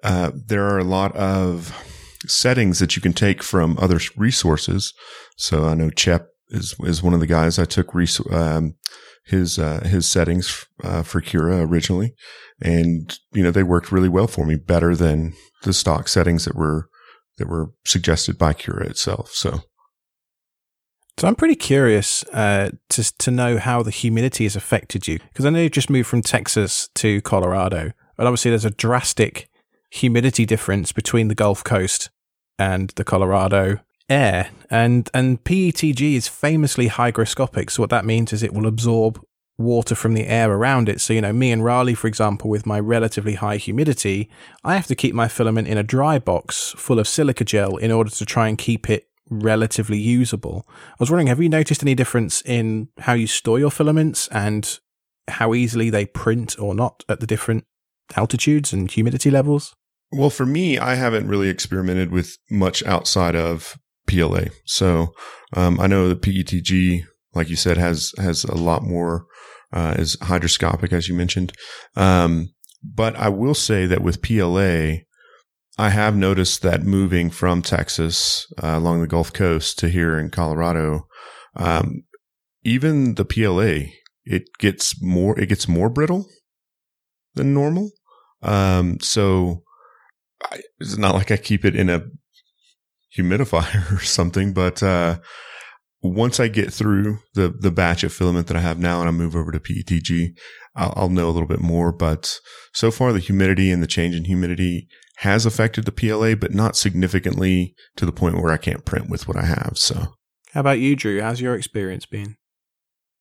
uh, 0.03 0.31
there 0.35 0.65
are 0.65 0.79
a 0.79 0.83
lot 0.83 1.15
of 1.15 1.73
settings 2.27 2.79
that 2.79 2.95
you 2.95 3.01
can 3.01 3.13
take 3.13 3.43
from 3.43 3.77
other 3.79 3.99
resources. 4.17 4.93
So 5.37 5.65
I 5.65 5.73
know 5.75 5.89
Chep 5.89 6.29
is 6.49 6.75
is 6.81 7.03
one 7.03 7.13
of 7.13 7.19
the 7.19 7.27
guys 7.27 7.57
I 7.59 7.65
took 7.65 7.93
res- 7.93 8.21
um, 8.31 8.75
his 9.25 9.57
uh, 9.57 9.81
his 9.81 10.09
settings 10.09 10.65
uh, 10.83 11.03
for 11.03 11.21
Cura 11.21 11.65
originally, 11.65 12.13
and 12.61 13.17
you 13.33 13.43
know 13.43 13.51
they 13.51 13.63
worked 13.63 13.91
really 13.91 14.09
well 14.09 14.27
for 14.27 14.45
me, 14.45 14.55
better 14.55 14.95
than 14.95 15.33
the 15.63 15.73
stock 15.73 16.07
settings 16.07 16.45
that 16.45 16.55
were 16.55 16.89
that 17.37 17.47
were 17.47 17.71
suggested 17.85 18.37
by 18.37 18.53
Cura 18.53 18.85
itself. 18.85 19.31
So 19.31 19.61
So 21.17 21.29
I'm 21.29 21.35
pretty 21.35 21.55
curious 21.55 22.23
uh, 22.33 22.71
to 22.89 23.17
to 23.17 23.31
know 23.31 23.57
how 23.57 23.81
the 23.81 23.91
humidity 23.91 24.43
has 24.43 24.55
affected 24.55 25.07
you 25.07 25.19
because 25.19 25.45
I 25.45 25.49
know 25.49 25.61
you've 25.61 25.71
just 25.71 25.89
moved 25.89 26.09
from 26.09 26.21
Texas 26.21 26.89
to 26.95 27.21
Colorado, 27.21 27.93
and 28.17 28.27
obviously 28.27 28.51
there's 28.51 28.65
a 28.65 28.71
drastic 28.71 29.49
humidity 29.91 30.45
difference 30.45 30.91
between 30.91 31.29
the 31.29 31.35
Gulf 31.35 31.63
Coast 31.63 32.09
and 32.59 32.89
the 32.97 33.05
Colorado 33.05 33.79
air, 34.09 34.49
and 34.69 35.09
and 35.13 35.41
PETG 35.45 36.15
is 36.15 36.27
famously 36.27 36.89
hygroscopic. 36.89 37.69
So 37.69 37.81
what 37.81 37.91
that 37.91 38.03
means 38.03 38.33
is 38.33 38.43
it 38.43 38.53
will 38.53 38.67
absorb 38.67 39.23
water 39.57 39.95
from 39.95 40.15
the 40.15 40.27
air 40.27 40.51
around 40.51 40.89
it. 40.89 40.99
So 40.99 41.13
you 41.13 41.21
know, 41.21 41.31
me 41.31 41.49
and 41.53 41.63
Raleigh, 41.63 41.95
for 41.95 42.07
example, 42.07 42.49
with 42.49 42.65
my 42.65 42.77
relatively 42.77 43.35
high 43.35 43.55
humidity, 43.55 44.29
I 44.65 44.75
have 44.75 44.87
to 44.87 44.95
keep 44.95 45.15
my 45.15 45.29
filament 45.29 45.69
in 45.69 45.77
a 45.77 45.83
dry 45.83 46.19
box 46.19 46.73
full 46.75 46.99
of 46.99 47.07
silica 47.07 47.45
gel 47.45 47.77
in 47.77 47.89
order 47.89 48.09
to 48.09 48.25
try 48.25 48.49
and 48.49 48.57
keep 48.57 48.89
it 48.89 49.07
relatively 49.29 49.97
usable. 49.97 50.65
I 50.67 50.95
was 50.99 51.09
wondering, 51.09 51.27
have 51.27 51.41
you 51.41 51.49
noticed 51.49 51.81
any 51.81 51.95
difference 51.95 52.41
in 52.41 52.89
how 52.99 53.13
you 53.13 53.27
store 53.27 53.59
your 53.59 53.71
filaments 53.71 54.27
and 54.29 54.79
how 55.27 55.53
easily 55.53 55.89
they 55.89 56.05
print 56.05 56.59
or 56.59 56.75
not 56.75 57.03
at 57.09 57.19
the 57.19 57.27
different 57.27 57.65
altitudes 58.15 58.71
and 58.71 58.89
humidity 58.89 59.31
levels? 59.31 59.75
Well, 60.11 60.29
for 60.29 60.45
me, 60.45 60.77
I 60.77 60.95
haven't 60.95 61.27
really 61.27 61.49
experimented 61.49 62.11
with 62.11 62.37
much 62.49 62.83
outside 62.83 63.35
of 63.35 63.77
PLA. 64.07 64.45
So 64.65 65.13
um, 65.53 65.79
I 65.79 65.87
know 65.87 66.07
the 66.07 66.15
PETG, 66.15 67.03
like 67.33 67.49
you 67.49 67.55
said, 67.55 67.77
has 67.77 68.13
has 68.17 68.43
a 68.43 68.55
lot 68.55 68.83
more 68.83 69.25
uh, 69.73 69.95
is 69.97 70.15
hydroscopic, 70.17 70.93
as 70.93 71.07
you 71.07 71.15
mentioned. 71.15 71.53
Um, 71.95 72.49
but 72.83 73.15
I 73.15 73.29
will 73.29 73.55
say 73.55 73.87
that 73.87 74.01
with 74.01 74.21
PLA, 74.21 74.97
I 75.77 75.89
have 75.89 76.15
noticed 76.15 76.61
that 76.61 76.83
moving 76.83 77.29
from 77.29 77.61
Texas 77.61 78.47
uh, 78.63 78.77
along 78.77 79.01
the 79.01 79.07
Gulf 79.07 79.33
Coast 79.33 79.77
to 79.79 79.89
here 79.89 80.17
in 80.17 80.29
Colorado, 80.29 81.07
um, 81.55 82.03
even 82.63 83.15
the 83.15 83.25
PLA 83.25 83.91
it 84.25 84.49
gets 84.57 85.01
more 85.01 85.39
it 85.39 85.47
gets 85.49 85.67
more 85.67 85.89
brittle 85.89 86.27
than 87.35 87.53
normal. 87.53 87.91
Um, 88.41 88.99
so 88.99 89.63
I, 90.43 90.59
it's 90.79 90.97
not 90.97 91.15
like 91.15 91.31
I 91.31 91.37
keep 91.37 91.63
it 91.63 91.75
in 91.75 91.89
a 91.89 92.03
humidifier 93.17 93.91
or 93.95 94.03
something, 94.03 94.53
but 94.53 94.81
uh, 94.81 95.19
once 96.01 96.39
I 96.39 96.47
get 96.47 96.73
through 96.73 97.19
the 97.33 97.49
the 97.49 97.71
batch 97.71 98.03
of 98.03 98.13
filament 98.13 98.47
that 98.47 98.57
I 98.57 98.61
have 98.61 98.79
now 98.79 98.99
and 98.99 99.07
I 99.07 99.11
move 99.11 99.35
over 99.35 99.51
to 99.51 99.59
PETG, 99.59 100.35
I'll, 100.75 100.93
I'll 100.95 101.09
know 101.09 101.29
a 101.29 101.31
little 101.31 101.47
bit 101.47 101.61
more. 101.61 101.91
But 101.91 102.39
so 102.73 102.91
far, 102.91 103.13
the 103.13 103.19
humidity 103.19 103.71
and 103.71 103.83
the 103.83 103.87
change 103.87 104.15
in 104.15 104.25
humidity 104.25 104.87
has 105.17 105.45
affected 105.45 105.85
the 105.85 105.91
PLA, 105.91 106.35
but 106.35 106.53
not 106.53 106.75
significantly 106.75 107.73
to 107.95 108.05
the 108.05 108.11
point 108.11 108.41
where 108.41 108.51
I 108.51 108.57
can't 108.57 108.85
print 108.85 109.09
with 109.09 109.27
what 109.27 109.37
I 109.37 109.45
have. 109.45 109.73
So 109.75 110.13
How 110.51 110.61
about 110.61 110.79
you, 110.79 110.95
Drew? 110.95 111.21
How's 111.21 111.41
your 111.41 111.55
experience 111.55 112.05
been? 112.05 112.35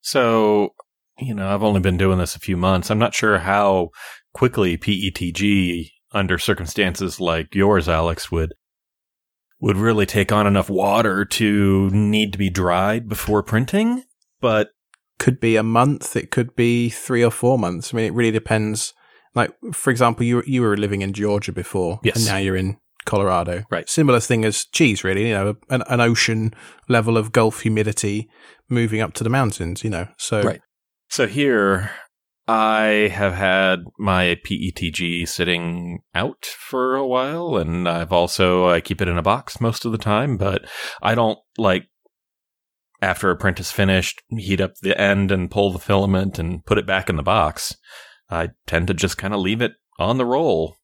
So, 0.01 0.71
you 1.19 1.35
know, 1.35 1.53
I've 1.55 1.63
only 1.63 1.81
been 1.81 1.97
doing 1.97 2.19
this 2.19 2.37
a 2.37 2.41
few 2.41 2.57
months. 2.57 2.91
I'm 2.91 2.99
not 2.99 3.15
sure 3.15 3.39
how 3.39 3.91
quickly 4.33 4.77
PETG, 4.77 5.91
under 6.13 6.39
circumstances 6.39 7.21
like 7.21 7.55
yours, 7.55 7.89
Alex, 7.89 8.31
would 8.31 8.55
would 9.61 9.77
really 9.77 10.05
take 10.05 10.31
on 10.31 10.47
enough 10.47 10.69
water 10.69 11.25
to 11.25 11.89
need 11.91 12.33
to 12.33 12.39
be 12.39 12.51
dried 12.51 13.09
before 13.09 13.43
printing. 13.43 14.05
But 14.41 14.69
Could 15.19 15.41
be 15.41 15.57
a 15.57 15.63
month. 15.63 16.17
It 16.17 16.31
could 16.31 16.55
be 16.55 16.91
three 16.91 17.25
or 17.25 17.31
four 17.31 17.59
months. 17.59 17.95
I 17.95 17.97
mean, 17.97 18.07
it 18.07 18.13
really 18.15 18.33
depends. 18.33 18.93
Like, 19.35 19.53
for 19.73 19.91
example, 19.91 20.25
you 20.25 20.43
you 20.47 20.63
were 20.63 20.77
living 20.77 21.03
in 21.03 21.13
Georgia 21.13 21.53
before, 21.53 22.01
Yes. 22.03 22.17
and 22.17 22.27
now 22.27 22.37
you're 22.37 22.57
in 22.57 22.77
Colorado. 23.05 23.65
Right. 23.71 23.89
Similar 23.89 24.21
thing 24.21 24.45
as 24.45 24.65
cheese, 24.67 25.05
really. 25.05 25.29
You 25.29 25.35
know, 25.35 25.55
an, 25.71 25.83
an 25.89 26.01
ocean 26.01 26.55
level 26.89 27.17
of 27.17 27.33
Gulf 27.33 27.61
humidity 27.61 28.29
moving 28.69 29.01
up 29.01 29.13
to 29.15 29.25
the 29.25 29.31
mountains. 29.31 29.85
You 29.85 29.91
know, 29.91 30.09
so 30.19 30.43
Right. 30.43 30.61
So 31.09 31.27
here, 31.27 31.91
I 32.49 33.11
have 33.13 33.35
had 33.35 33.81
my 33.99 34.37
PETG 34.47 35.29
sitting 35.29 36.01
out 36.15 36.45
for 36.47 36.95
a 36.97 37.07
while, 37.07 37.57
and 37.57 37.89
I've 37.89 38.13
also 38.13 38.69
I 38.69 38.81
keep 38.81 39.01
it 39.03 39.09
in 39.09 39.19
a 39.19 39.23
box 39.23 39.61
most 39.61 39.85
of 39.85 39.93
the 39.93 39.99
time. 39.99 40.37
But 40.37 40.65
I 41.03 41.15
don't 41.15 41.39
like 41.59 41.87
after 43.03 43.31
a 43.31 43.37
print 43.37 43.59
finished, 43.65 44.23
heat 44.31 44.61
up 44.61 44.75
the 44.81 44.99
end 44.99 45.31
and 45.31 45.51
pull 45.51 45.73
the 45.73 45.79
filament 45.79 46.39
and 46.39 46.65
put 46.65 46.79
it 46.79 46.87
back 46.87 47.11
in 47.11 47.17
the 47.17 47.23
box. 47.23 47.77
I 48.31 48.51
tend 48.67 48.87
to 48.89 48.95
just 48.95 49.19
kind 49.19 49.35
of 49.35 49.41
leave 49.41 49.61
it 49.61 49.73
on 49.99 50.19
the 50.19 50.25
roll. 50.27 50.77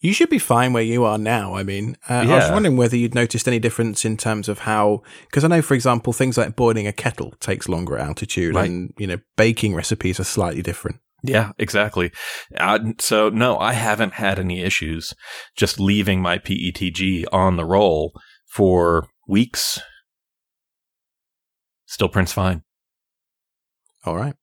You 0.00 0.12
should 0.12 0.30
be 0.30 0.38
fine 0.38 0.72
where 0.72 0.82
you 0.82 1.04
are 1.04 1.18
now. 1.18 1.54
I 1.56 1.64
mean, 1.64 1.96
uh, 2.08 2.14
I 2.14 2.26
was 2.36 2.50
wondering 2.52 2.76
whether 2.76 2.96
you'd 2.96 3.16
noticed 3.16 3.48
any 3.48 3.58
difference 3.58 4.04
in 4.04 4.16
terms 4.16 4.48
of 4.48 4.60
how, 4.60 5.02
because 5.26 5.42
I 5.42 5.48
know, 5.48 5.60
for 5.60 5.74
example, 5.74 6.12
things 6.12 6.38
like 6.38 6.54
boiling 6.54 6.86
a 6.86 6.92
kettle 6.92 7.32
takes 7.40 7.68
longer 7.68 7.98
at 7.98 8.06
altitude, 8.06 8.54
Right. 8.54 8.70
and 8.70 8.94
you 8.96 9.08
know, 9.08 9.18
baking 9.36 9.74
recipes 9.74 10.20
are 10.20 10.24
slightly 10.24 10.62
different. 10.62 11.00
Yeah, 11.24 11.50
exactly. 11.58 12.12
Uh, 12.56 12.78
so 13.00 13.28
no, 13.28 13.58
I 13.58 13.72
haven't 13.72 14.14
had 14.14 14.38
any 14.38 14.60
issues 14.62 15.14
just 15.56 15.80
leaving 15.80 16.22
my 16.22 16.38
PETG 16.38 17.24
on 17.32 17.56
the 17.56 17.64
roll 17.64 18.12
for 18.46 19.08
weeks. 19.26 19.80
Still 21.86 22.08
prints 22.08 22.32
fine. 22.32 22.62
All 24.04 24.14
right. 24.16 24.34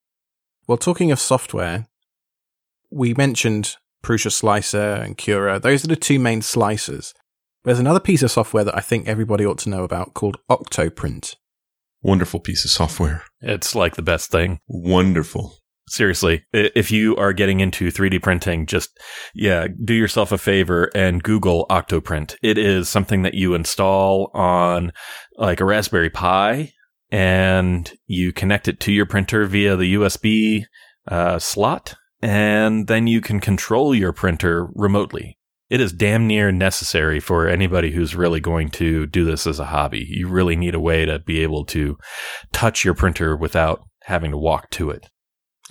Well, 0.67 0.77
talking 0.77 1.12
of 1.12 1.19
software, 1.19 1.88
we 2.95 3.13
mentioned 3.13 3.75
Prusa 4.01 4.31
Slicer 4.31 4.93
and 4.93 5.17
Cura. 5.17 5.60
Those 5.60 5.84
are 5.84 5.89
the 5.89 5.97
two 5.97 6.17
main 6.17 6.39
slicers. 6.39 7.13
There's 7.65 7.79
another 7.79 7.99
piece 7.99 8.23
of 8.23 8.31
software 8.31 8.63
that 8.63 8.77
I 8.77 8.79
think 8.79 9.05
everybody 9.05 9.45
ought 9.45 9.58
to 9.60 9.69
know 9.69 9.84
about 9.84 10.13
called 10.13 10.38
Octoprint. 10.49 11.36
Wonderful 12.01 12.39
piece 12.39 12.63
of 12.63 12.71
software. 12.71 13.23
It's 13.41 13.75
like 13.75 13.95
the 13.95 14.01
best 14.01 14.31
thing. 14.31 14.60
Wonderful. 14.67 15.58
Seriously, 15.89 16.45
if 16.53 16.89
you 16.89 17.17
are 17.17 17.34
getting 17.34 17.60
into 17.60 17.91
3D 17.91 18.23
printing, 18.23 18.65
just, 18.65 18.97
yeah, 19.34 19.67
do 19.84 19.93
yourself 19.93 20.31
a 20.31 20.38
favor 20.38 20.89
and 20.95 21.21
Google 21.21 21.65
Octoprint. 21.69 22.38
It 22.41 22.58
is 22.58 22.88
something 22.88 23.23
that 23.23 23.34
you 23.34 23.55
install 23.55 24.31
on 24.34 24.93
like 25.38 25.60
a 25.60 25.65
Raspberry 25.65 26.10
Pi 26.10 26.71
and 27.12 27.91
you 28.08 28.31
connect 28.31 28.67
it 28.67 28.79
to 28.81 28.93
your 28.93 29.05
printer 29.05 29.45
via 29.45 29.75
the 29.75 29.95
USB 29.95 30.63
uh, 31.08 31.39
slot, 31.39 31.95
and 32.21 32.88
then 32.88 33.08
you 33.08 33.21
can 33.21 33.39
control 33.39 33.93
your 33.93 34.13
printer 34.13 34.67
remotely. 34.73 35.38
It 35.69 35.82
is 35.82 35.91
damn 35.91 36.28
near 36.28 36.51
necessary 36.51 37.19
for 37.19 37.47
anybody 37.47 37.91
who's 37.91 38.15
really 38.15 38.39
going 38.39 38.69
to 38.71 39.08
do 39.08 39.25
this 39.25 39.47
as 39.47 39.60
a 39.60 39.65
hobby. 39.65 40.06
You 40.08 40.28
really 40.28 40.56
need 40.56 40.75
a 40.75 40.80
way 40.80 41.06
to 41.06 41.19
be 41.19 41.41
able 41.41 41.65
to 41.65 41.97
touch 42.54 42.86
your 42.86 42.93
printer 42.93 43.36
without 43.36 43.82
having 44.04 44.32
to 44.32 44.38
walk 44.38 44.69
to 44.71 44.91
it. 44.91 45.10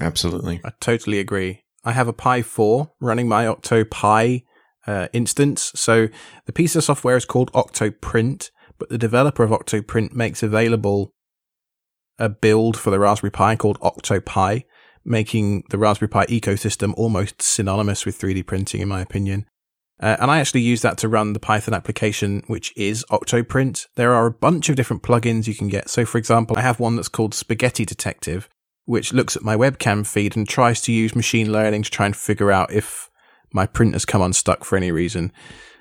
Absolutely. 0.01 0.61
I 0.65 0.73
totally 0.81 1.21
agree. 1.21 1.63
I 1.85 1.93
have 1.93 2.09
a 2.09 2.13
Pi 2.13 2.43
4 2.43 2.91
running 3.01 3.29
my 3.29 3.45
OctoPi 3.45 4.45
uh, 4.87 5.09
instance. 5.13 5.71
So 5.75 6.09
the 6.47 6.53
piece 6.53 6.75
of 6.75 6.85
software 6.85 7.17
is 7.17 7.25
called 7.25 7.53
Octoprint, 7.53 8.51
but 8.79 8.89
the 8.89 8.99
developer 8.99 9.45
of 9.45 9.51
Octoprint 9.51 10.13
makes 10.13 10.43
available 10.43 11.13
a 12.19 12.29
build 12.29 12.77
for 12.77 12.91
the 12.91 12.99
Raspberry 12.99 13.31
Pi 13.31 13.57
called 13.57 13.79
OctoPi, 13.81 14.65
making 15.05 15.64
the 15.71 15.79
Raspberry 15.79 16.09
Pi 16.09 16.27
ecosystem 16.27 16.95
almost 16.97 17.43
synonymous 17.43 18.07
with 18.07 18.19
3D 18.19 18.47
printing, 18.47 18.81
in 18.81 18.88
my 18.88 19.01
opinion. 19.01 19.47
Uh, 20.01 20.17
and 20.21 20.31
I 20.31 20.40
actually 20.40 20.62
use 20.62 20.83
that 20.83 20.99
to 20.99 21.09
run 21.09 21.33
the 21.33 21.40
Python 21.40 21.75
application, 21.75 22.43
which 22.47 22.73
is 22.77 23.05
Octoprint. 23.11 23.87
There 23.95 24.12
are 24.12 24.27
a 24.27 24.33
bunch 24.33 24.69
of 24.69 24.77
different 24.77 25.03
plugins 25.03 25.47
you 25.47 25.55
can 25.55 25.69
get. 25.69 25.88
So, 25.88 26.05
for 26.05 26.19
example, 26.19 26.57
I 26.57 26.62
have 26.62 26.81
one 26.81 26.97
that's 26.97 27.09
called 27.09 27.35
Spaghetti 27.35 27.85
Detective, 27.85 28.49
which 28.87 29.12
looks 29.12 29.37
at 29.37 29.43
my 29.43 29.57
webcam 29.57 30.07
feed 30.07 30.37
and 30.37 30.49
tries 30.49 30.81
to 30.83 30.93
use 30.93 31.14
machine 31.14 31.53
learning 31.53 31.85
to 31.85 31.90
try 31.90 32.07
and 32.07 32.17
figure 32.17 32.51
out 32.51 32.73
if 32.73 33.09
my 33.53 33.67
print 33.67 33.93
has 33.93 34.05
come 34.05 34.21
unstuck 34.21 34.64
for 34.64 34.77
any 34.77 34.90
reason. 34.90 35.33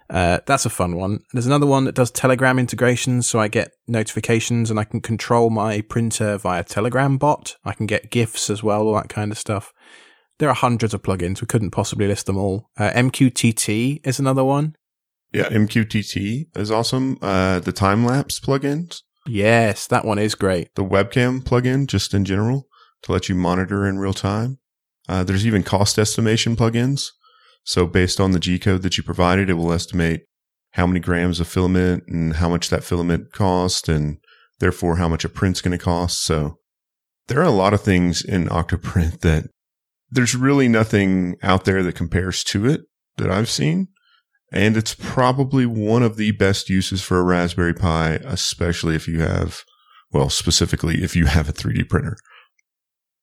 Uh, 0.10 0.40
that's 0.46 0.66
a 0.66 0.70
fun 0.70 0.96
one. 0.96 1.20
There's 1.34 1.48
another 1.48 1.66
one 1.66 1.86
that 1.86 1.96
does 1.96 2.12
Telegram 2.12 2.60
integrations, 2.60 3.26
so 3.28 3.40
I 3.40 3.48
get 3.48 3.72
notifications 3.88 4.70
and 4.70 4.80
I 4.80 4.84
can 4.84 5.02
control 5.02 5.50
my 5.50 5.82
printer 5.82 6.38
via 6.38 6.64
Telegram 6.64 7.18
bot. 7.18 7.56
I 7.66 7.74
can 7.74 7.86
get 7.88 8.12
GIFs 8.12 8.50
as 8.50 8.62
well, 8.62 8.88
all 8.88 8.96
that 8.96 9.10
kind 9.10 9.32
of 9.32 9.38
stuff. 9.38 9.72
There 10.40 10.50
are 10.50 10.56
hundreds 10.56 10.94
of 10.94 11.02
plugins. 11.02 11.42
We 11.42 11.48
couldn't 11.48 11.72
possibly 11.72 12.08
list 12.08 12.26
them 12.26 12.38
all. 12.38 12.70
Uh, 12.78 12.92
MQTT 12.92 14.06
is 14.06 14.20
another 14.20 14.44
one. 14.44 14.76
Yeah, 15.32 15.50
MQTT 15.50 16.48
is 16.58 16.70
awesome. 16.70 17.18
Uh, 17.22 17.60
the 17.60 17.72
time 17.72 18.06
lapse 18.06 18.40
plugins, 18.40 19.02
Yes, 19.26 19.88
that 19.88 20.04
one 20.06 20.20
is 20.20 20.36
great. 20.36 20.76
the 20.76 20.84
webcam 20.84 21.42
plugin, 21.42 21.88
just 21.88 22.14
in 22.14 22.26
general, 22.26 22.68
to 23.04 23.12
let 23.14 23.30
you 23.30 23.36
monitor 23.36 23.88
in 23.88 23.98
real 23.98 24.14
time. 24.14 24.60
Uh, 25.08 25.24
there's 25.24 25.48
even 25.48 25.64
cost 25.64 25.98
estimation 25.98 26.56
plugins. 26.56 27.08
So 27.64 27.88
based 27.88 28.20
on 28.20 28.32
the 28.32 28.40
G 28.40 28.60
code 28.60 28.82
that 28.82 28.98
you 28.98 29.04
provided, 29.04 29.50
it 29.50 29.54
will 29.54 29.72
estimate 29.72 30.22
how 30.72 30.88
many 30.88 31.00
grams 31.00 31.40
of 31.40 31.48
filament 31.48 32.04
and 32.08 32.34
how 32.34 32.50
much 32.50 32.70
that 32.70 32.84
filament 32.84 33.32
cost 33.32 33.88
and 33.88 34.18
therefore 34.60 34.98
how 34.98 35.08
much 35.08 35.24
a 35.24 35.30
print's 35.30 35.62
going 35.62 35.78
to 35.78 35.84
cost. 35.84 36.24
So 36.24 36.58
there 37.28 37.40
are 37.40 37.44
a 37.44 37.52
lot 37.52 37.74
of 37.74 37.82
things 37.82 38.24
in 38.24 38.48
Octoprint 38.48 39.22
that 39.22 39.46
there's 40.10 40.36
really 40.36 40.68
nothing 40.68 41.36
out 41.42 41.66
there 41.66 41.84
that 41.84 41.96
compares 41.96 42.44
to 42.46 42.66
it 42.66 42.82
that 43.18 43.32
I've 43.32 43.50
seen. 43.50 43.88
And 44.52 44.78
it's 44.78 44.94
probably 44.94 45.66
one 45.66 46.04
of 46.04 46.18
the 46.18 46.32
best 46.32 46.70
uses 46.70 47.02
for 47.02 47.20
a 47.20 47.24
Raspberry 47.24 47.74
Pi, 47.74 48.20
especially 48.24 48.96
if 48.96 49.08
you 49.08 49.22
have, 49.22 49.64
well, 50.12 50.30
specifically 50.30 51.04
if 51.04 51.16
you 51.16 51.26
have 51.26 51.50
a 51.50 51.54
3D 51.54 51.90
printer. 51.90 52.18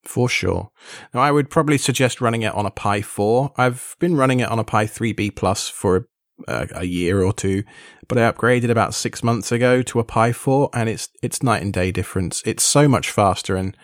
For 0.03 0.29
sure. 0.29 0.71
Now, 1.13 1.21
I 1.21 1.31
would 1.31 1.51
probably 1.51 1.79
suggest 1.79 2.21
running 2.21 2.43
it 2.43 2.55
on 2.55 2.67
a 2.67 2.71
Pi 2.71 3.03
4. 3.03 3.53
I've 3.57 3.97
been 3.99 4.17
running 4.17 4.41
it 4.41 4.49
on 4.49 4.59
a 4.59 4.65
Pi 4.65 4.87
3B 4.87 5.37
Plus 5.37 5.69
for 5.69 6.09
a, 6.49 6.69
a 6.75 6.85
year 6.85 7.23
or 7.23 7.33
two, 7.33 7.65
but 8.09 8.17
I 8.19 8.31
upgraded 8.31 8.71
about 8.71 8.95
six 8.95 9.23
months 9.23 9.53
ago 9.53 9.83
to 9.83 10.01
a 10.01 10.05
Pi 10.05 10.33
4, 10.33 10.71
and 10.73 10.89
it's 10.89 11.09
it's 11.23 11.43
night 11.43 11.63
and 11.63 11.73
day 11.73 11.93
difference. 11.93 12.43
It's 12.47 12.63
so 12.63 12.89
much 12.89 13.11
faster, 13.11 13.57
and 13.57 13.77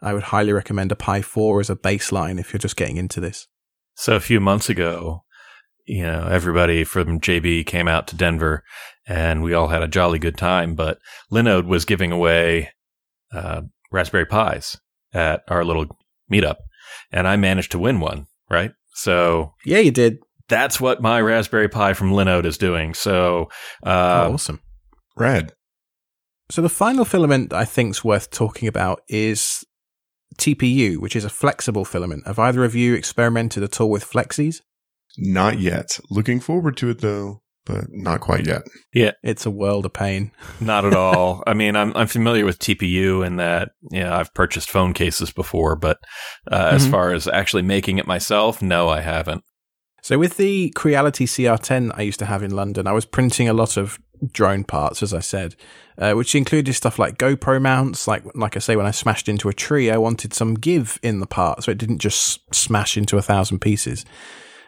I 0.00 0.14
would 0.14 0.24
highly 0.24 0.52
recommend 0.52 0.92
a 0.92 0.96
Pi 0.96 1.22
4 1.22 1.60
as 1.60 1.70
a 1.70 1.76
baseline 1.76 2.40
if 2.40 2.52
you're 2.52 2.58
just 2.58 2.76
getting 2.76 2.96
into 2.96 3.20
this. 3.20 3.46
So 3.94 4.16
a 4.16 4.20
few 4.20 4.40
months 4.40 4.68
ago, 4.68 5.24
you 5.86 6.02
know, 6.02 6.26
everybody 6.30 6.84
from 6.84 7.20
JB 7.20 7.66
came 7.66 7.88
out 7.88 8.06
to 8.08 8.16
Denver 8.16 8.64
and 9.06 9.42
we 9.42 9.54
all 9.54 9.68
had 9.68 9.82
a 9.82 9.88
jolly 9.88 10.18
good 10.18 10.36
time, 10.36 10.74
but 10.74 10.98
Linode 11.30 11.66
was 11.66 11.84
giving 11.84 12.10
away 12.10 12.70
uh, 13.32 13.62
Raspberry 13.92 14.26
Pis 14.26 14.78
at 15.14 15.42
our 15.48 15.64
little 15.64 15.86
meetup 16.30 16.56
and 17.12 17.26
I 17.28 17.36
managed 17.36 17.70
to 17.72 17.78
win 17.78 18.00
one, 18.00 18.26
right? 18.50 18.72
So 18.94 19.54
Yeah, 19.64 19.78
you 19.78 19.90
did. 19.90 20.18
that's 20.48 20.80
what 20.80 21.00
my 21.00 21.20
Raspberry 21.20 21.68
Pi 21.68 21.94
from 21.94 22.12
Linode 22.12 22.44
is 22.44 22.58
doing. 22.58 22.94
So, 22.94 23.48
uh, 23.84 24.26
oh, 24.28 24.34
awesome. 24.34 24.60
Rad. 25.16 25.52
So 26.50 26.60
the 26.62 26.68
final 26.68 27.04
filament 27.04 27.52
I 27.52 27.64
think's 27.64 28.04
worth 28.04 28.30
talking 28.30 28.68
about 28.68 29.00
is 29.08 29.64
TPU, 30.38 30.98
which 30.98 31.16
is 31.16 31.24
a 31.24 31.30
flexible 31.30 31.84
filament. 31.84 32.26
Have 32.26 32.38
either 32.38 32.64
of 32.64 32.74
you 32.74 32.94
experimented 32.94 33.62
at 33.62 33.80
all 33.80 33.88
with 33.90 34.04
flexies? 34.04 34.60
Not 35.16 35.60
yet. 35.60 35.98
Looking 36.10 36.40
forward 36.40 36.76
to 36.78 36.90
it 36.90 37.00
though, 37.00 37.40
but 37.66 37.84
not 37.90 38.20
quite 38.20 38.46
yet. 38.46 38.62
Yeah, 38.92 39.12
it's 39.22 39.46
a 39.46 39.50
world 39.50 39.86
of 39.86 39.92
pain. 39.92 40.30
Not 40.60 40.84
at 40.84 40.94
all. 40.94 41.42
I 41.46 41.54
mean, 41.54 41.76
I'm 41.76 41.92
I'm 41.96 42.06
familiar 42.06 42.44
with 42.44 42.58
TPU 42.58 43.26
in 43.26 43.36
that 43.36 43.70
yeah, 43.90 44.16
I've 44.16 44.32
purchased 44.34 44.70
phone 44.70 44.92
cases 44.92 45.30
before, 45.30 45.76
but 45.76 45.98
uh, 46.50 46.70
as 46.72 46.86
Mhm. 46.86 46.90
far 46.90 47.12
as 47.12 47.26
actually 47.28 47.62
making 47.62 47.98
it 47.98 48.06
myself, 48.06 48.60
no, 48.62 48.88
I 48.88 49.00
haven't. 49.00 49.42
So 50.02 50.18
with 50.18 50.36
the 50.36 50.70
Creality 50.76 51.24
CR10 51.24 51.90
I 51.94 52.02
used 52.02 52.18
to 52.18 52.26
have 52.26 52.42
in 52.42 52.50
London, 52.54 52.86
I 52.86 52.92
was 52.92 53.06
printing 53.06 53.48
a 53.48 53.54
lot 53.54 53.78
of 53.78 53.98
drone 54.32 54.62
parts, 54.64 55.02
as 55.02 55.14
I 55.14 55.20
said, 55.20 55.56
uh, 55.98 56.12
which 56.12 56.34
included 56.34 56.74
stuff 56.74 56.98
like 56.98 57.16
GoPro 57.16 57.60
mounts. 57.60 58.06
Like 58.06 58.22
like 58.34 58.54
I 58.56 58.60
say, 58.60 58.76
when 58.76 58.84
I 58.86 58.90
smashed 58.90 59.28
into 59.30 59.48
a 59.48 59.54
tree, 59.54 59.90
I 59.90 59.96
wanted 59.96 60.34
some 60.34 60.54
give 60.54 60.98
in 61.02 61.20
the 61.20 61.26
part, 61.26 61.64
so 61.64 61.70
it 61.70 61.78
didn't 61.78 61.98
just 61.98 62.40
smash 62.54 62.96
into 62.98 63.16
a 63.16 63.22
thousand 63.22 63.60
pieces. 63.60 64.04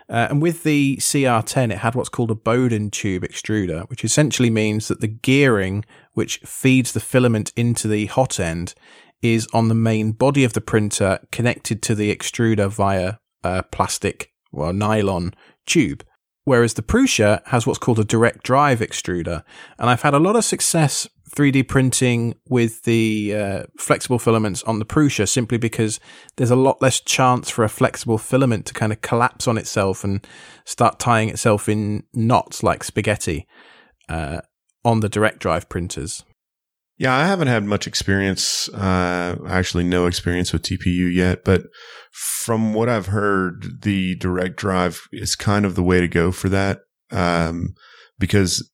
Uh, 0.08 0.28
and 0.30 0.40
with 0.40 0.62
the 0.62 0.96
CR10, 0.98 1.72
it 1.72 1.78
had 1.78 1.94
what's 1.94 2.08
called 2.08 2.30
a 2.30 2.34
Bowden 2.34 2.90
tube 2.90 3.24
extruder, 3.24 3.88
which 3.90 4.04
essentially 4.04 4.50
means 4.50 4.88
that 4.88 5.00
the 5.00 5.08
gearing 5.08 5.84
which 6.12 6.38
feeds 6.38 6.92
the 6.92 7.00
filament 7.00 7.52
into 7.56 7.88
the 7.88 8.06
hot 8.06 8.38
end 8.38 8.74
is 9.20 9.48
on 9.52 9.68
the 9.68 9.74
main 9.74 10.12
body 10.12 10.44
of 10.44 10.52
the 10.52 10.60
printer 10.60 11.18
connected 11.32 11.82
to 11.82 11.94
the 11.94 12.14
extruder 12.14 12.68
via 12.68 13.14
a 13.42 13.62
plastic, 13.64 14.32
well, 14.52 14.72
nylon 14.72 15.34
tube. 15.66 16.04
Whereas 16.44 16.74
the 16.74 16.82
Prusa 16.82 17.42
has 17.46 17.66
what's 17.66 17.80
called 17.80 17.98
a 17.98 18.04
direct 18.04 18.44
drive 18.44 18.78
extruder. 18.78 19.42
And 19.78 19.90
I've 19.90 20.02
had 20.02 20.14
a 20.14 20.20
lot 20.20 20.36
of 20.36 20.44
success 20.44 21.08
3D 21.34 21.66
printing 21.66 22.36
with 22.48 22.82
the 22.84 23.34
uh, 23.34 23.62
flexible 23.78 24.18
filaments 24.18 24.62
on 24.62 24.78
the 24.78 24.84
Prusa 24.84 25.28
simply 25.28 25.58
because 25.58 25.98
there's 26.36 26.50
a 26.50 26.56
lot 26.56 26.80
less 26.80 27.00
chance 27.00 27.50
for 27.50 27.64
a 27.64 27.68
flexible 27.68 28.18
filament 28.18 28.66
to 28.66 28.74
kind 28.74 28.92
of 28.92 29.00
collapse 29.00 29.48
on 29.48 29.58
itself 29.58 30.04
and 30.04 30.24
start 30.64 30.98
tying 30.98 31.28
itself 31.28 31.68
in 31.68 32.04
knots 32.14 32.62
like 32.62 32.84
spaghetti 32.84 33.46
uh, 34.08 34.40
on 34.84 35.00
the 35.00 35.08
direct 35.08 35.40
drive 35.40 35.68
printers. 35.68 36.24
Yeah, 36.98 37.14
I 37.14 37.26
haven't 37.26 37.48
had 37.48 37.64
much 37.64 37.86
experience, 37.86 38.70
uh, 38.70 39.36
actually 39.48 39.84
no 39.84 40.06
experience 40.06 40.52
with 40.52 40.62
TPU 40.62 41.12
yet, 41.12 41.44
but 41.44 41.64
from 42.12 42.72
what 42.72 42.88
I've 42.88 43.08
heard, 43.08 43.82
the 43.82 44.14
direct 44.14 44.56
drive 44.56 45.02
is 45.12 45.34
kind 45.34 45.66
of 45.66 45.74
the 45.74 45.82
way 45.82 46.00
to 46.00 46.08
go 46.08 46.32
for 46.32 46.48
that. 46.48 46.80
Um, 47.10 47.74
because 48.18 48.70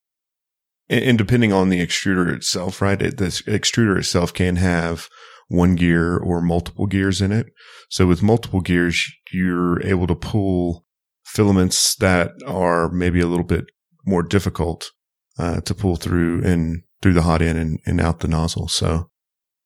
and 0.92 1.18
depending 1.18 1.52
on 1.52 1.68
the 1.68 1.84
extruder 1.84 2.34
itself, 2.34 2.82
right? 2.82 3.00
It, 3.00 3.16
the 3.16 3.26
extruder 3.26 3.98
itself 3.98 4.34
can 4.34 4.56
have 4.56 5.08
one 5.48 5.74
gear 5.74 6.16
or 6.16 6.40
multiple 6.40 6.86
gears 6.86 7.20
in 7.20 7.32
it. 7.32 7.46
So 7.90 8.06
with 8.06 8.22
multiple 8.22 8.60
gears, 8.60 9.10
you're 9.32 9.82
able 9.82 10.06
to 10.06 10.14
pull 10.14 10.84
filaments 11.24 11.94
that 11.96 12.32
are 12.46 12.90
maybe 12.90 13.20
a 13.20 13.26
little 13.26 13.44
bit 13.44 13.66
more 14.04 14.22
difficult 14.22 14.90
uh, 15.38 15.60
to 15.62 15.74
pull 15.74 15.96
through 15.96 16.42
and 16.44 16.82
through 17.00 17.14
the 17.14 17.22
hot 17.22 17.42
end 17.42 17.58
and, 17.58 17.80
and 17.86 18.00
out 18.00 18.20
the 18.20 18.28
nozzle. 18.28 18.68
So 18.68 19.10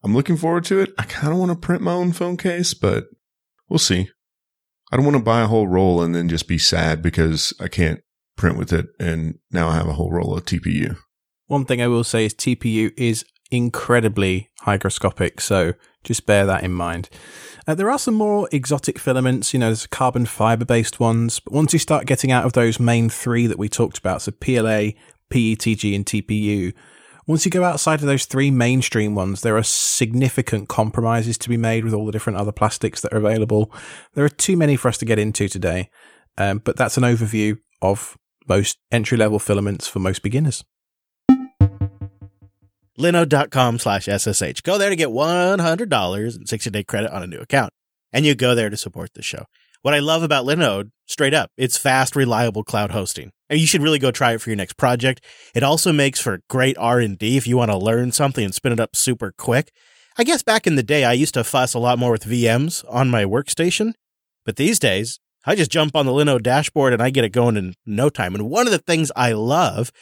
I'm 0.03 0.15
looking 0.15 0.37
forward 0.37 0.65
to 0.67 0.81
it. 0.81 0.93
I 0.99 1.05
kind 1.05 1.33
of 1.33 1.39
want 1.39 1.51
to 1.51 1.57
print 1.57 1.83
my 1.83 1.93
own 1.93 2.13
phone 2.13 2.37
case, 2.37 2.75
but 2.75 3.05
we'll 3.69 3.79
see. 3.79 4.09
I 4.93 4.97
don't 4.97 5.05
want 5.05 5.17
to 5.17 5.23
buy 5.23 5.43
a 5.43 5.49
whole 5.49 5.67
roll 5.67 6.03
and 6.03 6.15
then 6.15 6.29
just 6.29 6.47
be 6.47 6.59
sad 6.59 7.03
because 7.03 7.53
I 7.61 7.69
can't 7.69 8.01
print 8.37 8.57
with 8.57 8.73
it. 8.73 8.87
And 9.01 9.39
now 9.51 9.69
I 9.69 9.75
have 9.75 9.89
a 9.89 9.95
whole 9.95 10.13
roll 10.13 10.37
of 10.37 10.45
TPU. 10.45 10.97
One 11.47 11.65
thing 11.65 11.81
I 11.81 11.87
will 11.87 12.05
say 12.05 12.25
is 12.25 12.35
TPU 12.35 12.93
is 12.97 13.25
incredibly 13.51 14.51
hygroscopic, 14.63 15.41
so 15.41 15.75
just 16.03 16.27
bear 16.27 16.45
that 16.47 16.65
in 16.65 16.73
mind. 16.73 17.09
Uh, 17.69 17.75
there 17.75 17.91
are 17.91 17.99
some 17.99 18.15
more 18.15 18.49
exotic 18.51 18.99
filaments, 18.99 19.55
you 19.55 19.61
know, 19.61 19.67
there's 19.67 19.87
carbon 19.87 20.27
fiber 20.27 20.65
based 20.65 20.99
ones, 20.99 21.39
but 21.41 21.53
once 21.53 21.73
you 21.73 21.79
start 21.79 22.07
getting 22.07 22.33
out 22.33 22.45
of 22.45 22.53
those 22.55 22.81
main 22.81 23.09
three 23.09 23.47
that 23.47 23.59
we 23.59 23.69
talked 23.69 23.99
about, 23.99 24.23
so 24.23 24.33
PLA, 24.33 24.91
PETG, 25.31 25.95
and 25.95 26.05
TPU, 26.05 26.73
once 27.29 27.45
you 27.45 27.51
go 27.51 27.65
outside 27.65 28.01
of 28.01 28.07
those 28.07 28.25
three 28.25 28.51
mainstream 28.51 29.15
ones, 29.15 29.43
there 29.43 29.57
are 29.57 29.63
significant 29.63 30.69
compromises 30.69 31.39
to 31.39 31.49
be 31.49 31.57
made 31.57 31.85
with 31.85 31.93
all 31.95 32.07
the 32.07 32.13
different 32.13 32.39
other 32.39 32.53
plastics 32.53 33.01
that 33.01 33.13
are 33.13 33.19
available. 33.19 33.73
There 34.15 34.25
are 34.25 34.29
too 34.29 34.57
many 34.57 34.77
for 34.77 34.89
us 34.89 34.99
to 34.99 35.05
get 35.05 35.19
into 35.19 35.49
today, 35.49 35.91
um, 36.39 36.59
but 36.59 36.77
that's 36.77 36.97
an 36.97 37.03
overview 37.03 37.59
of 37.83 38.17
most 38.49 38.79
entry 38.93 39.19
level 39.19 39.41
filaments 39.41 39.89
for 39.89 39.99
most 39.99 40.23
beginners. 40.23 40.65
Linode.com 42.99 43.79
slash 43.79 44.07
SSH. 44.07 44.63
Go 44.63 44.79
there 44.79 44.91
to 44.91 44.97
get 44.97 45.09
$100 45.09 46.37
and 46.37 46.49
60 46.49 46.71
day 46.71 46.85
credit 46.85 47.13
on 47.13 47.23
a 47.23 47.27
new 47.27 47.39
account. 47.39 47.73
And 48.13 48.25
you 48.25 48.35
go 48.35 48.55
there 48.55 48.71
to 48.71 48.77
support 48.77 49.15
the 49.15 49.23
show. 49.23 49.45
What 49.83 49.95
I 49.95 49.99
love 50.01 50.23
about 50.23 50.47
Linode, 50.47 50.91
straight 51.07 51.35
up, 51.35 51.51
it's 51.57 51.79
fast, 51.79 52.17
reliable 52.17 52.65
cloud 52.65 52.91
hosting. 52.91 53.31
And 53.49 53.61
you 53.61 53.67
should 53.67 53.83
really 53.83 53.99
go 53.99 54.11
try 54.11 54.33
it 54.33 54.41
for 54.41 54.51
your 54.51 54.57
next 54.57 54.77
project. 54.77 55.25
It 55.55 55.63
also 55.63 55.93
makes 55.93 56.21
for 56.21 56.41
great 56.49 56.77
R&D 56.79 57.37
if 57.37 57.47
you 57.47 57.57
want 57.57 57.71
to 57.71 57.77
learn 57.77 58.11
something 58.11 58.45
and 58.45 58.55
spin 58.55 58.73
it 58.73 58.81
up 58.81 58.97
super 58.97 59.33
quick. 59.37 59.71
I 60.19 60.25
guess 60.25 60.43
back 60.43 60.67
in 60.67 60.77
the 60.77 60.83
day, 60.83 61.05
I 61.05 61.13
used 61.13 61.35
to 61.35 61.45
fuss 61.45 61.75
a 61.75 61.79
lot 61.79 61.99
more 61.99 62.11
with 62.11 62.25
VMs 62.25 62.85
on 62.89 63.11
my 63.11 63.25
workstation. 63.25 63.93
But 64.45 64.57
these 64.57 64.79
days, 64.79 65.21
I 65.45 65.55
just 65.55 65.71
jump 65.71 65.95
on 65.95 66.07
the 66.07 66.13
Linode 66.13 66.43
dashboard 66.43 66.93
and 66.93 67.03
I 67.03 67.11
get 67.11 67.25
it 67.25 67.31
going 67.31 67.57
in 67.57 67.75
no 67.85 68.09
time. 68.09 68.35
And 68.35 68.51
one 68.51 68.67
of 68.67 68.73
the 68.73 68.79
things 68.79 69.13
I 69.15 69.33
love 69.33 69.93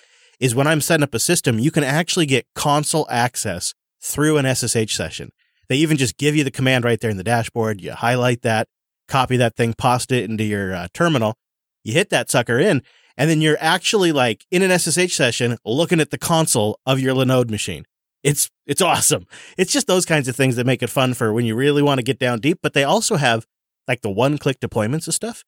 is 0.40 0.54
when 0.54 0.66
I'm 0.66 0.80
setting 0.80 1.04
up 1.04 1.14
a 1.14 1.18
system, 1.18 1.58
you 1.58 1.70
can 1.70 1.84
actually 1.84 2.26
get 2.26 2.46
console 2.54 3.06
access 3.10 3.74
through 4.00 4.36
an 4.38 4.54
SSH 4.54 4.94
session. 4.94 5.30
They 5.68 5.76
even 5.76 5.96
just 5.96 6.18
give 6.18 6.36
you 6.36 6.44
the 6.44 6.50
command 6.50 6.84
right 6.84 7.00
there 7.00 7.10
in 7.10 7.16
the 7.16 7.24
dashboard. 7.24 7.80
You 7.80 7.92
highlight 7.92 8.42
that, 8.42 8.68
copy 9.08 9.36
that 9.38 9.56
thing, 9.56 9.74
post 9.74 10.12
it 10.12 10.28
into 10.28 10.44
your 10.44 10.74
uh, 10.74 10.88
terminal. 10.92 11.34
You 11.82 11.94
hit 11.94 12.10
that 12.10 12.30
sucker 12.30 12.58
in, 12.58 12.82
and 13.16 13.30
then 13.30 13.40
you're 13.40 13.56
actually 13.60 14.12
like 14.12 14.44
in 14.50 14.62
an 14.62 14.78
SSH 14.78 15.14
session 15.14 15.56
looking 15.64 16.00
at 16.00 16.10
the 16.10 16.18
console 16.18 16.78
of 16.86 17.00
your 17.00 17.14
Linode 17.14 17.50
machine. 17.50 17.84
It's 18.22 18.50
it's 18.66 18.82
awesome. 18.82 19.26
It's 19.58 19.72
just 19.72 19.86
those 19.86 20.06
kinds 20.06 20.28
of 20.28 20.36
things 20.36 20.56
that 20.56 20.66
make 20.66 20.82
it 20.82 20.88
fun 20.88 21.14
for 21.14 21.32
when 21.32 21.44
you 21.44 21.54
really 21.54 21.82
want 21.82 21.98
to 21.98 22.02
get 22.02 22.18
down 22.18 22.40
deep. 22.40 22.58
But 22.62 22.72
they 22.72 22.84
also 22.84 23.16
have 23.16 23.46
like 23.86 24.00
the 24.00 24.10
one 24.10 24.38
click 24.38 24.60
deployments 24.60 25.06
of 25.06 25.14
stuff. 25.14 25.44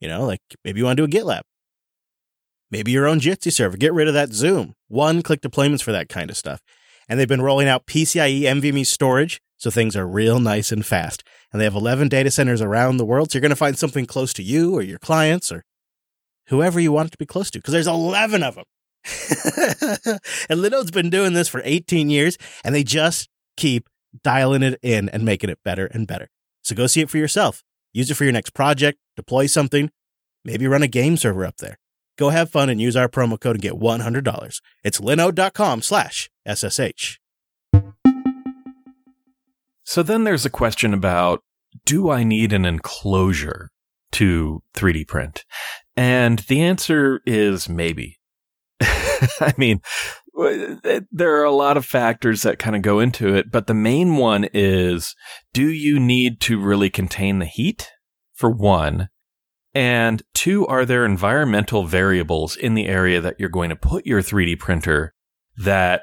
You 0.00 0.08
know, 0.08 0.24
like 0.24 0.40
maybe 0.64 0.78
you 0.80 0.84
want 0.84 0.98
to 0.98 1.06
do 1.06 1.18
a 1.18 1.22
GitLab. 1.22 1.42
Maybe 2.70 2.90
your 2.90 3.06
own 3.06 3.20
Jitsi 3.20 3.52
server. 3.52 3.76
Get 3.76 3.92
rid 3.92 4.08
of 4.08 4.14
that 4.14 4.32
Zoom. 4.32 4.74
One 4.88 5.22
click 5.22 5.40
deployments 5.40 5.82
for 5.82 5.92
that 5.92 6.08
kind 6.08 6.30
of 6.30 6.36
stuff. 6.36 6.60
And 7.08 7.18
they've 7.18 7.28
been 7.28 7.42
rolling 7.42 7.68
out 7.68 7.86
PCIe 7.86 8.42
NVMe 8.42 8.84
storage, 8.84 9.40
so 9.56 9.70
things 9.70 9.94
are 9.94 10.06
real 10.06 10.40
nice 10.40 10.72
and 10.72 10.84
fast. 10.84 11.22
And 11.52 11.60
they 11.60 11.64
have 11.64 11.76
11 11.76 12.08
data 12.08 12.30
centers 12.30 12.60
around 12.60 12.96
the 12.96 13.04
world, 13.04 13.30
so 13.30 13.36
you're 13.36 13.42
going 13.42 13.50
to 13.50 13.56
find 13.56 13.78
something 13.78 14.06
close 14.06 14.32
to 14.34 14.42
you 14.42 14.74
or 14.74 14.82
your 14.82 14.98
clients 14.98 15.52
or 15.52 15.64
whoever 16.48 16.80
you 16.80 16.90
want 16.90 17.08
it 17.08 17.12
to 17.12 17.18
be 17.18 17.26
close 17.26 17.50
to, 17.52 17.58
because 17.58 17.72
there's 17.72 17.86
11 17.86 18.42
of 18.42 18.56
them. 18.56 18.64
and 20.48 20.60
Linode's 20.60 20.90
been 20.90 21.10
doing 21.10 21.32
this 21.32 21.48
for 21.48 21.62
18 21.64 22.10
years, 22.10 22.36
and 22.64 22.74
they 22.74 22.82
just 22.82 23.28
keep 23.56 23.88
dialing 24.24 24.62
it 24.62 24.78
in 24.82 25.08
and 25.10 25.24
making 25.24 25.50
it 25.50 25.58
better 25.64 25.86
and 25.86 26.06
better. 26.06 26.28
So 26.62 26.74
go 26.74 26.88
see 26.88 27.00
it 27.00 27.10
for 27.10 27.18
yourself. 27.18 27.62
Use 27.92 28.10
it 28.10 28.14
for 28.14 28.24
your 28.24 28.32
next 28.32 28.50
project, 28.50 28.98
deploy 29.16 29.46
something, 29.46 29.90
maybe 30.44 30.66
run 30.66 30.82
a 30.82 30.88
game 30.88 31.16
server 31.16 31.46
up 31.46 31.58
there. 31.58 31.78
Go 32.16 32.30
have 32.30 32.50
fun 32.50 32.70
and 32.70 32.80
use 32.80 32.96
our 32.96 33.08
promo 33.08 33.38
code 33.38 33.56
and 33.56 33.62
get 33.62 33.74
$100. 33.74 34.60
It's 34.82 35.00
linode.com 35.00 35.82
slash 35.82 36.30
SSH. 36.46 37.18
So 39.84 40.02
then 40.02 40.24
there's 40.24 40.44
a 40.44 40.50
question 40.50 40.92
about 40.92 41.42
do 41.84 42.10
I 42.10 42.24
need 42.24 42.52
an 42.52 42.64
enclosure 42.64 43.70
to 44.12 44.62
3D 44.74 45.06
print? 45.06 45.44
And 45.96 46.40
the 46.40 46.62
answer 46.62 47.20
is 47.26 47.68
maybe. 47.68 48.18
I 48.80 49.54
mean, 49.56 49.80
there 51.10 51.40
are 51.40 51.44
a 51.44 51.50
lot 51.50 51.76
of 51.76 51.86
factors 51.86 52.42
that 52.42 52.58
kind 52.58 52.76
of 52.76 52.82
go 52.82 53.00
into 53.00 53.34
it, 53.34 53.50
but 53.50 53.66
the 53.66 53.74
main 53.74 54.16
one 54.16 54.48
is 54.52 55.14
do 55.52 55.68
you 55.68 55.98
need 55.98 56.40
to 56.42 56.60
really 56.60 56.90
contain 56.90 57.38
the 57.38 57.46
heat? 57.46 57.90
For 58.34 58.50
one. 58.50 59.08
And 59.76 60.22
two, 60.32 60.66
are 60.68 60.86
there 60.86 61.04
environmental 61.04 61.84
variables 61.84 62.56
in 62.56 62.72
the 62.72 62.86
area 62.86 63.20
that 63.20 63.38
you're 63.38 63.50
going 63.50 63.68
to 63.68 63.76
put 63.76 64.06
your 64.06 64.22
3D 64.22 64.58
printer 64.58 65.12
that 65.58 66.00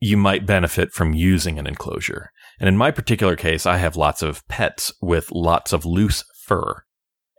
you 0.00 0.16
might 0.16 0.44
benefit 0.44 0.90
from 0.90 1.14
using 1.14 1.56
an 1.56 1.68
enclosure? 1.68 2.32
And 2.58 2.68
in 2.68 2.76
my 2.76 2.90
particular 2.90 3.36
case, 3.36 3.64
I 3.64 3.76
have 3.76 3.94
lots 3.94 4.22
of 4.22 4.44
pets 4.48 4.92
with 5.00 5.30
lots 5.30 5.72
of 5.72 5.84
loose 5.84 6.24
fur. 6.34 6.82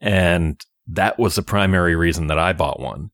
And 0.01 0.57
that 0.87 1.19
was 1.19 1.35
the 1.35 1.43
primary 1.43 1.97
reason 1.97 2.27
that 2.27 2.39
I 2.39 2.53
bought 2.53 2.79
one. 2.79 3.09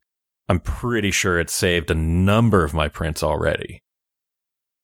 I'm 0.47 0.59
pretty 0.59 1.09
sure 1.09 1.39
it 1.39 1.49
saved 1.49 1.89
a 1.89 1.95
number 1.95 2.63
of 2.63 2.71
my 2.71 2.87
prints 2.87 3.23
already. 3.23 3.81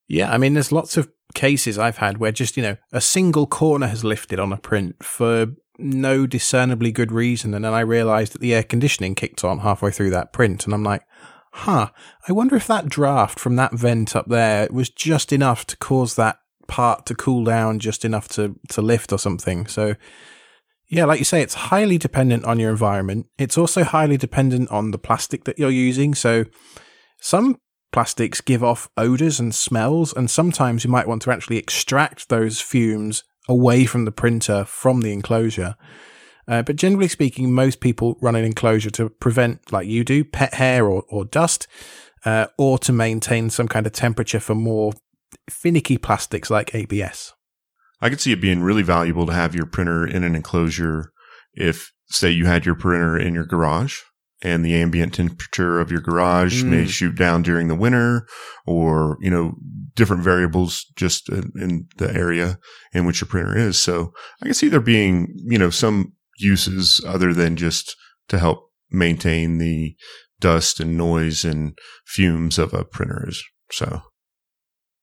Yeah, 0.07 0.33
I 0.33 0.39
mean, 0.39 0.55
there's 0.55 0.71
lots 0.71 0.97
of 0.97 1.07
cases 1.35 1.77
I've 1.77 1.97
had 1.97 2.17
where 2.17 2.31
just, 2.31 2.57
you 2.57 2.63
know, 2.63 2.77
a 2.91 2.99
single 2.99 3.45
corner 3.45 3.85
has 3.85 4.03
lifted 4.03 4.39
on 4.39 4.51
a 4.51 4.57
print 4.57 5.03
for 5.03 5.53
no 5.77 6.25
discernibly 6.27 6.91
good 6.91 7.11
reason. 7.11 7.53
And 7.53 7.65
then 7.65 7.73
I 7.73 7.81
realized 7.81 8.33
that 8.33 8.41
the 8.41 8.53
air 8.53 8.63
conditioning 8.63 9.15
kicked 9.15 9.43
on 9.43 9.59
halfway 9.59 9.91
through 9.91 10.11
that 10.11 10.33
print. 10.33 10.65
And 10.65 10.73
I'm 10.73 10.83
like, 10.83 11.03
huh, 11.53 11.89
I 12.27 12.31
wonder 12.31 12.55
if 12.55 12.67
that 12.67 12.89
draft 12.89 13.39
from 13.39 13.55
that 13.55 13.73
vent 13.73 14.15
up 14.15 14.27
there 14.27 14.67
was 14.71 14.89
just 14.89 15.31
enough 15.31 15.65
to 15.67 15.77
cause 15.77 16.15
that 16.15 16.37
part 16.67 17.05
to 17.07 17.15
cool 17.15 17.43
down, 17.43 17.79
just 17.79 18.05
enough 18.05 18.27
to, 18.29 18.55
to 18.69 18.81
lift 18.81 19.11
or 19.11 19.19
something. 19.19 19.67
So, 19.67 19.95
yeah, 20.87 21.05
like 21.05 21.19
you 21.19 21.25
say, 21.25 21.41
it's 21.41 21.53
highly 21.53 21.97
dependent 21.97 22.45
on 22.45 22.59
your 22.59 22.71
environment. 22.71 23.27
It's 23.37 23.57
also 23.57 23.83
highly 23.83 24.17
dependent 24.17 24.69
on 24.69 24.91
the 24.91 24.97
plastic 24.97 25.43
that 25.45 25.57
you're 25.59 25.69
using. 25.69 26.13
So 26.13 26.45
some 27.19 27.59
plastics 27.91 28.41
give 28.41 28.63
off 28.63 28.89
odors 28.97 29.39
and 29.39 29.53
smells, 29.53 30.13
and 30.13 30.29
sometimes 30.29 30.83
you 30.83 30.89
might 30.89 31.07
want 31.07 31.21
to 31.23 31.31
actually 31.31 31.57
extract 31.57 32.29
those 32.29 32.59
fumes 32.59 33.23
away 33.47 33.85
from 33.85 34.05
the 34.05 34.11
printer 34.11 34.65
from 34.65 35.01
the 35.01 35.11
enclosure. 35.11 35.75
Uh, 36.47 36.61
but 36.61 36.75
generally 36.75 37.07
speaking, 37.07 37.53
most 37.53 37.79
people 37.79 38.17
run 38.21 38.35
an 38.35 38.43
enclosure 38.43 38.89
to 38.91 39.09
prevent, 39.09 39.71
like 39.71 39.87
you 39.87 40.03
do, 40.03 40.23
pet 40.23 40.55
hair 40.55 40.85
or, 40.87 41.03
or 41.09 41.25
dust, 41.25 41.67
uh, 42.25 42.47
or 42.57 42.77
to 42.79 42.91
maintain 42.91 43.49
some 43.49 43.67
kind 43.67 43.85
of 43.85 43.93
temperature 43.93 44.39
for 44.39 44.55
more 44.55 44.93
finicky 45.49 45.97
plastics 45.97 46.49
like 46.49 46.75
ABS. 46.75 47.33
I 48.01 48.09
could 48.09 48.19
see 48.19 48.33
it 48.33 48.41
being 48.41 48.61
really 48.61 48.83
valuable 48.83 49.25
to 49.25 49.33
have 49.33 49.55
your 49.55 49.65
printer 49.65 50.05
in 50.05 50.23
an 50.23 50.35
enclosure 50.35 51.11
if, 51.53 51.93
say, 52.07 52.29
you 52.29 52.45
had 52.45 52.65
your 52.65 52.75
printer 52.75 53.17
in 53.17 53.33
your 53.33 53.45
garage 53.45 54.01
and 54.43 54.63
the 54.63 54.75
ambient 54.75 55.13
temperature 55.13 55.79
of 55.79 55.89
your 55.89 56.01
garage 56.01 56.63
mm. 56.63 56.67
may 56.67 56.85
shoot 56.85 57.15
down 57.15 57.41
during 57.41 57.69
the 57.69 57.75
winter 57.75 58.27
or, 58.67 59.17
you 59.21 59.31
know, 59.31 59.53
different 59.95 60.21
variables 60.21 60.85
just 60.97 61.29
in, 61.29 61.51
in, 61.55 61.87
the 61.97 62.13
area 62.13 62.59
in 62.93 63.05
which 63.05 63.21
your 63.21 63.27
printer 63.27 63.57
is. 63.57 63.81
So 63.81 64.11
I 64.41 64.45
can 64.45 64.53
see 64.53 64.67
there 64.67 64.81
being, 64.81 65.33
you 65.45 65.57
know, 65.57 65.69
some 65.69 66.13
uses 66.39 67.01
other 67.07 67.33
than 67.33 67.55
just 67.55 67.95
to 68.27 68.37
help 68.37 68.69
maintain 68.91 69.59
the 69.59 69.95
dust 70.39 70.79
and 70.79 70.97
noise 70.97 71.45
and 71.45 71.77
fumes 72.05 72.59
of 72.59 72.73
a 72.73 72.83
printer. 72.83 73.29
So 73.71 74.01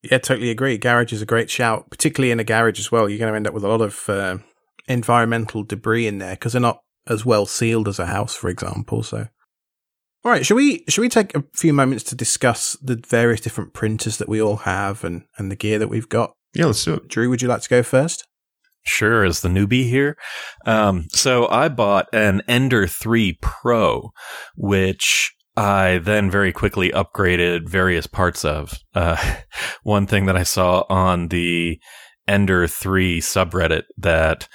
yeah, 0.02 0.18
totally 0.18 0.50
agree. 0.50 0.76
Garage 0.78 1.12
is 1.12 1.22
a 1.22 1.26
great 1.26 1.50
shout, 1.50 1.90
particularly 1.90 2.30
in 2.30 2.40
a 2.40 2.44
garage 2.44 2.78
as 2.78 2.92
well. 2.92 3.08
You're 3.08 3.18
going 3.18 3.32
to 3.32 3.36
end 3.36 3.46
up 3.46 3.54
with 3.54 3.64
a 3.64 3.68
lot 3.68 3.80
of 3.80 4.08
uh, 4.08 4.38
environmental 4.88 5.62
debris 5.62 6.06
in 6.06 6.18
there 6.18 6.34
because 6.34 6.52
they're 6.52 6.60
not 6.60 6.80
as 7.10 7.26
well 7.26 7.44
sealed 7.44 7.88
as 7.88 7.98
a 7.98 8.06
house, 8.06 8.34
for 8.34 8.48
example. 8.48 9.02
So, 9.02 9.26
all 10.24 10.32
right, 10.32 10.46
should 10.46 10.54
we 10.54 10.84
should 10.88 11.02
we 11.02 11.08
take 11.08 11.34
a 11.34 11.44
few 11.52 11.72
moments 11.72 12.04
to 12.04 12.14
discuss 12.14 12.76
the 12.80 13.02
various 13.08 13.40
different 13.40 13.74
printers 13.74 14.16
that 14.18 14.28
we 14.28 14.40
all 14.40 14.58
have 14.58 15.04
and 15.04 15.24
and 15.36 15.50
the 15.50 15.56
gear 15.56 15.78
that 15.78 15.88
we've 15.88 16.08
got? 16.08 16.32
Yeah, 16.54 16.66
let's 16.66 16.84
do 16.84 16.94
it. 16.94 17.08
Drew, 17.08 17.28
would 17.28 17.42
you 17.42 17.48
like 17.48 17.62
to 17.62 17.68
go 17.68 17.82
first? 17.82 18.26
Sure, 18.82 19.24
as 19.24 19.40
the 19.40 19.48
newbie 19.48 19.88
here. 19.88 20.16
Um, 20.64 21.06
so 21.10 21.46
I 21.48 21.68
bought 21.68 22.06
an 22.14 22.42
Ender 22.48 22.86
3 22.86 23.38
Pro, 23.42 24.10
which 24.56 25.34
I 25.56 25.98
then 25.98 26.30
very 26.30 26.50
quickly 26.50 26.90
upgraded 26.90 27.68
various 27.68 28.06
parts 28.06 28.44
of. 28.44 28.78
Uh, 28.94 29.16
one 29.82 30.06
thing 30.06 30.26
that 30.26 30.36
I 30.36 30.44
saw 30.44 30.84
on 30.88 31.28
the 31.28 31.78
Ender 32.26 32.66
3 32.66 33.20
subreddit 33.20 33.82
that 33.98 34.48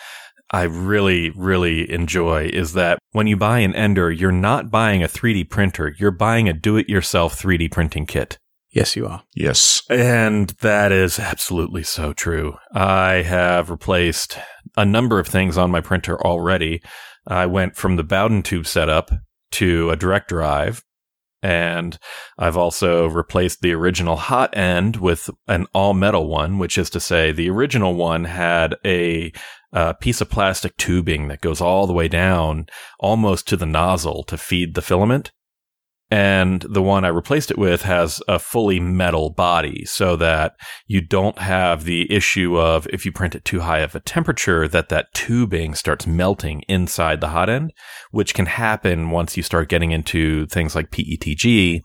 I 0.56 0.64
really, 0.64 1.32
really 1.32 1.92
enjoy 1.92 2.46
is 2.46 2.72
that 2.76 2.98
when 3.12 3.28
you 3.28 3.36
buy 3.36 3.60
an 3.60 3.76
Ender, 3.76 4.10
you're 4.10 4.32
not 4.32 4.72
buying 4.72 5.04
a 5.04 5.08
3D 5.10 5.50
printer, 5.50 5.94
you're 6.00 6.12
buying 6.12 6.48
a 6.48 6.54
do 6.54 6.78
it 6.78 6.88
yourself 6.88 7.38
3D 7.38 7.70
printing 7.70 8.06
kit. 8.06 8.38
Yes, 8.72 8.96
you 8.96 9.06
are. 9.06 9.24
Yes. 9.36 9.82
And 9.90 10.52
that 10.62 10.94
is 10.94 11.20
absolutely 11.20 11.84
so 11.84 12.14
true. 12.14 12.56
I 12.74 13.16
have 13.24 13.70
replaced 13.70 14.38
a 14.78 14.86
number 14.86 15.20
of 15.20 15.28
things 15.28 15.58
on 15.58 15.72
my 15.72 15.82
printer 15.82 16.18
already. 16.26 16.82
I 17.28 17.48
went 17.48 17.76
from 17.76 17.98
the 17.98 18.06
Bowden 18.06 18.42
tube 18.42 18.66
setup 18.66 19.12
to 19.52 19.90
a 19.90 19.98
direct 19.98 20.30
drive 20.30 20.82
And 21.46 22.00
I've 22.40 22.58
also 22.58 23.06
replaced 23.06 23.62
the 23.62 23.72
original 23.72 24.16
hot 24.16 24.58
end 24.58 24.96
with 24.96 25.30
an 25.48 25.68
all 25.76 25.94
metal 25.94 26.28
one, 26.28 26.58
which 26.58 26.76
is 26.76 26.90
to 26.90 27.00
say 27.00 27.32
the 27.32 27.52
original 27.52 27.94
one 27.94 28.24
had 28.24 28.74
a, 28.84 29.32
a 29.72 29.94
piece 29.94 30.22
of 30.22 30.30
plastic 30.32 30.76
tubing 30.78 31.28
that 31.28 31.42
goes 31.42 31.62
all 31.62 31.86
the 31.86 31.94
way 31.94 32.08
down 32.08 32.66
almost 33.00 33.48
to 33.50 33.58
the 33.58 33.68
nozzle 33.68 34.24
to 34.24 34.40
feed 34.40 34.74
the 34.74 34.82
filament. 34.82 35.32
And 36.12 36.62
the 36.62 36.84
one 36.84 37.04
I 37.04 37.08
replaced 37.08 37.50
it 37.50 37.58
with 37.58 37.82
has 37.82 38.22
a 38.28 38.38
fully 38.38 38.80
metal 38.80 39.32
body 39.32 39.86
so 39.86 40.16
that 40.18 40.54
you 40.86 41.02
don't 41.02 41.40
have 41.40 41.84
the 41.84 42.12
issue 42.14 42.60
of 42.60 42.88
if 42.94 43.06
you 43.06 43.12
print 43.12 43.34
it 43.34 43.44
too 43.44 43.62
high 43.62 43.80
of 43.80 43.96
a 43.96 44.00
temperature 44.00 44.68
that 44.68 44.90
that 44.90 45.14
tubing 45.16 45.74
starts 45.74 46.06
melting 46.06 46.62
inside 46.68 47.22
the 47.22 47.30
hot 47.30 47.50
end, 47.50 47.74
which 48.12 48.36
can 48.36 48.46
happen 48.46 49.10
once 49.10 49.36
you 49.36 49.42
start 49.42 49.68
getting 49.68 49.92
into 49.92 50.46
things 50.46 50.76
like 50.76 50.92
PETG. 50.92 51.82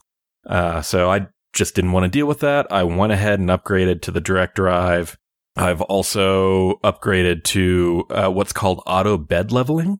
Uh, 0.46 0.82
so 0.82 1.10
I 1.10 1.26
just 1.54 1.74
didn't 1.74 1.92
want 1.92 2.04
to 2.04 2.10
deal 2.10 2.26
with 2.26 2.40
that. 2.40 2.66
I 2.70 2.82
went 2.82 3.12
ahead 3.12 3.40
and 3.40 3.48
upgraded 3.48 4.02
to 4.02 4.10
the 4.10 4.20
direct 4.20 4.54
drive. 4.54 5.16
I've 5.56 5.82
also 5.82 6.74
upgraded 6.84 7.44
to 7.44 8.04
uh, 8.10 8.28
what's 8.28 8.52
called 8.52 8.82
auto 8.86 9.16
bed 9.16 9.50
leveling. 9.50 9.98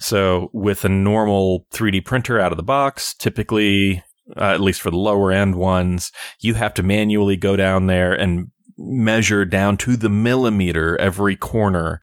So 0.00 0.50
with 0.52 0.84
a 0.84 0.88
normal 0.88 1.66
3D 1.72 2.04
printer 2.04 2.40
out 2.40 2.52
of 2.52 2.56
the 2.56 2.62
box, 2.62 3.14
typically, 3.14 4.02
uh, 4.36 4.44
at 4.44 4.60
least 4.60 4.80
for 4.80 4.90
the 4.90 4.96
lower 4.96 5.30
end 5.30 5.56
ones, 5.56 6.10
you 6.40 6.54
have 6.54 6.74
to 6.74 6.82
manually 6.82 7.36
go 7.36 7.54
down 7.56 7.86
there 7.86 8.12
and 8.14 8.48
measure 8.78 9.44
down 9.44 9.76
to 9.76 9.96
the 9.96 10.08
millimeter 10.08 10.98
every 10.98 11.36
corner 11.36 12.02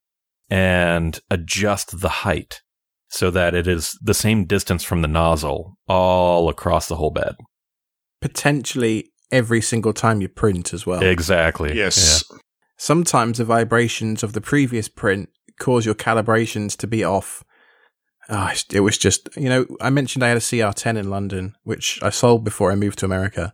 and 0.50 1.20
adjust 1.32 2.00
the 2.00 2.10
height 2.10 2.62
so 3.10 3.32
that 3.32 3.56
it 3.56 3.68
is 3.68 3.98
the 4.02 4.14
same 4.14 4.46
distance 4.46 4.84
from 4.84 5.02
the 5.02 5.08
nozzle 5.08 5.78
all 5.88 6.50
across 6.50 6.88
the 6.88 6.98
whole 6.98 7.12
bed. 7.12 7.36
Potentially 8.22 9.12
every 9.32 9.62
single 9.62 9.94
time 9.94 10.22
you 10.22 10.30
print 10.30 10.74
as 10.74 10.86
well. 10.86 11.02
Exactly. 11.02 11.76
Yes. 11.76 12.24
Sometimes 12.78 13.40
the 13.40 13.46
vibrations 13.46 14.24
of 14.24 14.34
the 14.34 14.42
previous 14.42 14.88
print 14.88 15.30
cause 15.60 15.86
your 15.86 15.96
calibrations 15.96 16.78
to 16.78 16.88
be 16.88 17.04
off. 17.04 17.44
Oh, 18.30 18.52
it 18.72 18.82
was 18.82 18.98
just, 18.98 19.30
you 19.38 19.50
know, 19.50 19.66
I 19.80 19.90
mentioned 19.90 20.24
I 20.24 20.30
had 20.30 20.38
a 20.38 20.42
CR10 20.42 20.98
in 20.98 21.10
London, 21.10 21.56
which 21.64 22.00
I 22.02 22.10
sold 22.10 22.44
before 22.44 22.72
I 22.72 22.76
moved 22.76 23.00
to 23.00 23.06
America. 23.06 23.54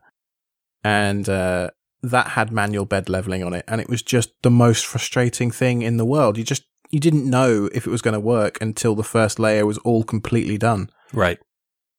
And 0.84 1.30
uh, 1.30 1.70
that 2.02 2.30
had 2.30 2.52
manual 2.52 2.86
bed 2.86 3.08
leveling 3.08 3.44
on 3.44 3.54
it. 3.54 3.66
And 3.68 3.80
it 3.80 3.90
was 3.90 4.02
just 4.02 4.32
the 4.42 4.52
most 4.52 4.86
frustrating 4.86 5.52
thing 5.52 5.84
in 5.84 5.98
the 5.98 6.06
world. 6.06 6.38
You 6.38 6.44
just, 6.44 6.64
you 6.90 7.00
didn't 7.00 7.30
know 7.30 7.70
if 7.74 7.86
it 7.86 7.92
was 7.92 8.02
going 8.02 8.16
to 8.16 8.20
work 8.20 8.58
until 8.62 8.96
the 8.96 9.04
first 9.04 9.40
layer 9.40 9.66
was 9.66 9.78
all 9.80 10.04
completely 10.04 10.58
done. 10.58 10.90
Right. 11.14 11.40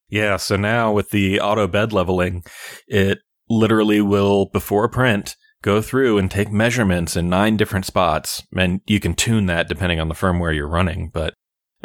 Yeah. 0.09 0.37
So 0.37 0.57
now 0.57 0.93
with 0.93 1.11
the 1.11 1.41
auto 1.41 1.67
bed 1.67 1.93
leveling, 1.93 2.45
it 2.89 3.19
literally 3.49 4.01
will, 4.01 4.47
before 4.47 4.89
print, 4.89 5.37
go 5.63 5.81
through 5.81 6.19
and 6.19 6.31
take 6.31 6.53
measurements 6.53 7.17
in 7.17 7.29
nine 7.31 7.57
different 7.57 7.87
spots. 7.87 8.43
And 8.57 8.81
you 8.87 9.01
can 9.01 9.15
tune 9.15 9.47
that 9.47 9.69
depending 9.69 10.01
on 10.01 10.09
the 10.09 10.15
firmware 10.15 10.55
you're 10.55 10.69
running. 10.69 11.11
But 11.13 11.35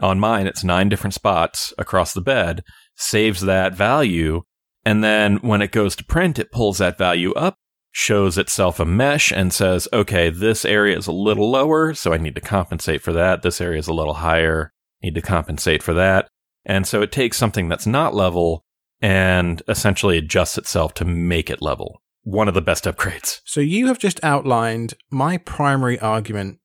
on 0.02 0.20
mine, 0.20 0.48
it's 0.48 0.64
nine 0.64 0.90
different 0.90 1.14
spots 1.14 1.74
across 1.78 2.14
the 2.14 2.22
bed, 2.22 2.64
saves 2.96 3.42
that 3.42 3.74
value. 3.74 4.42
And 4.86 5.04
then 5.04 5.38
when 5.38 5.62
it 5.62 5.72
goes 5.72 5.96
to 5.98 6.06
print, 6.06 6.40
it 6.40 6.52
pulls 6.52 6.78
that 6.78 6.98
value 6.98 7.34
up, 7.34 7.58
shows 7.92 8.38
itself 8.38 8.80
a 8.80 8.86
mesh 8.86 9.32
and 9.32 9.54
says, 9.54 9.88
okay, 9.92 10.30
this 10.30 10.66
area 10.66 10.98
is 10.98 11.08
a 11.08 11.12
little 11.12 11.50
lower. 11.50 11.94
So 11.94 12.14
I 12.14 12.18
need 12.18 12.36
to 12.36 12.42
compensate 12.42 13.02
for 13.02 13.14
that. 13.14 13.42
This 13.42 13.62
area 13.62 13.80
is 13.80 13.88
a 13.88 13.94
little 13.94 14.16
higher. 14.16 14.72
Need 15.02 15.16
to 15.16 15.22
compensate 15.22 15.84
for 15.84 15.94
that. 15.94 16.28
And 16.66 16.86
so 16.86 17.02
it 17.02 17.12
takes 17.12 17.38
something 17.38 17.70
that's 17.70 17.88
not 17.88 18.14
level 18.14 18.64
and 19.02 19.62
essentially 19.68 20.18
adjusts 20.18 20.58
itself 20.58 20.94
to 20.96 21.06
make 21.06 21.50
it 21.50 21.62
level. 21.62 22.02
One 22.24 22.48
of 22.48 22.54
the 22.54 22.62
best 22.62 22.84
upgrades. 22.84 23.40
So 23.46 23.62
you 23.62 23.88
have 23.88 23.98
just 23.98 24.24
outlined 24.24 24.94
my 25.10 25.38
primary 25.38 26.00
argument 26.00 26.60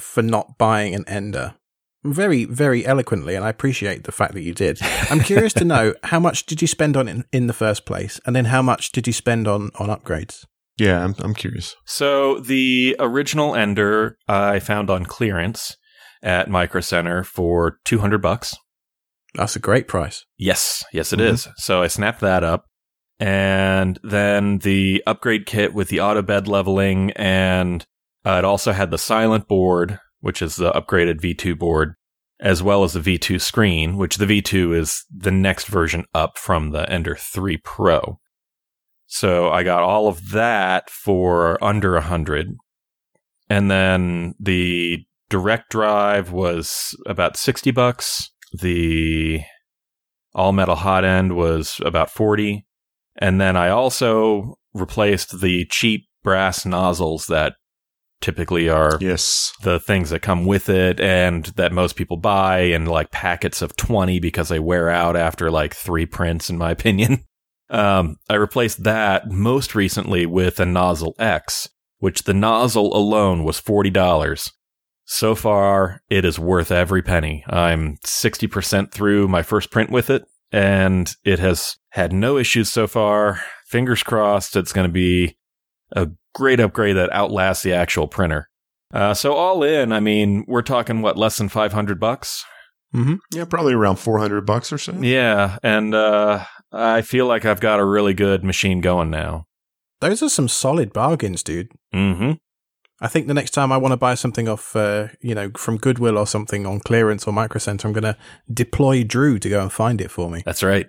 for 0.00 0.22
not 0.22 0.56
buying 0.58 0.94
an 0.94 1.04
Ender 1.06 1.54
very, 2.04 2.44
very 2.44 2.84
eloquently, 2.84 3.34
and 3.34 3.44
I 3.44 3.48
appreciate 3.48 4.04
the 4.04 4.12
fact 4.12 4.34
that 4.34 4.42
you 4.42 4.54
did. 4.54 4.78
I'm 5.10 5.20
curious 5.20 5.52
to 5.54 5.64
know 5.64 5.94
how 6.04 6.20
much 6.20 6.46
did 6.46 6.60
you 6.60 6.68
spend 6.68 6.96
on 6.96 7.08
it 7.08 7.12
in, 7.12 7.24
in 7.32 7.46
the 7.46 7.52
first 7.52 7.86
place, 7.86 8.20
and 8.26 8.34
then 8.34 8.46
how 8.46 8.62
much 8.62 8.92
did 8.92 9.06
you 9.06 9.12
spend 9.12 9.46
on 9.46 9.70
on 9.78 9.88
upgrades? 9.88 10.44
Yeah, 10.78 11.04
I'm, 11.04 11.14
I'm 11.18 11.34
curious. 11.34 11.76
So 11.84 12.38
the 12.38 12.96
original 12.98 13.54
Ender 13.54 14.16
I 14.26 14.58
found 14.58 14.90
on 14.90 15.04
clearance 15.04 15.76
at 16.22 16.48
Micro 16.48 16.80
Center 16.80 17.24
for 17.24 17.78
200 17.84 18.22
bucks. 18.22 18.56
That's 19.34 19.56
a 19.56 19.60
great 19.60 19.88
price. 19.88 20.24
Yes, 20.38 20.84
yes, 20.92 21.12
it 21.12 21.18
mm-hmm. 21.18 21.34
is. 21.34 21.48
So 21.56 21.82
I 21.82 21.88
snapped 21.88 22.20
that 22.20 22.44
up. 22.44 22.66
And 23.18 23.98
then 24.02 24.58
the 24.58 25.02
upgrade 25.06 25.46
kit 25.46 25.72
with 25.72 25.88
the 25.88 26.00
auto 26.00 26.22
bed 26.22 26.48
leveling, 26.48 27.12
and 27.12 27.84
uh, 28.26 28.38
it 28.38 28.44
also 28.44 28.72
had 28.72 28.90
the 28.90 28.98
silent 28.98 29.46
board, 29.46 30.00
which 30.22 30.40
is 30.40 30.56
the 30.56 30.72
upgraded 30.72 31.20
V2 31.20 31.58
board, 31.58 31.94
as 32.40 32.62
well 32.62 32.82
as 32.84 32.94
the 32.94 33.00
V2 33.00 33.40
screen, 33.40 33.98
which 33.98 34.16
the 34.16 34.24
V2 34.24 34.74
is 34.74 35.04
the 35.14 35.30
next 35.30 35.66
version 35.66 36.06
up 36.14 36.38
from 36.38 36.70
the 36.70 36.88
Ender 36.90 37.14
3 37.14 37.58
Pro. 37.58 38.18
So 39.06 39.50
I 39.50 39.62
got 39.62 39.82
all 39.82 40.08
of 40.08 40.30
that 40.30 40.88
for 40.88 41.62
under 41.62 41.96
a 41.96 42.00
hundred. 42.00 42.56
And 43.50 43.70
then 43.70 44.34
the 44.40 45.04
direct 45.28 45.70
drive 45.70 46.32
was 46.32 46.96
about 47.04 47.36
60 47.36 47.70
bucks. 47.72 48.30
The 48.54 49.42
all 50.34 50.52
metal 50.52 50.76
hot 50.76 51.04
end 51.04 51.36
was 51.36 51.78
about 51.84 52.10
40. 52.10 52.64
And 53.16 53.38
then 53.38 53.56
I 53.56 53.68
also 53.68 54.56
replaced 54.72 55.40
the 55.40 55.66
cheap 55.66 56.06
brass 56.22 56.64
nozzles 56.64 57.26
that 57.26 57.54
typically 58.22 58.68
are 58.68 58.98
yes. 59.00 59.52
the 59.62 59.78
things 59.80 60.10
that 60.10 60.20
come 60.20 60.46
with 60.46 60.68
it 60.68 61.00
and 61.00 61.46
that 61.56 61.72
most 61.72 61.96
people 61.96 62.16
buy 62.16 62.60
and 62.60 62.88
like 62.88 63.10
packets 63.10 63.60
of 63.60 63.76
20 63.76 64.20
because 64.20 64.48
they 64.48 64.58
wear 64.58 64.88
out 64.88 65.16
after 65.16 65.50
like 65.50 65.74
three 65.74 66.06
prints 66.06 66.48
in 66.48 66.56
my 66.56 66.70
opinion. 66.78 67.24
Um, 67.70 68.16
i 68.28 68.34
replaced 68.34 68.84
that 68.84 69.30
most 69.30 69.74
recently 69.74 70.26
with 70.26 70.60
a 70.60 70.66
nozzle 70.66 71.14
x 71.18 71.70
which 72.00 72.24
the 72.24 72.34
nozzle 72.34 72.94
alone 72.94 73.44
was 73.44 73.60
$40 73.60 74.50
so 75.04 75.34
far 75.34 76.02
it 76.10 76.24
is 76.24 76.38
worth 76.38 76.70
every 76.70 77.02
penny. 77.02 77.44
I'm 77.48 77.96
60% 78.04 78.92
through 78.92 79.28
my 79.28 79.42
first 79.42 79.70
print 79.70 79.90
with 79.90 80.10
it 80.10 80.24
and 80.50 81.14
it 81.24 81.38
has 81.38 81.76
had 81.90 82.12
no 82.12 82.36
issues 82.36 82.70
so 82.70 82.86
far. 82.86 83.40
Fingers 83.66 84.02
crossed 84.02 84.56
it's 84.56 84.72
going 84.72 84.86
to 84.86 84.92
be 84.92 85.36
a 85.92 86.08
great 86.34 86.60
upgrade 86.60 86.96
that 86.96 87.12
outlasts 87.12 87.62
the 87.62 87.72
actual 87.72 88.08
printer. 88.08 88.48
Uh, 88.92 89.14
so 89.14 89.32
all 89.34 89.62
in, 89.62 89.92
I 89.92 90.00
mean, 90.00 90.44
we're 90.46 90.62
talking 90.62 91.00
what 91.02 91.16
less 91.16 91.38
than 91.38 91.48
five 91.48 91.72
hundred 91.72 91.98
bucks. 91.98 92.44
Mm-hmm. 92.94 93.14
Yeah, 93.32 93.46
probably 93.46 93.72
around 93.72 93.96
four 93.96 94.18
hundred 94.18 94.44
bucks 94.44 94.72
or 94.72 94.78
so. 94.78 94.92
Yeah, 94.92 95.58
and 95.62 95.94
uh, 95.94 96.44
I 96.72 97.00
feel 97.02 97.26
like 97.26 97.44
I've 97.44 97.60
got 97.60 97.80
a 97.80 97.84
really 97.84 98.12
good 98.12 98.44
machine 98.44 98.80
going 98.80 99.10
now. 99.10 99.46
Those 100.00 100.22
are 100.22 100.28
some 100.28 100.48
solid 100.48 100.92
bargains, 100.92 101.42
dude. 101.42 101.68
Mm-hmm. 101.94 102.32
I 103.00 103.08
think 103.08 103.26
the 103.26 103.34
next 103.34 103.50
time 103.50 103.72
I 103.72 103.78
want 103.78 103.92
to 103.92 103.96
buy 103.96 104.14
something 104.14 104.48
off, 104.48 104.76
uh, 104.76 105.08
you 105.20 105.34
know, 105.34 105.50
from 105.56 105.76
Goodwill 105.76 106.18
or 106.18 106.26
something 106.26 106.66
on 106.66 106.80
clearance 106.80 107.26
or 107.26 107.32
Micro 107.32 107.58
Center, 107.58 107.88
I'm 107.88 107.92
going 107.92 108.04
to 108.04 108.16
deploy 108.52 109.02
Drew 109.04 109.38
to 109.38 109.48
go 109.48 109.60
and 109.60 109.72
find 109.72 110.00
it 110.00 110.10
for 110.10 110.30
me. 110.30 110.42
That's 110.44 110.62
right. 110.62 110.86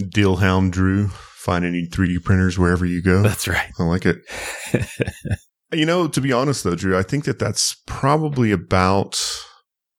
Dealhound 0.00 0.72
Drew 0.72 1.08
find 1.46 1.64
any 1.64 1.86
3D 1.86 2.24
printers 2.24 2.58
wherever 2.58 2.84
you 2.84 3.00
go. 3.00 3.22
That's 3.22 3.46
right. 3.46 3.70
I 3.78 3.84
like 3.84 4.04
it. 4.04 4.18
you 5.72 5.86
know, 5.86 6.08
to 6.08 6.20
be 6.20 6.32
honest 6.32 6.64
though, 6.64 6.74
Drew, 6.74 6.98
I 6.98 7.02
think 7.02 7.24
that 7.24 7.38
that's 7.38 7.76
probably 7.86 8.50
about 8.50 9.16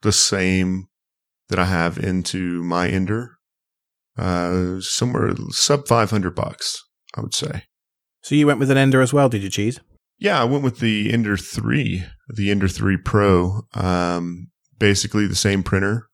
the 0.02 0.12
same 0.12 0.88
that 1.48 1.58
I 1.58 1.66
have 1.66 1.98
into 1.98 2.62
my 2.64 2.90
Ender. 2.90 3.38
Uh, 4.18 4.82
somewhere 4.82 5.34
sub 5.52 5.88
500 5.88 6.36
bucks, 6.36 6.84
I 7.16 7.22
would 7.22 7.34
say. 7.34 7.64
So 8.24 8.36
you 8.36 8.46
went 8.46 8.60
with 8.60 8.70
an 8.70 8.78
Ender 8.78 9.00
as 9.02 9.14
well, 9.14 9.30
did 9.30 9.42
you, 9.42 9.50
Cheese? 9.50 9.80
Yeah, 10.20 10.42
I 10.42 10.44
went 10.44 10.64
with 10.64 10.80
the 10.80 11.14
Ender 11.14 11.38
3, 11.38 12.04
the 12.36 12.52
Ender 12.52 12.68
3 12.68 12.98
Pro. 12.98 13.62
Um, 13.74 14.48
basically 14.78 15.28
the 15.28 15.36
same 15.36 15.64
printer 15.64 16.08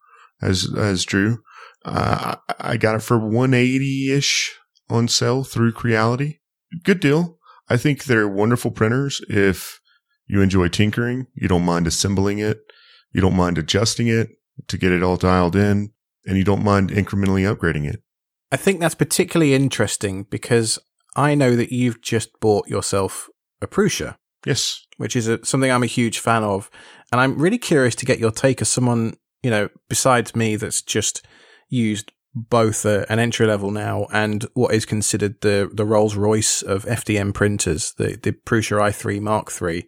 as, 0.43 0.67
as 0.77 1.05
Drew. 1.05 1.39
Uh, 1.85 2.35
I 2.59 2.77
got 2.77 2.95
it 2.95 3.01
for 3.01 3.17
180 3.17 4.11
ish 4.11 4.59
on 4.89 5.07
sale 5.07 5.43
through 5.43 5.73
Creality. 5.73 6.41
Good 6.83 6.99
deal. 6.99 7.39
I 7.69 7.77
think 7.77 8.03
they're 8.03 8.27
wonderful 8.27 8.71
printers 8.71 9.21
if 9.29 9.79
you 10.27 10.41
enjoy 10.41 10.67
tinkering, 10.67 11.27
you 11.33 11.47
don't 11.47 11.65
mind 11.65 11.87
assembling 11.87 12.39
it, 12.39 12.59
you 13.11 13.21
don't 13.21 13.35
mind 13.35 13.57
adjusting 13.57 14.07
it 14.07 14.29
to 14.67 14.77
get 14.77 14.91
it 14.91 15.03
all 15.03 15.17
dialed 15.17 15.55
in, 15.55 15.91
and 16.25 16.37
you 16.37 16.43
don't 16.43 16.63
mind 16.63 16.89
incrementally 16.89 17.51
upgrading 17.51 17.87
it. 17.87 18.01
I 18.51 18.57
think 18.57 18.79
that's 18.79 18.95
particularly 18.95 19.53
interesting 19.53 20.23
because 20.23 20.79
I 21.15 21.35
know 21.35 21.55
that 21.55 21.71
you've 21.71 22.01
just 22.01 22.39
bought 22.39 22.67
yourself 22.67 23.29
a 23.61 23.67
Prusa. 23.67 24.17
Yes. 24.45 24.85
Which 24.97 25.15
is 25.15 25.27
a, 25.27 25.43
something 25.45 25.71
I'm 25.71 25.83
a 25.83 25.87
huge 25.87 26.19
fan 26.19 26.43
of. 26.43 26.69
And 27.11 27.19
I'm 27.19 27.37
really 27.37 27.57
curious 27.57 27.95
to 27.95 28.05
get 28.05 28.19
your 28.19 28.31
take 28.31 28.61
as 28.61 28.69
someone, 28.69 29.15
you 29.41 29.49
know, 29.49 29.69
besides 29.89 30.35
me 30.35 30.55
that's 30.55 30.81
just 30.81 31.25
used 31.69 32.11
both 32.35 32.85
an 32.85 33.19
entry 33.19 33.45
level 33.45 33.69
now 33.71 34.07
and 34.11 34.45
what 34.53 34.73
is 34.73 34.85
considered 34.85 35.41
the 35.41 35.69
the 35.71 35.85
Rolls 35.85 36.15
Royce 36.15 36.61
of 36.61 36.85
FDM 36.85 37.33
printers, 37.33 37.93
the 37.93 38.17
the 38.21 38.31
Prusa 38.31 38.79
i3 38.79 39.21
Mark 39.21 39.51
III. 39.61 39.87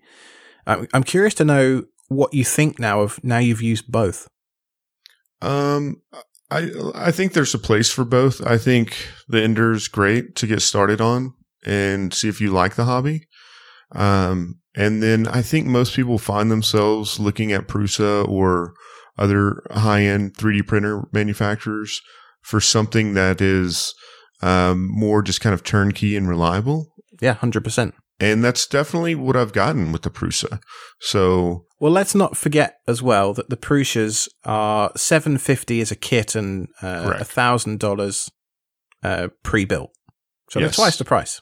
I'm, 0.68 0.88
I'm 0.94 1.04
curious 1.04 1.34
to 1.36 1.46
know 1.46 1.84
what 2.08 2.34
you 2.34 2.44
think 2.44 2.80
now 2.80 3.02
of 3.02 3.24
now 3.24 3.40
you've 3.40 3.62
used 3.62 3.92
both. 3.92 4.28
Um, 5.42 6.02
I 6.52 6.72
I 6.94 7.12
think 7.12 7.34
there's 7.34 7.54
a 7.54 7.60
place 7.60 7.92
for 7.92 8.06
both. 8.06 8.46
I 8.46 8.58
think 8.58 9.10
the 9.28 9.42
Ender's 9.42 9.88
great 9.88 10.36
to 10.38 10.48
get 10.48 10.62
started 10.62 11.02
on 11.02 11.34
and 11.66 12.14
see 12.14 12.30
if 12.30 12.40
you 12.40 12.52
like 12.52 12.76
the 12.76 12.86
hobby. 12.86 13.28
Um, 13.92 14.60
and 14.76 15.02
then 15.02 15.28
I 15.28 15.42
think 15.42 15.66
most 15.66 15.96
people 15.96 16.18
find 16.18 16.52
themselves 16.52 17.20
looking 17.20 17.52
at 17.52 17.68
Prusa 17.68 18.28
or 18.28 18.74
other 19.18 19.64
high 19.72 20.04
end 20.04 20.36
3D 20.36 20.68
printer 20.68 21.08
manufacturers 21.12 22.02
for 22.46 22.62
something 22.62 23.16
that 23.16 23.42
is 23.42 23.94
um, 24.42 24.88
more 24.92 25.22
just 25.22 25.42
kind 25.42 25.54
of 25.54 25.64
turnkey 25.64 26.16
and 26.16 26.30
reliable. 26.30 26.94
Yeah, 27.20 27.36
100%. 27.36 27.94
And 28.20 28.44
that's 28.44 28.68
definitely 28.68 29.16
what 29.16 29.36
I've 29.36 29.52
gotten 29.52 29.92
with 29.92 30.04
the 30.04 30.10
Prusa. 30.10 30.60
So, 31.02 31.66
well, 31.80 31.92
let's 31.92 32.16
not 32.16 32.38
forget 32.38 32.78
as 32.88 33.02
well 33.02 33.34
that 33.34 33.50
the 33.50 33.58
Prusas 33.58 34.30
are 34.46 34.92
750 34.96 35.82
as 35.82 35.92
a 35.92 35.96
kit 35.96 36.36
and 36.36 36.70
uh, 36.82 37.18
$1,000 37.20 38.30
uh, 39.04 39.28
pre-built. 39.44 39.92
So 40.50 40.60
yes. 40.60 40.78
they're 40.78 40.86
twice 40.86 40.98
the 40.98 41.06
price. 41.06 41.42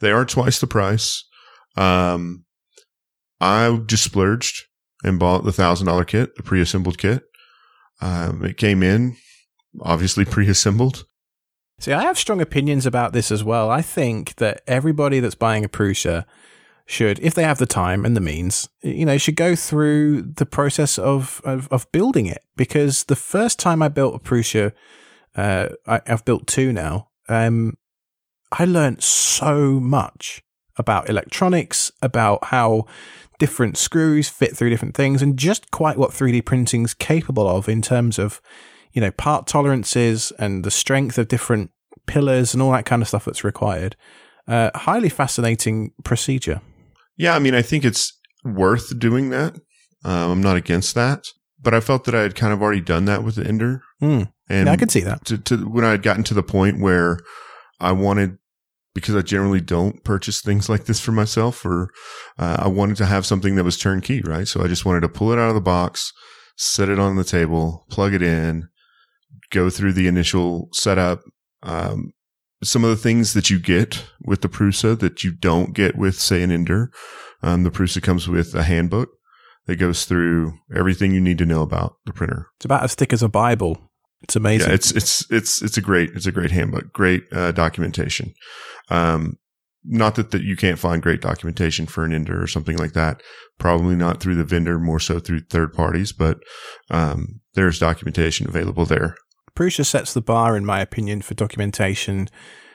They 0.00 0.12
are 0.12 0.24
twice 0.24 0.60
the 0.60 0.66
price. 0.66 1.24
Um, 1.76 2.44
I 3.40 3.80
just 3.86 4.04
splurged 4.04 4.62
and 5.02 5.18
bought 5.18 5.44
the 5.44 5.52
thousand 5.52 5.86
dollar 5.86 6.04
kit, 6.04 6.36
the 6.36 6.42
pre-assembled 6.42 6.98
kit. 6.98 7.22
Um, 8.00 8.44
it 8.44 8.56
came 8.56 8.82
in 8.82 9.16
obviously 9.80 10.24
pre-assembled. 10.24 11.06
See, 11.80 11.92
I 11.92 12.02
have 12.02 12.18
strong 12.18 12.40
opinions 12.40 12.86
about 12.86 13.12
this 13.12 13.30
as 13.30 13.42
well. 13.42 13.70
I 13.70 13.82
think 13.82 14.36
that 14.36 14.62
everybody 14.66 15.20
that's 15.20 15.34
buying 15.34 15.64
a 15.64 15.68
Prusa 15.68 16.24
should, 16.86 17.18
if 17.20 17.34
they 17.34 17.42
have 17.42 17.58
the 17.58 17.66
time 17.66 18.04
and 18.04 18.16
the 18.16 18.20
means, 18.20 18.68
you 18.82 19.04
know, 19.04 19.18
should 19.18 19.36
go 19.36 19.56
through 19.56 20.22
the 20.22 20.46
process 20.46 20.98
of, 20.98 21.40
of, 21.44 21.68
of 21.68 21.90
building 21.92 22.26
it. 22.26 22.44
Because 22.56 23.04
the 23.04 23.16
first 23.16 23.58
time 23.58 23.82
I 23.82 23.88
built 23.88 24.14
a 24.14 24.18
Prusa, 24.18 24.72
uh, 25.34 25.68
I, 25.86 26.00
have 26.06 26.24
built 26.24 26.46
two 26.46 26.72
now. 26.72 27.08
Um, 27.28 27.76
I 28.52 28.64
learned 28.64 29.02
so 29.02 29.80
much 29.80 30.42
about 30.76 31.08
electronics, 31.08 31.90
about 32.02 32.46
how 32.46 32.86
different 33.38 33.76
screws 33.76 34.28
fit 34.28 34.56
through 34.56 34.70
different 34.70 34.94
things, 34.94 35.22
and 35.22 35.36
just 35.36 35.70
quite 35.70 35.96
what 35.96 36.10
3D 36.10 36.44
printing's 36.44 36.94
capable 36.94 37.48
of 37.48 37.68
in 37.68 37.82
terms 37.82 38.18
of, 38.18 38.40
you 38.94 39.00
know, 39.00 39.10
part 39.10 39.46
tolerances 39.46 40.32
and 40.38 40.64
the 40.64 40.70
strength 40.70 41.18
of 41.18 41.28
different 41.28 41.70
pillars 42.06 42.54
and 42.54 42.62
all 42.62 42.72
that 42.72 42.86
kind 42.86 43.02
of 43.02 43.08
stuff 43.08 43.24
that's 43.24 43.44
required. 43.44 43.96
Uh, 44.46 44.70
highly 44.74 45.08
fascinating 45.08 45.92
procedure. 46.04 46.60
Yeah, 47.16 47.34
I 47.34 47.38
mean, 47.38 47.54
I 47.54 47.62
think 47.62 47.84
it's 47.84 48.18
worth 48.44 48.98
doing 48.98 49.30
that. 49.30 49.54
Um, 50.04 50.30
I'm 50.30 50.42
not 50.42 50.56
against 50.56 50.94
that, 50.94 51.26
but 51.60 51.74
I 51.74 51.80
felt 51.80 52.04
that 52.04 52.14
I 52.14 52.22
had 52.22 52.34
kind 52.34 52.52
of 52.52 52.62
already 52.62 52.80
done 52.80 53.04
that 53.06 53.24
with 53.24 53.36
the 53.36 53.46
Ender. 53.46 53.82
Mm. 54.00 54.32
And 54.48 54.66
yeah, 54.66 54.72
I 54.72 54.76
could 54.76 54.90
see 54.90 55.00
that. 55.00 55.24
To, 55.26 55.38
to, 55.38 55.56
when 55.68 55.84
I 55.84 55.90
had 55.90 56.02
gotten 56.02 56.24
to 56.24 56.34
the 56.34 56.42
point 56.42 56.80
where 56.80 57.18
I 57.80 57.92
wanted 57.92 58.38
because 58.94 59.16
I 59.16 59.22
generally 59.22 59.60
don't 59.60 60.04
purchase 60.04 60.40
things 60.40 60.68
like 60.68 60.84
this 60.84 61.00
for 61.00 61.10
myself 61.10 61.66
or 61.66 61.90
uh, 62.38 62.58
I 62.60 62.68
wanted 62.68 62.96
to 62.98 63.06
have 63.06 63.26
something 63.26 63.56
that 63.56 63.64
was 63.64 63.76
turnkey, 63.76 64.20
right? 64.20 64.46
So 64.46 64.62
I 64.62 64.68
just 64.68 64.84
wanted 64.84 65.00
to 65.00 65.08
pull 65.08 65.32
it 65.32 65.38
out 65.38 65.48
of 65.48 65.56
the 65.56 65.60
box, 65.60 66.12
set 66.56 66.88
it 66.88 67.00
on 67.00 67.16
the 67.16 67.24
table, 67.24 67.86
plug 67.90 68.14
it 68.14 68.22
in, 68.22 68.68
go 69.50 69.70
through 69.70 69.92
the 69.92 70.06
initial 70.06 70.68
setup. 70.72 71.20
Um, 71.62 72.12
some 72.62 72.84
of 72.84 72.90
the 72.90 72.96
things 72.96 73.34
that 73.34 73.50
you 73.50 73.58
get 73.58 74.04
with 74.24 74.40
the 74.40 74.48
Prusa 74.48 74.98
that 74.98 75.22
you 75.22 75.32
don't 75.32 75.74
get 75.74 75.96
with, 75.96 76.18
say, 76.18 76.42
an 76.42 76.50
Ender. 76.50 76.90
Um, 77.42 77.62
the 77.62 77.70
Prusa 77.70 78.02
comes 78.02 78.28
with 78.28 78.54
a 78.54 78.62
handbook 78.62 79.10
that 79.66 79.76
goes 79.76 80.04
through 80.04 80.54
everything 80.74 81.12
you 81.12 81.20
need 81.20 81.38
to 81.38 81.46
know 81.46 81.62
about 81.62 81.96
the 82.06 82.12
printer. 82.12 82.48
It's 82.56 82.64
about 82.64 82.82
as 82.84 82.94
thick 82.94 83.12
as 83.12 83.22
a 83.22 83.28
Bible. 83.28 83.78
It's 84.22 84.36
amazing. 84.36 84.68
Yeah, 84.68 84.74
it's 84.74 84.90
it's 84.90 85.30
it's 85.30 85.62
it's 85.62 85.76
a 85.76 85.82
great 85.82 86.10
it's 86.14 86.26
a 86.26 86.32
great 86.32 86.50
handbook, 86.50 86.92
great 86.92 87.24
uh, 87.32 87.52
documentation. 87.52 88.32
Um, 88.88 89.36
not 89.84 90.14
that, 90.14 90.30
that 90.30 90.42
you 90.42 90.56
can't 90.56 90.78
find 90.78 91.02
great 91.02 91.20
documentation 91.20 91.84
for 91.84 92.04
an 92.04 92.14
Ender 92.14 92.42
or 92.42 92.46
something 92.46 92.78
like 92.78 92.94
that. 92.94 93.22
Probably 93.58 93.94
not 93.94 94.20
through 94.20 94.36
the 94.36 94.44
vendor, 94.44 94.78
more 94.78 94.98
so 94.98 95.18
through 95.20 95.40
third 95.50 95.74
parties, 95.74 96.12
but 96.12 96.38
um, 96.90 97.40
there's 97.52 97.78
documentation 97.78 98.48
available 98.48 98.86
there. 98.86 99.16
Prusa 99.56 99.84
sets 99.84 100.12
the 100.12 100.20
bar, 100.20 100.56
in 100.56 100.64
my 100.64 100.80
opinion, 100.80 101.22
for 101.22 101.34
documentation, 101.34 102.28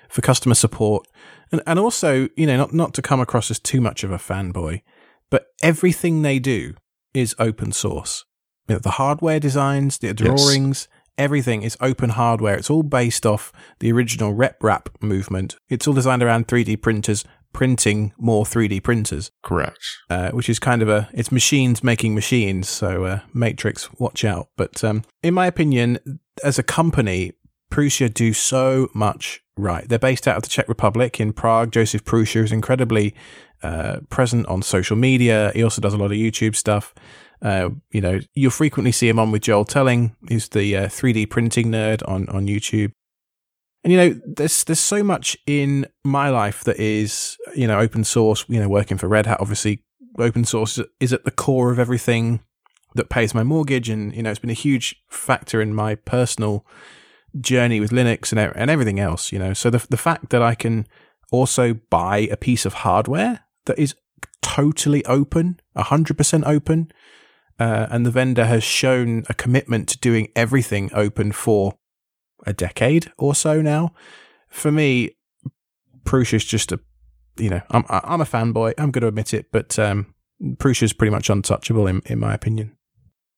for 0.08 0.22
customer 0.22 0.56
support, 0.56 1.08
and, 1.52 1.62
and 1.66 1.80
also, 1.80 2.30
you 2.36 2.48
know, 2.48 2.58
not, 2.58 2.74
not 2.74 2.94
to 2.94 3.02
come 3.02 3.20
across 3.20 3.52
as 3.52 3.60
too 3.60 3.82
much 3.82 4.04
of 4.04 4.12
a 4.12 4.18
fanboy, 4.18 4.82
but 5.30 5.48
everything 5.62 6.22
they 6.22 6.40
do 6.40 6.76
is 7.14 7.36
open 7.40 7.72
source. 7.72 8.26
You 8.68 8.76
know, 8.76 8.80
the 8.80 8.92
hardware 8.92 9.40
designs, 9.40 9.98
the 9.98 10.14
drawings, 10.14 10.88
yes 10.90 11.00
everything 11.20 11.64
is 11.64 11.78
open 11.82 12.12
hardware. 12.12 12.56
It's 12.56 12.70
all 12.70 12.82
based 12.82 13.26
off 13.26 13.52
the 13.80 13.92
original 13.92 14.34
RepRap 14.34 14.88
movement. 15.02 15.58
It's 15.68 15.86
all 15.86 15.94
designed 15.94 16.24
around 16.24 16.48
3D 16.48 16.82
printers 16.82 17.26
printing 17.54 18.14
more 18.18 18.46
3D 18.46 18.84
printers. 18.84 19.32
Correct. 19.44 19.80
Uh, 20.10 20.30
which 20.32 20.50
is 20.50 20.60
kind 20.60 20.82
of 20.82 20.90
a 20.90 21.10
it's 21.14 21.32
machines 21.32 21.84
making 21.84 22.16
machines. 22.16 22.70
So 22.70 23.06
uh, 23.06 23.20
Matrix, 23.34 23.90
watch 24.00 24.24
out. 24.24 24.48
But 24.58 24.84
um, 24.84 25.04
in 25.24 25.34
my 25.34 25.48
opinion, 25.48 26.20
as 26.44 26.60
a 26.60 26.64
company, 26.64 27.34
Prusa 27.72 28.12
do 28.14 28.34
so 28.34 28.90
much 28.94 29.42
right. 29.58 29.88
They're 29.88 30.00
based 30.00 30.28
out 30.28 30.38
of 30.38 30.44
the 30.44 30.50
Czech 30.50 30.68
Republic 30.68 31.20
in 31.20 31.34
Prague. 31.34 31.72
Josef 31.72 32.04
Prusa 32.04 32.44
is 32.44 32.52
incredibly 32.52 33.14
uh, 33.62 34.00
present 34.10 34.48
on 34.48 34.62
social 34.62 34.96
media. 34.96 35.52
He 35.54 35.64
also 35.64 35.82
does 35.82 35.94
a 35.94 35.98
lot 35.98 36.12
of 36.12 36.18
YouTube 36.18 36.56
stuff. 36.56 36.94
Uh, 37.42 37.70
you 37.92 38.02
know, 38.02 38.20
you'll 38.34 38.52
frequently 38.52 38.92
see 38.92 39.08
him 39.08 39.20
on 39.20 39.32
with 39.32 39.44
Joel 39.44 39.66
Telling, 39.66 40.16
who's 40.28 40.50
the 40.50 40.76
uh, 40.76 40.88
3D 40.88 41.30
printing 41.30 41.68
nerd 41.68 42.02
on, 42.08 42.28
on 42.30 42.48
YouTube. 42.48 42.92
And 43.84 43.94
you 43.94 43.98
know, 43.98 44.22
there's 44.26 44.64
there's 44.66 44.80
so 44.80 45.04
much 45.04 45.38
in 45.46 45.86
my 46.04 46.30
life 46.30 46.64
that 46.66 46.80
is 46.80 47.38
you 47.56 47.68
know 47.68 47.80
open 47.80 48.04
source. 48.04 48.46
You 48.48 48.60
know, 48.60 48.70
working 48.70 48.98
for 48.98 49.08
Red 49.08 49.26
Hat, 49.26 49.40
obviously, 49.40 49.84
open 50.18 50.44
source 50.44 50.80
is 51.00 51.14
at 51.14 51.24
the 51.24 51.32
core 51.32 51.72
of 51.72 51.80
everything 51.80 52.42
that 52.96 53.10
pays 53.10 53.34
my 53.34 53.44
mortgage, 53.44 53.90
and 53.90 54.14
you 54.16 54.24
know, 54.24 54.32
it's 54.32 54.40
been 54.40 54.50
a 54.50 54.54
huge 54.54 55.02
factor 55.10 55.62
in 55.62 55.74
my 55.74 55.96
personal 55.96 56.66
journey 57.40 57.80
with 57.80 57.92
Linux 57.92 58.32
and 58.32 58.54
and 58.56 58.70
everything 58.70 59.00
else. 59.00 59.32
You 59.32 59.40
know, 59.40 59.54
so 59.54 59.70
the 59.70 59.86
the 59.90 59.98
fact 59.98 60.30
that 60.32 60.42
I 60.42 60.56
can 60.56 60.86
also 61.32 61.76
buy 61.90 62.28
a 62.32 62.38
piece 62.38 62.66
of 62.66 62.74
hardware 62.74 63.46
that 63.66 63.80
is 63.80 63.96
totally 64.42 65.06
open, 65.06 65.60
hundred 65.76 66.18
percent 66.18 66.44
open, 66.46 66.92
uh, 67.60 67.88
and 67.90 68.06
the 68.06 68.12
vendor 68.12 68.46
has 68.46 68.64
shown 68.64 69.24
a 69.30 69.34
commitment 69.34 69.88
to 69.90 69.98
doing 70.00 70.30
everything 70.36 70.90
open 70.94 71.32
for 71.32 71.78
a 72.46 72.54
decade 72.54 73.12
or 73.18 73.36
so 73.36 73.62
now. 73.62 73.94
For 74.50 74.72
me, 74.72 75.12
Prusa 76.04 76.36
is 76.36 76.46
just 76.46 76.72
a, 76.72 76.80
you 77.38 77.50
know, 77.50 77.62
I'm 77.70 77.84
I'm 77.90 78.22
a 78.22 78.26
fanboy. 78.26 78.74
I'm 78.78 78.92
going 78.92 79.02
to 79.02 79.08
admit 79.08 79.34
it, 79.34 79.52
but 79.52 79.78
um, 79.78 80.14
is 80.64 80.94
pretty 80.94 81.12
much 81.12 81.30
untouchable 81.30 81.88
in 81.88 82.02
in 82.06 82.20
my 82.20 82.34
opinion. 82.34 82.76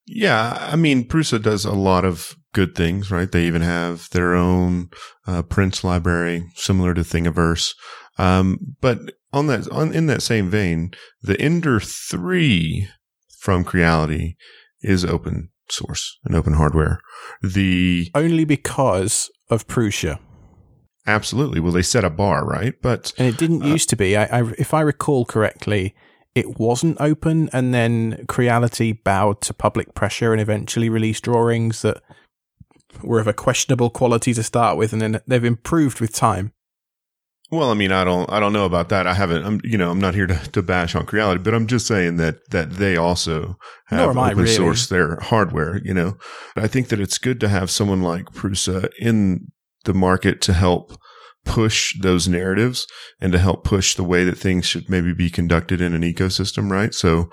Yeah, 0.06 0.58
I 0.60 0.76
mean, 0.76 1.08
Prusa 1.08 1.42
does 1.42 1.64
a 1.64 1.74
lot 1.74 2.06
of 2.06 2.36
good 2.54 2.76
things, 2.76 3.12
right? 3.12 3.32
They 3.32 3.46
even 3.46 3.62
have 3.62 4.10
their 4.10 4.36
own 4.36 4.90
uh, 5.28 5.42
prints 5.44 5.84
library, 5.84 6.44
similar 6.56 6.94
to 6.94 7.02
Thingiverse. 7.02 7.74
Um, 8.18 8.76
but 8.82 9.00
on 9.32 9.48
that, 9.48 9.70
on 9.70 9.94
in 9.94 10.08
that 10.08 10.22
same 10.22 10.50
vein, 10.50 10.92
the 11.22 11.40
Ender 11.40 11.80
three 11.80 12.88
from 13.40 13.64
Creality 13.64 14.38
is 14.82 15.06
open 15.06 15.50
source 15.72 16.20
and 16.24 16.36
open 16.36 16.54
hardware. 16.54 17.02
The 17.42 18.10
only 18.16 18.46
because 18.46 19.30
of 19.50 19.68
Prusa. 19.68 20.20
Absolutely. 21.08 21.60
Well, 21.60 21.72
they 21.72 21.82
set 21.82 22.04
a 22.04 22.10
bar, 22.10 22.46
right? 22.46 22.76
But 22.82 23.14
and 23.18 23.28
it 23.28 23.38
didn't 23.38 23.64
uh, 23.64 23.68
used 23.68 23.90
to 23.90 23.96
be. 23.96 24.16
I, 24.16 24.26
I, 24.26 24.52
if 24.58 24.74
I 24.74 24.82
recall 24.82 25.26
correctly, 25.26 25.96
it 26.36 26.60
wasn't 26.60 27.02
open, 27.02 27.50
and 27.52 27.74
then 27.74 28.26
Creality 28.28 28.94
bowed 28.94 29.42
to 29.42 29.54
public 29.54 29.94
pressure 29.96 30.32
and 30.32 30.42
eventually 30.42 30.90
released 30.90 31.24
drawings 31.24 31.82
that 31.82 32.02
were 33.02 33.20
of 33.20 33.28
a 33.28 33.34
questionable 33.34 33.90
quality 33.90 34.34
to 34.34 34.44
start 34.44 34.78
with, 34.78 34.94
and 34.94 35.02
then 35.02 35.22
they've 35.28 35.44
improved 35.44 36.00
with 36.00 36.14
time. 36.14 36.54
Well, 37.52 37.70
I 37.70 37.74
mean, 37.74 37.92
I 37.92 38.06
don't, 38.06 38.32
I 38.32 38.40
don't 38.40 38.54
know 38.54 38.66
about 38.66 38.88
that. 38.90 39.06
I 39.06 39.14
haven't, 39.14 39.46
I'm, 39.46 39.60
you 39.62 39.78
know, 39.78 39.92
I'm 39.92 40.00
not 40.00 40.16
here 40.16 40.26
to, 40.26 40.36
to 40.52 40.62
bash 40.62 40.96
on 40.96 41.06
Creality, 41.06 41.44
but 41.44 41.54
I'm 41.54 41.68
just 41.68 41.86
saying 41.86 42.16
that 42.16 42.50
that 42.52 42.72
they 42.72 42.96
also 42.96 43.58
have 43.88 44.16
open 44.16 44.38
really. 44.38 44.48
source 44.48 44.88
their 44.88 45.18
hardware. 45.18 45.82
You 45.84 45.94
know, 45.94 46.18
I 46.56 46.68
think 46.68 46.88
that 46.88 47.02
it's 47.02 47.18
good 47.18 47.42
to 47.42 47.50
have 47.50 47.70
someone 47.70 48.02
like 48.02 48.28
Prusa 48.28 48.90
in 48.98 49.52
the 49.84 49.94
market 49.94 50.40
to 50.42 50.54
help 50.54 50.94
push 51.44 52.00
those 52.00 52.28
narratives 52.28 52.88
and 53.20 53.34
to 53.34 53.40
help 53.40 53.66
push 53.66 53.96
the 53.96 54.04
way 54.04 54.24
that 54.24 54.38
things 54.38 54.66
should 54.66 54.90
maybe 54.90 55.14
be 55.14 55.30
conducted 55.30 55.82
in 55.82 55.94
an 55.94 56.04
ecosystem, 56.04 56.72
right? 56.72 56.94
So, 56.94 57.30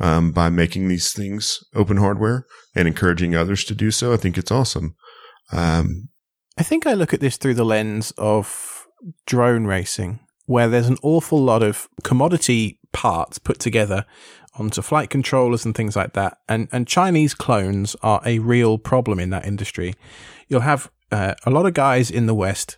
um, 0.00 0.32
by 0.32 0.48
making 0.48 0.88
these 0.88 1.12
things 1.12 1.60
open 1.76 1.98
hardware 1.98 2.44
and 2.74 2.88
encouraging 2.88 3.36
others 3.36 3.62
to 3.64 3.74
do 3.76 3.92
so, 3.92 4.12
I 4.12 4.16
think 4.16 4.36
it's 4.36 4.50
awesome. 4.50 4.96
Um, 5.52 6.08
I 6.58 6.64
think 6.64 6.86
I 6.86 6.94
look 6.94 7.14
at 7.14 7.20
this 7.20 7.36
through 7.36 7.54
the 7.54 7.64
lens 7.64 8.12
of 8.18 8.69
drone 9.26 9.66
racing, 9.66 10.20
where 10.46 10.68
there's 10.68 10.88
an 10.88 10.98
awful 11.02 11.42
lot 11.42 11.62
of 11.62 11.88
commodity 12.02 12.78
parts 12.92 13.38
put 13.38 13.58
together 13.58 14.04
onto 14.54 14.82
flight 14.82 15.10
controllers 15.10 15.64
and 15.64 15.74
things 15.74 15.96
like 15.96 16.12
that. 16.14 16.38
And, 16.48 16.68
and 16.72 16.86
Chinese 16.86 17.34
clones 17.34 17.94
are 18.02 18.20
a 18.24 18.40
real 18.40 18.78
problem 18.78 19.20
in 19.20 19.30
that 19.30 19.46
industry. 19.46 19.94
You'll 20.48 20.60
have 20.60 20.90
uh, 21.12 21.34
a 21.44 21.50
lot 21.50 21.66
of 21.66 21.74
guys 21.74 22.10
in 22.10 22.26
the 22.26 22.34
West 22.34 22.76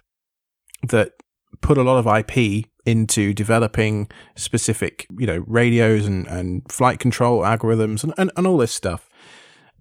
that 0.88 1.12
put 1.60 1.78
a 1.78 1.82
lot 1.82 1.98
of 1.98 2.06
IP 2.06 2.66
into 2.84 3.32
developing 3.32 4.10
specific, 4.36 5.06
you 5.18 5.26
know, 5.26 5.44
radios 5.46 6.06
and, 6.06 6.26
and 6.26 6.70
flight 6.70 6.98
control 6.98 7.42
algorithms 7.42 8.02
and, 8.02 8.12
and, 8.18 8.30
and 8.36 8.46
all 8.46 8.58
this 8.58 8.72
stuff. 8.72 9.08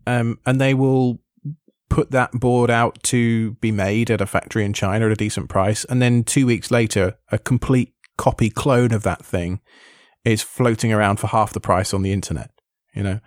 Um, 0.05 0.39
and 0.45 0.61
they 0.61 0.73
will 0.73 1.19
put 1.91 2.11
that 2.11 2.31
board 2.31 2.71
out 2.71 3.03
to 3.03 3.51
be 3.55 3.69
made 3.69 4.09
at 4.09 4.21
a 4.21 4.25
factory 4.25 4.63
in 4.63 4.71
China 4.71 5.07
at 5.07 5.11
a 5.11 5.15
decent 5.15 5.49
price. 5.49 5.83
And 5.85 6.01
then 6.01 6.23
two 6.23 6.45
weeks 6.45 6.71
later, 6.71 7.17
a 7.33 7.37
complete 7.37 7.93
copy 8.17 8.49
clone 8.49 8.93
of 8.93 9.03
that 9.03 9.25
thing 9.25 9.59
is 10.23 10.41
floating 10.41 10.93
around 10.93 11.17
for 11.17 11.27
half 11.27 11.51
the 11.51 11.59
price 11.59 11.93
on 11.93 12.01
the 12.01 12.13
internet, 12.13 12.49
you 12.95 13.03
know? 13.03 13.19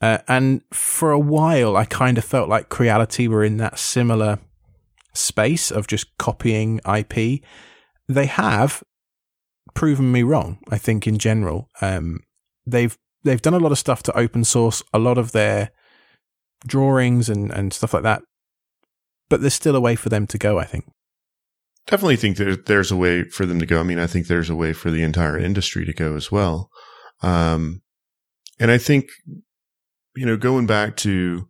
Uh, 0.00 0.18
and 0.28 0.62
for 0.72 1.10
a 1.10 1.18
while, 1.18 1.76
I 1.76 1.84
kind 1.84 2.16
of 2.16 2.24
felt 2.24 2.48
like 2.48 2.68
Creality 2.68 3.26
were 3.26 3.42
in 3.42 3.56
that 3.56 3.76
similar 3.76 4.38
space 5.12 5.72
of 5.72 5.88
just 5.88 6.16
copying 6.16 6.80
IP. 6.88 7.42
They 8.08 8.26
have 8.26 8.84
proven 9.74 10.12
me 10.12 10.22
wrong, 10.22 10.58
I 10.70 10.78
think, 10.78 11.08
in 11.08 11.18
general. 11.18 11.70
Um, 11.80 12.20
they've 12.64 12.96
they've 13.24 13.42
done 13.42 13.54
a 13.54 13.58
lot 13.58 13.72
of 13.72 13.78
stuff 13.78 14.04
to 14.04 14.16
open 14.16 14.44
source 14.44 14.82
a 14.92 15.00
lot 15.00 15.18
of 15.18 15.32
their 15.32 15.70
drawings 16.64 17.28
and, 17.28 17.50
and 17.50 17.72
stuff 17.72 17.92
like 17.92 18.02
that. 18.04 18.22
But 19.28 19.40
there's 19.40 19.54
still 19.54 19.76
a 19.76 19.80
way 19.80 19.96
for 19.96 20.08
them 20.08 20.26
to 20.28 20.38
go, 20.38 20.58
I 20.58 20.64
think. 20.64 20.84
Definitely 21.86 22.16
think 22.16 22.36
that 22.36 22.66
there's 22.66 22.90
a 22.90 22.96
way 22.96 23.24
for 23.24 23.46
them 23.46 23.58
to 23.58 23.66
go. 23.66 23.80
I 23.80 23.82
mean, 23.82 23.98
I 23.98 24.06
think 24.06 24.26
there's 24.26 24.50
a 24.50 24.56
way 24.56 24.72
for 24.72 24.90
the 24.90 25.02
entire 25.02 25.38
industry 25.38 25.84
to 25.84 25.92
go 25.92 26.16
as 26.16 26.32
well. 26.32 26.70
Um, 27.22 27.82
and 28.58 28.70
I 28.70 28.78
think, 28.78 29.06
you 30.16 30.26
know, 30.26 30.36
going 30.36 30.66
back 30.66 30.96
to, 30.98 31.46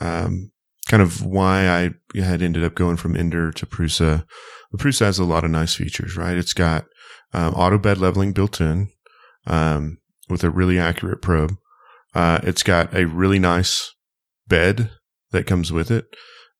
um, 0.00 0.50
kind 0.88 1.02
of 1.02 1.24
why 1.24 1.68
I 1.68 1.90
had 2.18 2.42
ended 2.42 2.64
up 2.64 2.74
going 2.74 2.96
from 2.96 3.16
Ender 3.16 3.52
to 3.52 3.66
Prusa, 3.66 4.24
Prusa 4.76 5.00
has 5.00 5.18
a 5.18 5.24
lot 5.24 5.44
of 5.44 5.50
nice 5.50 5.74
features, 5.74 6.16
right? 6.16 6.36
It's 6.36 6.52
got, 6.54 6.84
um, 7.32 7.54
auto 7.54 7.78
bed 7.78 7.98
leveling 7.98 8.32
built 8.32 8.60
in, 8.60 8.88
um, 9.46 9.98
with 10.28 10.44
a 10.44 10.50
really 10.50 10.78
accurate 10.78 11.22
probe. 11.22 11.54
Uh, 12.14 12.40
it's 12.42 12.62
got 12.62 12.94
a 12.94 13.06
really 13.06 13.38
nice 13.38 13.94
bed 14.48 14.90
that 15.30 15.46
comes 15.46 15.72
with 15.72 15.90
it, 15.90 16.06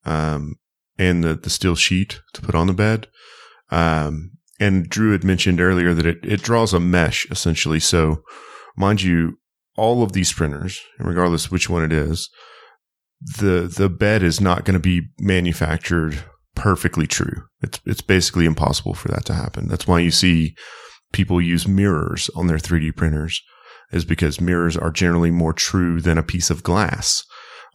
um, 0.04 0.56
and 0.98 1.24
the, 1.24 1.34
the 1.34 1.50
steel 1.50 1.74
sheet 1.74 2.20
to 2.34 2.42
put 2.42 2.54
on 2.54 2.66
the 2.66 2.72
bed. 2.72 3.08
Um, 3.70 4.32
and 4.60 4.88
Drew 4.88 5.12
had 5.12 5.24
mentioned 5.24 5.60
earlier 5.60 5.94
that 5.94 6.06
it, 6.06 6.18
it 6.22 6.42
draws 6.42 6.72
a 6.72 6.80
mesh 6.80 7.26
essentially. 7.30 7.80
So 7.80 8.22
mind 8.76 9.02
you, 9.02 9.38
all 9.76 10.02
of 10.02 10.12
these 10.12 10.32
printers, 10.32 10.80
regardless 10.98 11.50
which 11.50 11.70
one 11.70 11.84
it 11.84 11.92
is, 11.92 12.28
the, 13.20 13.72
the 13.72 13.88
bed 13.88 14.22
is 14.22 14.40
not 14.40 14.64
going 14.64 14.74
to 14.74 14.80
be 14.80 15.08
manufactured 15.20 16.24
perfectly 16.54 17.06
true. 17.06 17.44
It's, 17.62 17.80
it's 17.86 18.00
basically 18.00 18.44
impossible 18.44 18.94
for 18.94 19.08
that 19.08 19.24
to 19.26 19.34
happen. 19.34 19.68
That's 19.68 19.86
why 19.86 20.00
you 20.00 20.10
see 20.10 20.56
people 21.12 21.40
use 21.40 21.68
mirrors 21.68 22.28
on 22.34 22.48
their 22.48 22.58
3D 22.58 22.96
printers 22.96 23.40
is 23.92 24.04
because 24.04 24.40
mirrors 24.40 24.76
are 24.76 24.90
generally 24.90 25.30
more 25.30 25.52
true 25.52 26.00
than 26.00 26.18
a 26.18 26.22
piece 26.22 26.50
of 26.50 26.62
glass. 26.62 27.24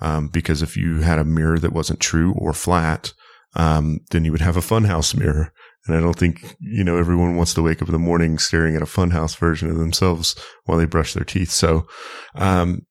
Um, 0.03 0.27
because 0.27 0.61
if 0.61 0.75
you 0.75 0.99
had 0.99 1.17
a 1.17 1.23
mirror 1.23 1.57
that 1.57 1.71
wasn't 1.71 2.01
true 2.01 2.33
or 2.37 2.51
flat, 2.53 3.13
um, 3.55 3.99
then 4.11 4.25
you 4.25 4.31
would 4.33 4.41
have 4.41 4.57
a 4.57 4.61
funhouse 4.61 5.15
mirror. 5.17 5.53
And 5.87 5.95
I 5.95 6.01
don't 6.01 6.17
think, 6.17 6.55
you 6.59 6.83
know, 6.83 6.97
everyone 6.97 7.37
wants 7.37 7.53
to 7.53 7.61
wake 7.61 7.81
up 7.81 7.87
in 7.87 7.93
the 7.93 7.99
morning 7.99 8.37
staring 8.37 8.75
at 8.75 8.81
a 8.81 8.85
funhouse 8.85 9.37
version 9.37 9.69
of 9.69 9.77
themselves 9.77 10.35
while 10.65 10.77
they 10.77 10.85
brush 10.85 11.13
their 11.13 11.23
teeth. 11.23 11.51
So, 11.51 11.87
um, 12.35 12.85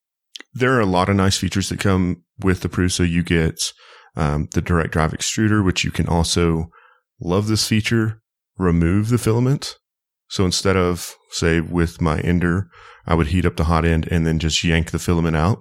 there 0.53 0.73
are 0.73 0.79
a 0.79 0.87
lot 0.87 1.09
of 1.09 1.15
nice 1.15 1.37
features 1.37 1.69
that 1.69 1.79
come 1.79 2.23
with 2.39 2.61
the 2.61 2.69
Prusa. 2.69 3.07
You 3.09 3.23
get, 3.23 3.73
um, 4.15 4.47
the 4.53 4.61
direct 4.61 4.91
drive 4.91 5.11
extruder, 5.11 5.63
which 5.63 5.83
you 5.83 5.91
can 5.91 6.07
also 6.07 6.69
love 7.19 7.47
this 7.47 7.67
feature, 7.67 8.21
remove 8.57 9.09
the 9.09 9.17
filament. 9.17 9.77
So 10.27 10.45
instead 10.45 10.75
of 10.75 11.15
say 11.29 11.59
with 11.59 12.01
my 12.01 12.19
ender, 12.21 12.69
I 13.05 13.15
would 13.15 13.27
heat 13.27 13.45
up 13.45 13.55
the 13.55 13.65
hot 13.65 13.85
end 13.85 14.07
and 14.11 14.25
then 14.25 14.39
just 14.39 14.63
yank 14.63 14.91
the 14.91 14.99
filament 14.99 15.35
out. 15.35 15.59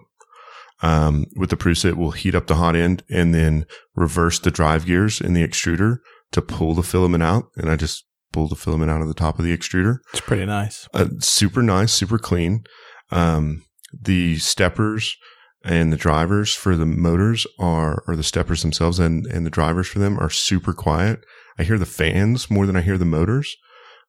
Um, 0.82 1.26
with 1.36 1.50
the 1.50 1.56
preset 1.56 1.94
will 1.94 2.10
heat 2.10 2.34
up 2.34 2.48
the 2.48 2.56
hot 2.56 2.74
end 2.74 3.04
and 3.08 3.32
then 3.32 3.66
reverse 3.94 4.40
the 4.40 4.50
drive 4.50 4.84
gears 4.84 5.20
in 5.20 5.32
the 5.32 5.46
extruder 5.46 5.98
to 6.32 6.42
pull 6.42 6.74
the 6.74 6.82
filament 6.82 7.22
out. 7.22 7.44
And 7.56 7.70
I 7.70 7.76
just 7.76 8.04
pull 8.32 8.48
the 8.48 8.56
filament 8.56 8.90
out 8.90 9.00
of 9.00 9.08
the 9.08 9.14
top 9.14 9.38
of 9.38 9.44
the 9.44 9.56
extruder. 9.56 9.98
It's 10.12 10.20
pretty 10.20 10.44
nice. 10.44 10.88
Uh, 10.92 11.06
super 11.20 11.62
nice, 11.62 11.92
super 11.92 12.18
clean. 12.18 12.64
Um, 13.10 13.64
the 13.92 14.38
steppers 14.38 15.16
and 15.64 15.92
the 15.92 15.96
drivers 15.96 16.54
for 16.54 16.74
the 16.74 16.86
motors 16.86 17.46
are, 17.60 18.02
or 18.08 18.16
the 18.16 18.24
steppers 18.24 18.62
themselves 18.62 18.98
and, 18.98 19.26
and 19.26 19.46
the 19.46 19.50
drivers 19.50 19.86
for 19.86 20.00
them 20.00 20.18
are 20.18 20.30
super 20.30 20.72
quiet. 20.72 21.24
I 21.58 21.62
hear 21.62 21.78
the 21.78 21.86
fans 21.86 22.50
more 22.50 22.66
than 22.66 22.74
I 22.74 22.80
hear 22.80 22.98
the 22.98 23.04
motors, 23.04 23.54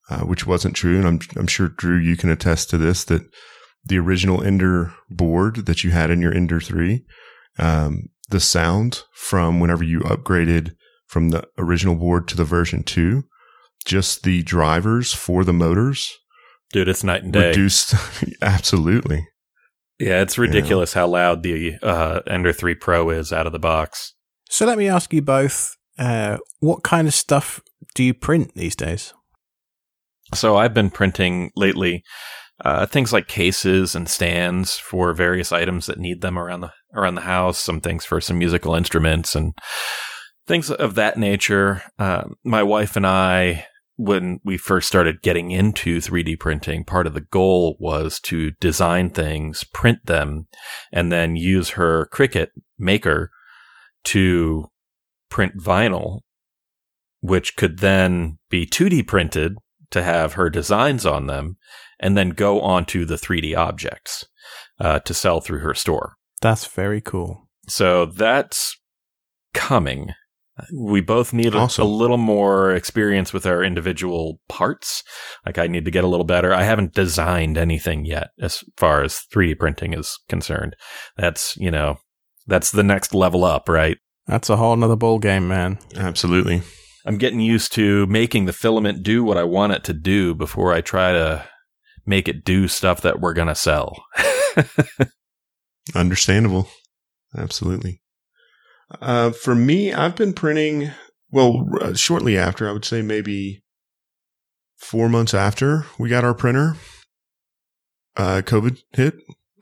uh, 0.10 0.22
which 0.22 0.48
wasn't 0.48 0.76
true. 0.76 0.98
And 0.98 1.08
I'm, 1.08 1.20
I'm 1.36 1.48
sure 1.48 1.68
Drew, 1.68 1.98
you 1.98 2.16
can 2.16 2.32
attest 2.32 2.70
to 2.72 2.78
this, 2.78 3.04
that 3.06 3.22
the 3.86 3.98
original 3.98 4.44
Ender 4.44 4.94
board 5.10 5.66
that 5.66 5.84
you 5.84 5.92
had 5.92 6.10
in 6.10 6.22
your 6.22 6.34
Ender 6.34 6.60
3, 6.60 7.04
um, 7.60 8.10
the 8.30 8.40
sound 8.40 9.04
from 9.14 9.60
whenever 9.60 9.84
you 9.84 10.00
upgraded 10.02 10.76
from 11.08 11.30
the 11.30 11.48
original 11.58 11.96
board 11.96 12.28
to 12.30 12.38
the 12.38 12.46
version 12.46 12.84
2, 12.84 13.24
just 13.86 14.24
the 14.24 14.42
drivers 14.44 15.14
for 15.14 15.44
the 15.44 15.54
motors. 15.54 16.12
Dude, 16.72 16.88
it's 16.88 17.04
night 17.04 17.24
and 17.24 17.34
day. 17.34 17.50
Reduced. 17.50 17.94
absolutely. 18.42 19.28
Yeah, 20.00 20.22
it's 20.22 20.38
ridiculous 20.38 20.96
yeah. 20.96 21.02
how 21.02 21.08
loud 21.08 21.44
the 21.44 21.76
uh, 21.84 22.22
Ender 22.26 22.52
3 22.52 22.76
Pro 22.76 23.10
is 23.10 23.32
out 23.32 23.46
of 23.46 23.54
the 23.54 23.60
box. 23.60 24.16
So 24.50 24.66
let 24.66 24.78
me 24.78 24.88
ask 24.88 25.14
you 25.14 25.22
both 25.22 25.76
uh, 26.00 26.38
what 26.60 26.84
kind 26.84 27.08
of 27.08 27.14
stuff 27.14 27.62
do 27.94 28.04
you 28.04 28.14
print 28.14 28.54
these 28.56 28.76
days? 28.76 29.14
So 30.34 30.58
I've 30.58 30.74
been 30.74 30.90
printing 30.90 31.52
lately 31.56 32.04
uh, 32.62 32.86
things 32.86 33.12
like 33.12 33.28
cases 33.28 33.96
and 33.96 34.08
stands 34.08 34.78
for 34.78 35.14
various 35.14 35.52
items 35.52 35.86
that 35.88 36.00
need 36.00 36.22
them 36.22 36.38
around 36.38 36.62
the 36.62 36.72
around 36.94 37.16
the 37.16 37.22
house. 37.22 37.60
Some 37.60 37.82
things 37.82 38.06
for 38.06 38.22
some 38.22 38.38
musical 38.38 38.76
instruments 38.76 39.36
and 39.36 39.54
things 40.48 40.70
of 40.70 40.96
that 40.96 41.18
nature. 41.18 41.84
Uh, 41.98 42.26
my 42.44 42.64
wife 42.64 42.96
and 42.96 43.08
I, 43.08 43.66
when 43.96 44.40
we 44.44 44.58
first 44.58 44.88
started 44.88 45.22
getting 45.22 45.52
into 45.52 46.00
3D 46.00 46.40
printing, 46.40 46.84
part 46.84 47.08
of 47.08 47.14
the 47.14 47.22
goal 47.22 47.76
was 47.80 48.20
to 48.22 48.52
design 48.60 49.10
things, 49.10 49.64
print 49.64 50.06
them, 50.06 50.48
and 50.92 51.12
then 51.12 51.36
use 51.36 51.72
her 51.72 52.08
Cricut 52.14 52.50
maker 52.78 53.32
to 54.06 54.66
print 55.30 55.58
vinyl, 55.58 56.22
which 57.22 57.56
could 57.56 57.80
then 57.80 58.38
be 58.50 58.66
2D 58.66 59.08
printed 59.08 59.56
to 59.92 60.04
have 60.04 60.34
her 60.34 60.50
designs 60.50 61.06
on 61.06 61.28
them 61.28 61.58
and 62.00 62.18
then 62.18 62.30
go 62.30 62.62
onto 62.62 63.06
the 63.06 63.16
3D 63.16 63.56
objects 63.56 64.26
uh, 64.80 65.00
to 65.00 65.14
sell 65.14 65.42
through 65.42 65.60
her 65.60 65.74
store. 65.74 66.14
That's 66.42 66.66
very 66.66 67.02
cool. 67.02 67.50
So 67.68 68.06
that's 68.06 68.76
coming. 69.54 70.14
We 70.72 71.02
both 71.02 71.34
need 71.34 71.56
awesome. 71.56 71.84
a, 71.84 71.88
a, 71.88 71.90
little 71.90 72.18
more 72.18 72.76
experience 72.76 73.34
with 73.34 73.46
our 73.46 73.64
individual 73.64 74.40
parts. 74.50 75.04
Like 75.46 75.58
I 75.58 75.68
need 75.68 75.86
to 75.86 75.92
get 75.92 76.04
a 76.04 76.08
little 76.08 76.26
better. 76.26 76.54
I 76.54 76.64
haven't 76.64 76.94
designed 76.94 77.58
anything 77.58 78.06
yet 78.06 78.30
as 78.40 78.64
far 78.78 79.04
as 79.04 79.22
3D 79.34 79.58
printing 79.58 79.94
is 79.94 80.20
concerned. 80.30 80.76
That's, 81.18 81.56
you 81.58 81.72
know, 81.72 81.98
that's 82.46 82.72
the 82.72 82.84
next 82.84 83.16
level 83.16 83.46
up, 83.46 83.68
right? 83.68 83.98
That's 84.28 84.50
a 84.50 84.58
whole 84.58 84.76
nother 84.76 84.96
ball 84.96 85.18
game, 85.18 85.48
man. 85.48 85.80
Absolutely. 85.96 86.62
I'm 87.06 87.18
getting 87.18 87.40
used 87.40 87.74
to 87.74 88.06
making 88.08 88.46
the 88.46 88.54
filament 88.54 89.04
do 89.04 89.24
what 89.24 89.38
I 89.38 89.44
want 89.44 89.74
it 89.74 89.84
to 89.86 89.94
do 89.94 90.34
before 90.36 90.72
I 90.72 90.82
try 90.82 91.12
to 91.12 91.46
make 92.06 92.28
it 92.28 92.44
do 92.44 92.68
stuff 92.68 93.02
that 93.02 93.20
we're 93.20 93.34
going 93.34 93.48
to 93.48 93.56
sell. 93.56 94.04
Understandable. 95.96 96.70
Absolutely. 97.38 98.02
Uh, 99.02 99.32
for 99.32 99.56
me, 99.56 99.94
I've 99.94 100.16
been 100.16 100.34
printing, 100.34 100.92
well, 101.32 101.66
uh, 101.82 101.94
shortly 101.94 102.38
after, 102.38 102.70
I 102.70 102.72
would 102.72 102.86
say 102.86 103.02
maybe 103.02 103.64
four 104.78 105.10
months 105.10 105.34
after 105.34 105.86
we 105.98 106.10
got 106.10 106.24
our 106.24 106.34
printer, 106.34 106.76
uh, 108.18 108.42
COVID 108.44 108.80
hit. 108.92 109.16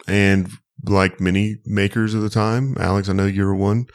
And 0.07 0.49
like 0.85 1.21
many 1.21 1.57
makers 1.65 2.13
of 2.13 2.23
the 2.23 2.29
time, 2.29 2.75
Alex, 2.79 3.07
I 3.07 3.13
know 3.13 3.27
you 3.27 3.45
were 3.45 3.55
one, 3.55 3.85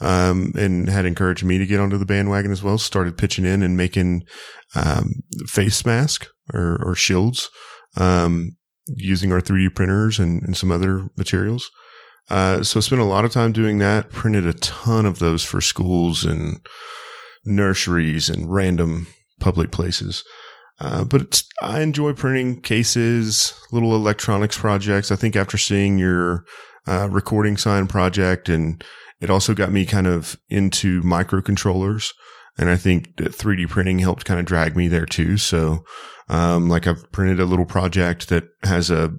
um, 0.00 0.52
and 0.56 0.88
had 0.88 1.06
encouraged 1.06 1.44
me 1.44 1.56
to 1.58 1.66
get 1.66 1.78
onto 1.78 1.98
the 1.98 2.04
bandwagon 2.04 2.50
as 2.50 2.62
well. 2.62 2.78
Started 2.78 3.16
pitching 3.16 3.44
in 3.44 3.62
and 3.62 3.76
making, 3.76 4.24
um, 4.74 5.12
face 5.46 5.86
mask 5.86 6.26
or, 6.52 6.78
or 6.84 6.94
shields 6.94 7.48
um, 7.96 8.56
using 8.86 9.32
our 9.32 9.40
3D 9.40 9.74
printers 9.74 10.18
and, 10.18 10.42
and 10.42 10.56
some 10.56 10.70
other 10.70 11.08
materials. 11.16 11.70
Uh, 12.30 12.62
so 12.62 12.78
I 12.78 12.80
spent 12.80 13.02
a 13.02 13.06
lot 13.06 13.24
of 13.24 13.32
time 13.32 13.52
doing 13.52 13.78
that, 13.78 14.10
printed 14.10 14.46
a 14.46 14.54
ton 14.54 15.06
of 15.06 15.18
those 15.18 15.42
for 15.42 15.60
schools 15.60 16.24
and 16.24 16.64
nurseries 17.44 18.28
and 18.28 18.52
random 18.52 19.08
public 19.40 19.70
places. 19.70 20.24
Uh, 20.80 21.04
but 21.04 21.42
I 21.60 21.80
enjoy 21.80 22.12
printing 22.12 22.60
cases, 22.60 23.54
little 23.70 23.94
electronics 23.94 24.58
projects. 24.58 25.10
I 25.10 25.16
think 25.16 25.36
after 25.36 25.58
seeing 25.58 25.98
your 25.98 26.44
uh, 26.86 27.08
recording 27.10 27.56
sign 27.56 27.86
project, 27.86 28.48
and 28.48 28.82
it 29.20 29.30
also 29.30 29.54
got 29.54 29.70
me 29.70 29.84
kind 29.86 30.06
of 30.06 30.36
into 30.48 31.02
microcontrollers. 31.02 32.12
And 32.58 32.68
I 32.68 32.76
think 32.76 33.16
that 33.16 33.32
3D 33.32 33.68
printing 33.68 33.98
helped 33.98 34.24
kind 34.24 34.38
of 34.38 34.46
drag 34.46 34.76
me 34.76 34.88
there 34.88 35.06
too. 35.06 35.36
So, 35.38 35.84
um, 36.28 36.68
like 36.68 36.86
I've 36.86 37.10
printed 37.12 37.40
a 37.40 37.46
little 37.46 37.64
project 37.64 38.28
that 38.28 38.44
has 38.62 38.90
a 38.90 39.14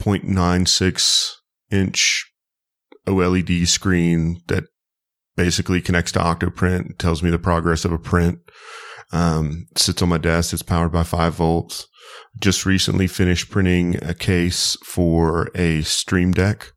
0.96 0.00 1.32
inch 1.70 2.32
OLED 3.06 3.66
screen 3.66 4.42
that 4.48 4.64
basically 5.36 5.80
connects 5.80 6.12
to 6.12 6.18
Octoprint, 6.18 6.98
tells 6.98 7.22
me 7.22 7.30
the 7.30 7.38
progress 7.38 7.84
of 7.84 7.92
a 7.92 7.98
print. 7.98 8.40
Um, 9.12 9.66
sits 9.76 10.02
on 10.02 10.08
my 10.08 10.18
desk. 10.18 10.52
It's 10.52 10.62
powered 10.62 10.92
by 10.92 11.04
five 11.04 11.34
volts. 11.34 11.86
Just 12.40 12.66
recently 12.66 13.06
finished 13.06 13.50
printing 13.50 13.96
a 14.02 14.14
case 14.14 14.76
for 14.84 15.48
a 15.54 15.82
Stream 15.82 16.32
Deck, 16.32 16.72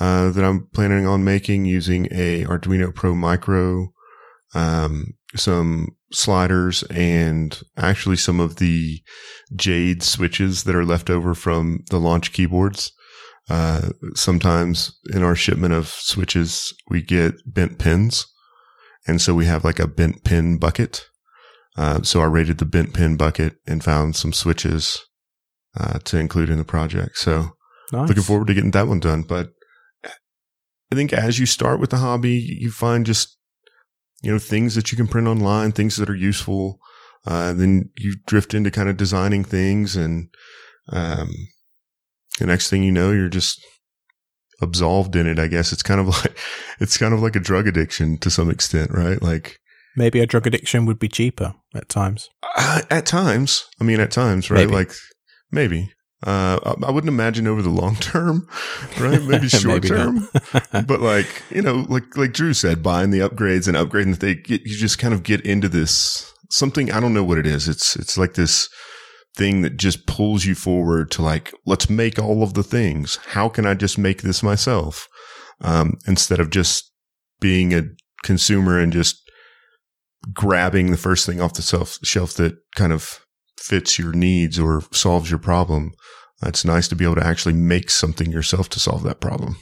uh, 0.00 0.30
that 0.30 0.44
I'm 0.44 0.66
planning 0.72 1.06
on 1.06 1.24
making 1.24 1.66
using 1.66 2.08
a 2.10 2.44
Arduino 2.44 2.94
Pro 2.94 3.14
Micro, 3.14 3.88
um, 4.54 5.14
some 5.36 5.88
sliders 6.12 6.82
and 6.84 7.60
actually 7.76 8.16
some 8.16 8.40
of 8.40 8.56
the 8.56 9.00
Jade 9.54 10.02
switches 10.02 10.64
that 10.64 10.74
are 10.74 10.84
left 10.84 11.08
over 11.10 11.34
from 11.34 11.80
the 11.90 11.98
launch 11.98 12.32
keyboards. 12.32 12.92
Uh, 13.48 13.90
sometimes 14.14 14.96
in 15.12 15.22
our 15.22 15.34
shipment 15.34 15.74
of 15.74 15.88
switches, 15.88 16.72
we 16.88 17.02
get 17.02 17.34
bent 17.46 17.78
pins. 17.78 18.26
And 19.06 19.20
so 19.20 19.34
we 19.34 19.46
have 19.46 19.64
like 19.64 19.78
a 19.78 19.88
bent 19.88 20.24
pin 20.24 20.58
bucket. 20.58 21.06
Uh, 21.76 22.02
so 22.02 22.20
I 22.20 22.26
rated 22.26 22.58
the 22.58 22.64
bent 22.64 22.92
pin 22.94 23.16
bucket 23.16 23.54
and 23.66 23.82
found 23.82 24.14
some 24.14 24.32
switches, 24.32 24.98
uh, 25.78 25.98
to 26.04 26.18
include 26.18 26.50
in 26.50 26.58
the 26.58 26.64
project. 26.64 27.16
So 27.18 27.50
Nice. 27.92 28.08
looking 28.08 28.22
forward 28.22 28.46
to 28.48 28.54
getting 28.54 28.70
that 28.72 28.86
one 28.88 29.00
done. 29.00 29.22
But 29.22 29.50
I 30.04 30.94
think 30.94 31.12
as 31.12 31.38
you 31.38 31.46
start 31.46 31.80
with 31.80 31.90
the 31.90 31.98
hobby, 31.98 32.56
you 32.60 32.70
find 32.70 33.06
just, 33.06 33.36
you 34.22 34.30
know, 34.32 34.38
things 34.38 34.74
that 34.74 34.90
you 34.92 34.96
can 34.96 35.08
print 35.08 35.26
online, 35.28 35.72
things 35.72 35.96
that 35.96 36.10
are 36.10 36.14
useful. 36.16 36.78
Uh, 37.26 37.52
then 37.52 37.90
you 37.98 38.14
drift 38.26 38.54
into 38.54 38.70
kind 38.70 38.88
of 38.88 38.96
designing 38.96 39.44
things 39.44 39.96
and, 39.96 40.28
um, 40.90 41.30
the 42.38 42.46
next 42.46 42.70
thing 42.70 42.82
you 42.82 42.92
know, 42.92 43.10
you're 43.12 43.28
just 43.28 43.60
absolved 44.62 45.14
in 45.16 45.26
it. 45.26 45.38
I 45.38 45.46
guess 45.46 45.72
it's 45.72 45.82
kind 45.82 46.00
of 46.00 46.08
like, 46.24 46.38
it's 46.80 46.96
kind 46.96 47.12
of 47.14 47.20
like 47.20 47.36
a 47.36 47.40
drug 47.40 47.66
addiction 47.68 48.18
to 48.18 48.30
some 48.30 48.50
extent, 48.50 48.90
right? 48.92 49.20
Like, 49.22 49.58
Maybe 49.96 50.20
a 50.20 50.26
drug 50.26 50.46
addiction 50.46 50.86
would 50.86 50.98
be 50.98 51.08
cheaper 51.08 51.54
at 51.74 51.88
times. 51.88 52.28
uh, 52.56 52.82
at 52.90 53.06
times, 53.06 53.66
I 53.80 53.84
mean, 53.84 54.00
at 54.00 54.10
times, 54.12 54.50
right? 54.50 54.60
Maybe. 54.60 54.72
Like, 54.72 54.92
maybe. 55.50 55.92
Uh, 56.22 56.74
I- 56.86 56.90
wouldn't 56.90 57.08
imagine 57.08 57.46
over 57.46 57.62
the 57.62 57.70
long 57.70 57.96
term, 58.00 58.46
right? 58.98 59.22
Maybe 59.22 59.48
short 59.48 59.82
Maybe 59.84 59.88
term. 59.88 60.28
but 60.86 61.00
like 61.00 61.42
you 61.50 61.62
know 61.62 61.86
like 61.88 62.16
like 62.16 62.32
drew 62.32 62.52
said 62.52 62.82
buying 62.82 63.10
the 63.10 63.20
upgrades 63.20 63.66
and 63.66 63.76
upgrading 63.76 64.18
they 64.18 64.34
get 64.34 64.62
you 64.62 64.76
just 64.76 64.98
kind 64.98 65.14
of 65.14 65.22
get 65.22 65.40
into 65.42 65.68
this 65.68 66.30
something 66.50 66.90
i 66.90 66.98
don't 67.00 67.14
know 67.14 67.22
what 67.24 67.38
it 67.38 67.46
is 67.46 67.68
it's 67.68 67.94
it's 67.96 68.18
like 68.18 68.34
this 68.34 68.68
thing 69.36 69.62
that 69.62 69.76
just 69.76 70.06
pulls 70.08 70.44
you 70.44 70.54
forward 70.54 71.10
to 71.10 71.22
like 71.22 71.54
let's 71.64 71.88
make 71.88 72.18
all 72.18 72.42
of 72.42 72.54
the 72.54 72.62
things 72.64 73.18
how 73.28 73.48
can 73.48 73.64
i 73.64 73.72
just 73.72 73.96
make 73.96 74.22
this 74.22 74.42
myself 74.42 75.06
um 75.62 75.94
instead 76.08 76.40
of 76.40 76.50
just 76.50 76.90
being 77.40 77.72
a 77.72 77.82
consumer 78.24 78.78
and 78.80 78.92
just 78.92 79.16
grabbing 80.34 80.90
the 80.90 80.96
first 80.96 81.24
thing 81.24 81.40
off 81.40 81.54
the 81.54 81.62
shelf 82.02 82.34
that 82.34 82.56
kind 82.76 82.92
of 82.92 83.20
fits 83.60 83.98
your 83.98 84.12
needs 84.12 84.58
or 84.58 84.82
solves 84.92 85.30
your 85.30 85.38
problem 85.38 85.92
it's 86.42 86.64
nice 86.64 86.88
to 86.88 86.96
be 86.96 87.04
able 87.04 87.14
to 87.16 87.26
actually 87.26 87.52
make 87.54 87.90
something 87.90 88.30
yourself 88.32 88.68
to 88.70 88.80
solve 88.80 89.02
that 89.02 89.20
problem 89.20 89.56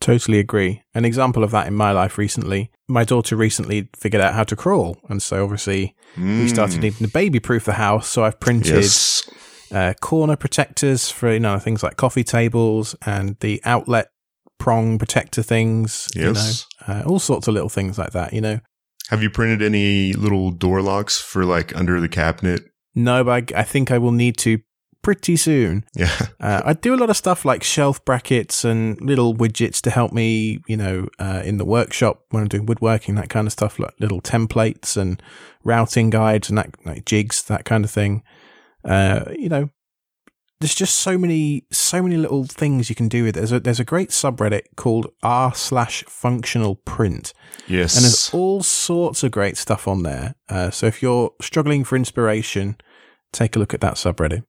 Totally 0.00 0.38
agree. 0.38 0.82
An 0.94 1.06
example 1.06 1.42
of 1.42 1.50
that 1.52 1.66
in 1.66 1.74
my 1.74 1.90
life 1.92 2.18
recently, 2.18 2.70
my 2.88 3.04
daughter 3.04 3.36
recently 3.36 3.88
figured 3.96 4.20
out 4.20 4.34
how 4.34 4.44
to 4.44 4.54
crawl. 4.56 4.98
And 5.08 5.22
so 5.22 5.42
obviously 5.44 5.94
we 6.18 6.46
started 6.46 6.80
Mm. 6.80 6.82
needing 6.82 7.06
to 7.06 7.12
baby 7.12 7.40
proof 7.40 7.64
the 7.64 7.74
house. 7.74 8.10
So 8.10 8.22
I've 8.24 8.38
printed 8.38 8.74
Yes. 8.82 9.22
uh, 9.72 9.94
corner 10.02 10.36
protectors 10.36 11.08
for, 11.10 11.32
you 11.32 11.40
know, 11.40 11.58
things 11.58 11.82
like 11.82 11.96
coffee 11.96 12.24
tables 12.24 12.94
and 13.06 13.36
the 13.40 13.62
outlet 13.64 14.08
prong 14.58 14.98
protector 14.98 15.42
things, 15.42 16.06
Yes. 16.14 16.66
you 16.86 16.92
know, 16.94 17.00
uh, 17.00 17.02
all 17.06 17.18
sorts 17.18 17.48
of 17.48 17.54
little 17.54 17.70
things 17.70 17.96
like 17.96 18.10
that, 18.12 18.34
you 18.34 18.42
know. 18.42 18.60
Have 19.08 19.22
you 19.22 19.30
printed 19.30 19.62
any 19.62 20.12
little 20.12 20.50
door 20.50 20.82
locks 20.82 21.18
for 21.18 21.46
like 21.46 21.74
under 21.74 21.98
the 21.98 22.08
cabinet? 22.10 22.60
No, 22.94 23.24
but 23.24 23.52
I, 23.54 23.60
I 23.60 23.62
think 23.64 23.90
I 23.90 23.98
will 23.98 24.12
need 24.12 24.36
to 24.38 24.58
pretty 25.02 25.36
soon. 25.36 25.84
Yeah. 25.94 26.10
Uh, 26.40 26.62
I 26.64 26.72
do 26.72 26.94
a 26.94 26.96
lot 26.96 27.10
of 27.10 27.16
stuff 27.16 27.44
like 27.44 27.62
shelf 27.62 28.04
brackets 28.04 28.64
and 28.64 29.00
little 29.00 29.34
widgets 29.34 29.80
to 29.82 29.90
help 29.90 30.12
me, 30.12 30.62
you 30.66 30.76
know, 30.76 31.08
uh, 31.18 31.42
in 31.44 31.58
the 31.58 31.64
workshop 31.64 32.24
when 32.30 32.42
I'm 32.42 32.48
doing 32.48 32.66
woodworking, 32.66 33.14
that 33.16 33.28
kind 33.28 33.46
of 33.46 33.52
stuff, 33.52 33.78
like 33.78 33.94
little 34.00 34.20
templates 34.20 34.96
and 34.96 35.22
routing 35.62 36.10
guides 36.10 36.48
and 36.48 36.58
that, 36.58 36.74
like 36.84 37.04
jigs, 37.04 37.42
that 37.44 37.64
kind 37.64 37.84
of 37.84 37.90
thing. 37.90 38.22
Uh, 38.84 39.26
you 39.38 39.48
know, 39.48 39.70
there's 40.64 40.74
just 40.74 40.96
so 40.96 41.18
many, 41.18 41.66
so 41.70 42.02
many 42.02 42.16
little 42.16 42.44
things 42.44 42.88
you 42.88 42.96
can 42.96 43.06
do 43.06 43.24
with 43.24 43.36
it. 43.36 43.40
There's 43.40 43.52
a, 43.52 43.60
there's 43.60 43.80
a 43.80 43.84
great 43.84 44.08
subreddit 44.08 44.62
called 44.76 45.12
r 45.22 45.54
slash 45.54 46.04
functional 46.04 46.76
print. 46.76 47.34
Yes. 47.68 47.96
And 47.96 48.04
there's 48.04 48.30
all 48.32 48.62
sorts 48.62 49.22
of 49.22 49.30
great 49.30 49.58
stuff 49.58 49.86
on 49.86 50.04
there. 50.04 50.36
Uh, 50.48 50.70
so 50.70 50.86
if 50.86 51.02
you're 51.02 51.32
struggling 51.42 51.84
for 51.84 51.96
inspiration, 51.96 52.78
take 53.30 53.56
a 53.56 53.58
look 53.58 53.74
at 53.74 53.82
that 53.82 53.96
subreddit. 53.96 54.44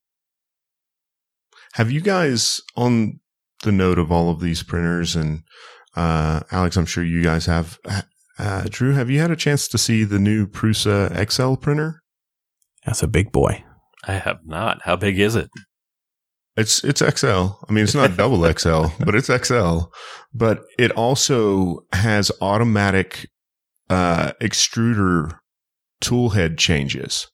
Have 1.74 1.92
you 1.92 2.00
guys 2.00 2.62
on 2.78 3.20
the 3.64 3.74
note 3.74 4.00
of 4.00 4.10
all 4.10 4.30
of 4.30 4.40
these 4.40 4.64
printers 4.64 5.18
and 5.18 5.44
uh, 5.98 6.44
Alex, 6.50 6.78
I'm 6.78 6.86
sure 6.86 7.04
you 7.04 7.24
guys 7.24 7.46
have. 7.46 7.78
Uh, 8.38 8.66
Drew, 8.70 8.94
have 8.94 9.10
you 9.10 9.20
had 9.20 9.32
a 9.32 9.36
chance 9.36 9.68
to 9.68 9.78
see 9.78 10.06
the 10.06 10.20
new 10.20 10.48
Prusa 10.48 11.30
XL 11.30 11.56
printer? 11.56 12.04
That's 12.86 13.04
a 13.04 13.08
big 13.08 13.34
boy. 13.34 13.66
I 14.06 14.14
have 14.14 14.40
not. 14.46 14.82
How 14.84 14.96
big 14.96 15.20
is 15.20 15.36
it? 15.36 15.50
It's 16.58 16.84
it's 16.84 17.02
XL. 17.02 17.28
I 17.68 17.72
mean, 17.72 17.84
it's 17.84 17.96
not 17.96 18.16
double 18.18 18.42
XL, 18.52 18.86
but 19.04 19.14
it's 19.16 19.28
XL. 19.28 19.80
But 20.34 20.62
it 20.80 20.92
also 20.92 21.86
has 21.94 22.32
automatic 22.42 23.30
uh, 23.90 24.32
extruder 24.42 25.38
tool 26.02 26.30
head 26.30 26.58
changes, 26.58 27.28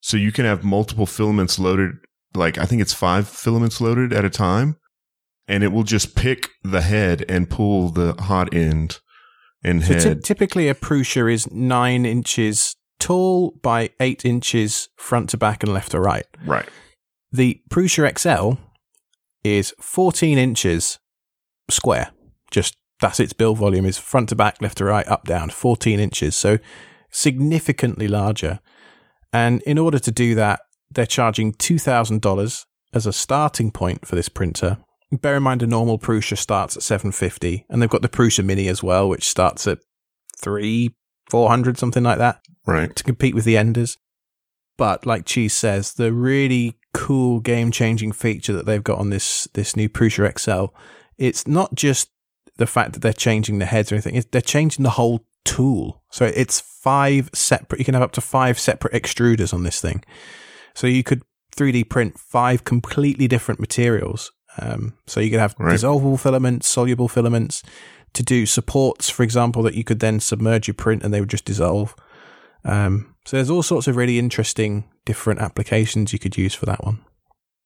so 0.00 0.16
you 0.16 0.32
can 0.32 0.44
have 0.44 0.64
multiple 0.64 1.06
filaments 1.06 1.58
loaded. 1.58 1.92
Like 2.34 2.56
I 2.58 2.64
think 2.64 2.80
it's 2.80 2.94
five 2.94 3.28
filaments 3.28 3.80
loaded 3.80 4.12
at 4.12 4.24
a 4.24 4.30
time, 4.30 4.76
and 5.46 5.62
it 5.62 5.68
will 5.68 5.82
just 5.82 6.14
pick 6.16 6.48
the 6.62 6.80
head 6.80 7.24
and 7.28 7.50
pull 7.50 7.90
the 7.90 8.14
hot 8.14 8.54
end 8.54 9.00
and 9.62 9.82
So 9.84 9.92
head. 9.94 10.02
ty- 10.02 10.20
typically, 10.22 10.68
a 10.68 10.74
Prusa 10.74 11.30
is 11.32 11.50
nine 11.52 12.06
inches 12.06 12.74
tall 12.98 13.58
by 13.62 13.90
eight 14.00 14.24
inches 14.24 14.88
front 14.96 15.28
to 15.30 15.36
back 15.36 15.62
and 15.62 15.72
left 15.74 15.90
to 15.90 16.00
right. 16.00 16.24
right. 16.46 16.68
The 17.32 17.62
Prusa 17.70 18.18
XL 18.18 18.60
is 19.42 19.74
14 19.80 20.38
inches 20.38 20.98
square. 21.70 22.10
Just 22.50 22.76
that's 23.00 23.18
its 23.20 23.32
build 23.32 23.58
volume 23.58 23.84
is 23.86 23.98
front 23.98 24.28
to 24.28 24.36
back, 24.36 24.60
left 24.60 24.78
to 24.78 24.84
right, 24.84 25.06
up 25.08 25.24
down, 25.24 25.50
14 25.50 25.98
inches. 25.98 26.36
So 26.36 26.58
significantly 27.10 28.08
larger. 28.08 28.60
And 29.32 29.62
in 29.62 29.78
order 29.78 29.98
to 29.98 30.10
do 30.10 30.34
that, 30.34 30.60
they're 30.90 31.06
charging 31.06 31.52
$2,000 31.54 32.64
as 32.92 33.06
a 33.06 33.12
starting 33.12 33.70
point 33.70 34.06
for 34.06 34.14
this 34.14 34.28
printer. 34.28 34.78
Bear 35.10 35.36
in 35.36 35.42
mind, 35.42 35.62
a 35.62 35.66
normal 35.66 35.98
Prusa 35.98 36.36
starts 36.36 36.76
at 36.76 36.82
750 36.82 37.66
and 37.68 37.80
they've 37.80 37.88
got 37.88 38.02
the 38.02 38.08
Prusa 38.08 38.44
Mini 38.44 38.68
as 38.68 38.82
well, 38.82 39.08
which 39.08 39.28
starts 39.28 39.66
at 39.66 39.78
three, 40.38 40.94
400, 41.30 41.78
something 41.78 42.02
like 42.02 42.18
that 42.18 42.40
Right. 42.66 42.94
to 42.94 43.04
compete 43.04 43.34
with 43.34 43.44
the 43.44 43.56
Enders. 43.56 43.98
But 44.78 45.06
like 45.06 45.26
Cheese 45.26 45.54
says, 45.54 45.94
the 45.94 46.12
really 46.12 46.78
cool 46.94 47.40
game 47.40 47.70
changing 47.70 48.12
feature 48.12 48.52
that 48.52 48.66
they've 48.66 48.84
got 48.84 48.98
on 48.98 49.10
this 49.10 49.48
this 49.54 49.76
new 49.76 49.88
Prusa 49.88 50.38
XL, 50.38 50.74
it's 51.18 51.46
not 51.46 51.74
just 51.74 52.10
the 52.56 52.66
fact 52.66 52.92
that 52.92 53.00
they're 53.00 53.12
changing 53.12 53.58
the 53.58 53.64
heads 53.66 53.90
or 53.90 53.94
anything, 53.96 54.14
it's, 54.14 54.26
they're 54.30 54.40
changing 54.40 54.82
the 54.82 54.90
whole 54.90 55.24
tool. 55.44 56.02
So 56.10 56.26
it's 56.26 56.60
five 56.60 57.30
separate 57.32 57.78
you 57.78 57.84
can 57.84 57.94
have 57.94 58.02
up 58.02 58.12
to 58.12 58.20
five 58.20 58.58
separate 58.58 58.92
extruders 58.92 59.54
on 59.54 59.62
this 59.64 59.80
thing. 59.80 60.04
So 60.74 60.86
you 60.86 61.02
could 61.02 61.22
3D 61.56 61.88
print 61.88 62.18
five 62.18 62.64
completely 62.64 63.28
different 63.28 63.60
materials. 63.60 64.32
Um, 64.58 64.94
so 65.06 65.20
you 65.20 65.30
could 65.30 65.40
have 65.40 65.54
Right. 65.58 65.74
dissolvable 65.78 66.20
filaments, 66.20 66.68
soluble 66.68 67.08
filaments, 67.08 67.62
to 68.12 68.22
do 68.22 68.44
supports, 68.44 69.08
for 69.08 69.22
example, 69.22 69.62
that 69.62 69.74
you 69.74 69.84
could 69.84 70.00
then 70.00 70.20
submerge 70.20 70.68
your 70.68 70.74
print 70.74 71.02
and 71.02 71.12
they 71.12 71.20
would 71.20 71.30
just 71.30 71.46
dissolve. 71.46 71.94
Um, 72.64 73.14
so 73.24 73.36
there's 73.36 73.50
all 73.50 73.62
sorts 73.62 73.88
of 73.88 73.96
really 73.96 74.18
interesting 74.18 74.84
different 75.04 75.40
applications 75.40 76.12
you 76.12 76.18
could 76.18 76.36
use 76.36 76.54
for 76.54 76.66
that 76.66 76.84
one. 76.84 77.04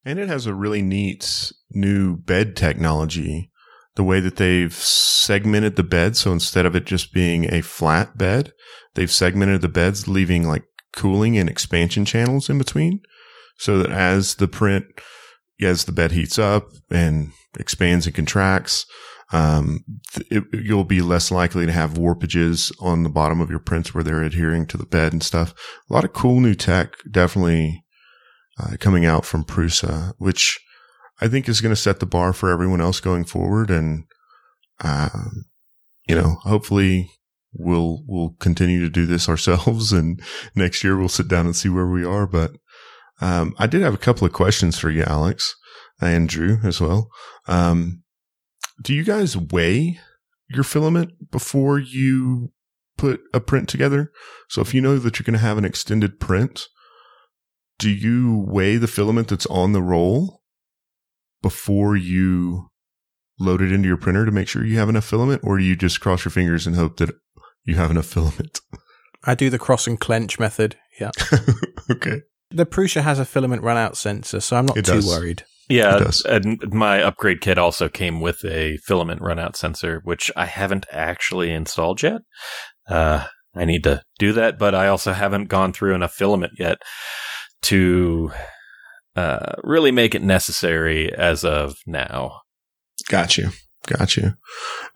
And 0.05 0.19
it 0.19 0.29
has 0.29 0.47
a 0.47 0.55
really 0.55 0.83
neat 0.83 1.53
new 1.71 2.17
bed 2.17 2.57
technology 2.57 3.51
the 3.97 4.05
way 4.05 4.21
that 4.21 4.37
they've 4.37 4.75
segmented 4.75 5.77
the 5.77 5.83
bed. 5.83 6.17
So 6.17 6.33
instead 6.33 6.67
of 6.67 6.77
it 6.77 6.85
just 6.85 7.13
being 7.13 7.53
a 7.53 7.63
flat 7.63 8.17
bed, 8.17 8.53
they've 8.95 9.11
segmented 9.11 9.63
the 9.63 9.69
beds, 9.69 10.07
leaving 10.07 10.47
like 10.47 10.65
cooling 10.93 11.37
and 11.37 11.49
expansion 11.49 12.05
channels 12.05 12.49
in 12.49 12.59
between. 12.59 13.01
So 13.59 13.79
that 13.79 13.91
as 13.91 14.37
the 14.37 14.49
print, 14.49 14.85
as 15.61 15.85
the 15.85 15.93
bed 15.93 16.13
heats 16.13 16.39
up 16.39 16.69
and 16.91 17.33
expands 17.59 18.07
and 18.07 18.15
contracts, 18.15 18.87
um, 19.33 19.85
it, 20.31 20.45
you'll 20.53 20.85
be 20.85 21.03
less 21.03 21.31
likely 21.31 21.67
to 21.67 21.73
have 21.73 21.95
warpages 21.95 22.73
on 22.81 23.03
the 23.03 23.09
bottom 23.09 23.41
of 23.41 23.51
your 23.51 23.59
prints 23.59 23.93
where 23.93 24.05
they're 24.05 24.23
adhering 24.23 24.67
to 24.67 24.77
the 24.77 24.87
bed 24.87 25.13
and 25.13 25.23
stuff. 25.23 25.53
A 25.91 25.93
lot 25.93 26.05
of 26.05 26.13
cool 26.13 26.41
new 26.41 26.55
tech, 26.55 26.95
definitely 27.11 27.85
uh, 28.59 28.77
coming 28.79 29.05
out 29.05 29.25
from 29.25 29.45
Prusa, 29.45 30.15
which 30.19 30.61
I 31.21 31.29
think 31.29 31.49
is 31.49 31.61
going 31.61 31.75
to 31.75 31.81
set 31.81 31.99
the 31.99 32.07
bar 32.07 32.33
for 32.33 32.51
everyone 32.51 32.81
else 32.81 33.01
going 33.01 33.25
forward. 33.25 33.71
And, 33.71 34.05
um, 34.85 35.47
you 36.07 36.15
know, 36.15 36.37
hopefully 36.43 37.11
we'll, 37.53 38.05
we'll 38.07 38.37
continue 38.39 38.81
to 38.81 38.91
do 38.91 39.07
this 39.07 39.29
ourselves 39.29 39.93
and 39.93 40.23
next 40.55 40.85
year 40.85 40.97
we'll 40.97 41.09
sit 41.09 41.29
down 41.29 41.47
and 41.47 41.57
see 41.57 41.69
where 41.69 41.89
we 41.89 42.05
are. 42.05 42.27
But, 42.27 42.53
um, 43.21 43.55
I 43.59 43.67
did 43.67 43.81
have 43.81 43.95
a 43.95 43.99
couple 43.99 44.27
of 44.27 44.33
questions 44.33 44.79
for 44.79 44.91
you, 44.91 45.03
Alex 45.03 45.57
and 46.01 46.29
Drew 46.29 46.59
as 46.63 46.81
well. 46.81 47.09
Um, 47.49 48.03
do 48.83 48.95
you 48.95 49.05
guys 49.05 49.37
weigh 49.37 49.99
your 50.49 50.65
filament 50.65 51.31
before 51.31 51.79
you 51.79 52.53
put 52.97 53.21
a 53.35 53.41
print 53.41 53.69
together? 53.69 54.13
So 54.49 54.61
if 54.61 54.75
you 54.75 54.81
know 54.81 54.99
that 54.99 55.19
you're 55.19 55.25
going 55.25 55.39
to 55.39 55.45
have 55.47 55.59
an 55.59 55.65
extended 55.65 56.21
print, 56.21 56.67
do 57.79 57.91
you 57.91 58.45
weigh 58.49 58.77
the 58.77 58.87
filament 58.87 59.29
that's 59.29 59.47
on 59.47 59.73
the 59.73 59.83
roll 59.83 60.43
before 61.43 61.97
you 61.97 62.71
load 63.39 63.61
it 63.61 63.71
into 63.73 63.87
your 63.89 63.99
printer 63.99 64.25
to 64.25 64.33
make 64.33 64.49
sure 64.49 64.65
you 64.65 64.79
have 64.79 64.89
enough 64.89 65.05
filament, 65.05 65.43
or 65.45 65.59
do 65.59 65.65
you 65.65 65.77
just 65.77 66.01
cross 66.01 66.25
your 66.25 66.33
fingers 66.33 66.67
and 66.67 66.75
hope 66.75 66.97
that 66.97 67.11
you 67.65 67.75
have 67.75 67.91
enough 67.91 68.07
filament? 68.07 68.61
I 69.25 69.35
do 69.35 69.51
the 69.51 69.59
cross 69.59 69.87
and 69.87 70.01
clench 70.01 70.39
method. 70.39 70.77
Yeah. 71.01 71.11
okay. 71.91 72.23
The 72.51 72.65
Prusa 72.65 73.03
has 73.03 73.19
a 73.19 73.25
filament 73.25 73.63
run 73.63 73.77
out 73.77 73.97
sensor, 73.97 74.41
so 74.41 74.57
I'm 74.57 74.67
not 74.67 74.77
It 74.79 74.85
too 74.87 74.95
does. 74.95 75.07
worried. 75.07 75.45
Yeah, 75.69 76.11
and 76.29 76.63
my 76.73 77.03
upgrade 77.03 77.41
kit 77.41 77.59
also 77.59 77.89
came 77.89 78.21
with 78.21 78.45
a 78.45 78.77
filament 78.85 79.21
runout 79.21 79.57
sensor, 79.57 80.01
which 80.05 80.31
I 80.37 80.47
haven't 80.47 80.87
actually 80.93 81.51
installed 81.51 82.03
yet. 82.03 82.23
Uh, 82.89 83.27
I 83.55 83.65
need 83.65 83.83
to 83.85 84.03
do 84.19 84.33
that, 84.35 84.59
but 84.59 84.75
I 84.75 84.87
also 84.89 85.13
haven't 85.13 85.47
gone 85.47 85.73
through 85.73 85.95
enough 85.95 86.13
filament 86.13 86.53
yet 86.59 86.79
to 87.63 88.31
uh, 89.17 89.55
really 89.65 89.91
make 89.91 90.15
it 90.15 90.23
necessary 90.23 91.13
as 91.13 91.45
of 91.45 91.75
now. 91.87 92.43
Got 93.09 93.39
you. 93.39 93.51
Got 93.87 94.17
you. 94.17 94.35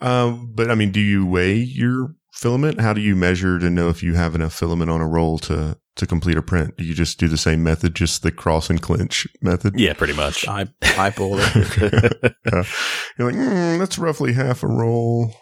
Um, 0.01 0.53
but 0.55 0.71
I 0.71 0.75
mean, 0.75 0.93
do 0.93 1.01
you 1.01 1.27
weigh 1.27 1.55
your 1.55 2.15
filament? 2.33 2.81
How 2.81 2.93
do 2.93 3.01
you 3.01 3.17
measure 3.17 3.59
to 3.59 3.71
know 3.71 3.89
if 3.89 4.03
you 4.03 4.15
have 4.15 4.35
enough 4.35 4.53
filament 4.53 4.91
on 4.91 5.01
a 5.01 5.09
roll 5.09 5.39
to, 5.41 5.79
to 6.01 6.07
complete 6.07 6.37
a 6.37 6.43
print? 6.43 6.77
Do 6.77 6.85
you 6.85 6.95
just 6.95 7.19
do 7.19 7.29
the 7.29 7.39
same 7.39 7.63
method, 7.63 7.95
just 7.95 8.23
the 8.23 8.33
cross 8.33 8.69
and 8.69 8.83
clinch 8.83 9.27
method? 9.41 9.79
Yeah, 9.79 9.95
pretty 9.95 10.15
much. 10.15 10.47
I 10.49 10.67
eyeball 10.83 11.37
it. 11.39 12.35
Yeah. 12.45 12.63
You're 13.19 13.31
like, 13.33 13.41
mm, 13.41 13.79
that's 13.79 13.99
roughly 13.99 14.33
half 14.33 14.63
a 14.63 14.67
roll. 14.67 15.33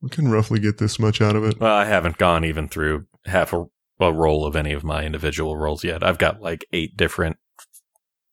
We 0.00 0.10
can 0.10 0.30
roughly 0.30 0.60
get 0.60 0.78
this 0.78 0.98
much 0.98 1.20
out 1.20 1.36
of 1.36 1.44
it. 1.44 1.60
Well, 1.60 1.74
I 1.74 1.84
haven't 1.84 2.18
gone 2.18 2.44
even 2.44 2.68
through 2.68 3.06
half 3.24 3.52
a, 3.52 3.64
a 4.00 4.12
roll 4.12 4.44
of 4.44 4.56
any 4.56 4.72
of 4.72 4.84
my 4.84 5.04
individual 5.04 5.56
rolls 5.56 5.84
yet. 5.84 6.02
I've 6.02 6.18
got 6.18 6.40
like 6.42 6.66
eight 6.72 6.96
different 6.96 7.36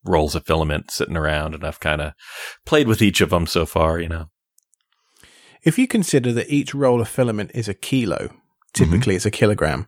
rolls 0.03 0.33
of 0.33 0.45
filament 0.45 0.91
sitting 0.91 1.17
around, 1.17 1.53
and 1.53 1.63
I've 1.63 1.79
kind 1.79 2.01
of 2.01 2.13
played 2.65 2.87
with 2.87 3.01
each 3.01 3.21
of 3.21 3.29
them 3.29 3.45
so 3.45 3.65
far. 3.65 3.99
You 3.99 4.09
know, 4.09 4.25
If 5.63 5.77
you 5.77 5.87
consider 5.87 6.31
that 6.33 6.49
each 6.49 6.73
roll 6.73 7.01
of 7.01 7.07
filament 7.07 7.51
is 7.53 7.67
a 7.67 7.73
kilo, 7.73 8.29
typically 8.73 9.15
it's 9.15 9.25
a 9.25 9.31
kilogram, 9.31 9.85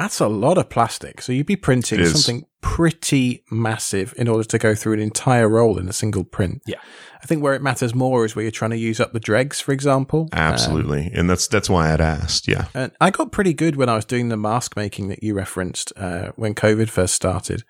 that's 0.00 0.20
a 0.20 0.28
lot 0.28 0.56
of 0.56 0.70
plastic. 0.70 1.20
So 1.20 1.30
you'd 1.32 1.46
be 1.46 1.56
printing 1.56 2.04
something 2.06 2.46
pretty 2.62 3.44
massive 3.50 4.14
in 4.16 4.28
order 4.28 4.44
to 4.44 4.58
go 4.58 4.74
through 4.74 4.94
an 4.94 5.00
entire 5.00 5.48
roll 5.48 5.78
in 5.78 5.88
a 5.88 5.92
single 5.92 6.24
print. 6.24 6.62
Yeah. 6.66 6.80
I 7.22 7.26
think 7.26 7.42
where 7.42 7.52
it 7.52 7.60
matters 7.60 7.94
more 7.94 8.24
is 8.24 8.34
where 8.34 8.42
you're 8.42 8.50
trying 8.50 8.70
to 8.70 8.78
use 8.78 8.98
up 8.98 9.12
the 9.12 9.20
dregs, 9.20 9.60
for 9.60 9.72
example. 9.72 10.28
Um, 10.32 10.38
Absolutely. 10.38 11.10
and 11.12 11.28
that's, 11.28 11.46
that's 11.46 11.68
why 11.68 11.92
I'd 11.92 12.00
asked. 12.00 12.48
Yeah. 12.48 12.68
and 12.74 12.92
I 12.98 13.10
got 13.10 13.30
pretty 13.30 13.52
good 13.52 13.76
when 13.76 13.90
I 13.90 13.96
was 13.96 14.06
doing 14.06 14.30
the 14.30 14.38
mask 14.38 14.74
making 14.74 15.08
that 15.08 15.22
you 15.22 15.34
referenced 15.34 15.92
uh, 15.96 16.32
when 16.36 16.54
COVID 16.54 16.88
first 16.88 17.14
started. 17.14 17.62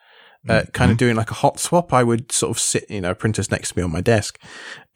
Uh, 0.48 0.62
kind 0.72 0.90
of 0.90 0.96
doing 0.96 1.16
like 1.16 1.30
a 1.30 1.34
hot 1.34 1.58
swap. 1.58 1.92
I 1.92 2.02
would 2.02 2.32
sort 2.32 2.50
of 2.50 2.58
sit, 2.58 2.88
you 2.88 3.02
know, 3.02 3.14
printers 3.14 3.50
next 3.50 3.72
to 3.72 3.78
me 3.78 3.82
on 3.82 3.92
my 3.92 4.00
desk. 4.00 4.40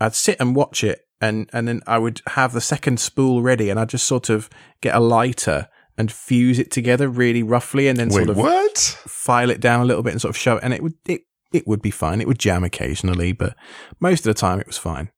I'd 0.00 0.14
sit 0.14 0.40
and 0.40 0.56
watch 0.56 0.82
it, 0.82 1.00
and 1.20 1.50
and 1.52 1.68
then 1.68 1.82
I 1.86 1.98
would 1.98 2.22
have 2.28 2.54
the 2.54 2.62
second 2.62 2.98
spool 2.98 3.42
ready, 3.42 3.68
and 3.68 3.78
I'd 3.78 3.90
just 3.90 4.06
sort 4.06 4.30
of 4.30 4.48
get 4.80 4.94
a 4.94 5.00
lighter 5.00 5.68
and 5.96 6.10
fuse 6.10 6.58
it 6.58 6.70
together 6.70 7.08
really 7.08 7.42
roughly, 7.42 7.88
and 7.88 7.98
then 7.98 8.08
Wait, 8.08 8.26
sort 8.26 8.30
of 8.30 8.36
what? 8.36 8.78
file 8.78 9.50
it 9.50 9.60
down 9.60 9.80
a 9.80 9.84
little 9.84 10.02
bit 10.02 10.12
and 10.12 10.20
sort 10.20 10.30
of 10.30 10.36
show 10.36 10.56
it, 10.56 10.64
and 10.64 10.72
it 10.74 10.82
would 10.82 10.94
it 11.06 11.22
it 11.52 11.66
would 11.66 11.82
be 11.82 11.90
fine. 11.90 12.20
It 12.20 12.26
would 12.26 12.38
jam 12.38 12.64
occasionally, 12.64 13.32
but 13.32 13.56
most 14.00 14.20
of 14.20 14.34
the 14.34 14.38
time 14.38 14.60
it 14.60 14.66
was 14.66 14.78
fine. 14.78 15.10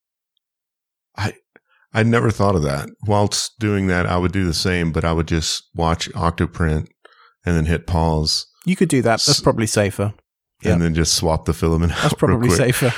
I 1.16 1.34
I 1.92 2.02
never 2.02 2.30
thought 2.30 2.56
of 2.56 2.62
that. 2.62 2.90
Whilst 3.06 3.58
doing 3.58 3.86
that, 3.86 4.06
I 4.06 4.18
would 4.18 4.32
do 4.32 4.44
the 4.44 4.54
same, 4.54 4.92
but 4.92 5.04
I 5.04 5.12
would 5.12 5.28
just 5.28 5.64
watch 5.74 6.10
Octoprint 6.12 6.88
and 7.44 7.56
then 7.56 7.66
hit 7.66 7.86
pause 7.86 8.46
You 8.66 8.76
could 8.76 8.88
do 8.88 9.00
that. 9.02 9.22
That's 9.24 9.40
probably 9.40 9.66
safer. 9.66 10.12
And 10.64 10.82
then 10.82 10.94
just 10.94 11.14
swap 11.14 11.44
the 11.44 11.54
filament 11.54 11.92
out. 11.92 12.02
That's 12.02 12.14
probably 12.14 12.50
safer. 12.50 12.92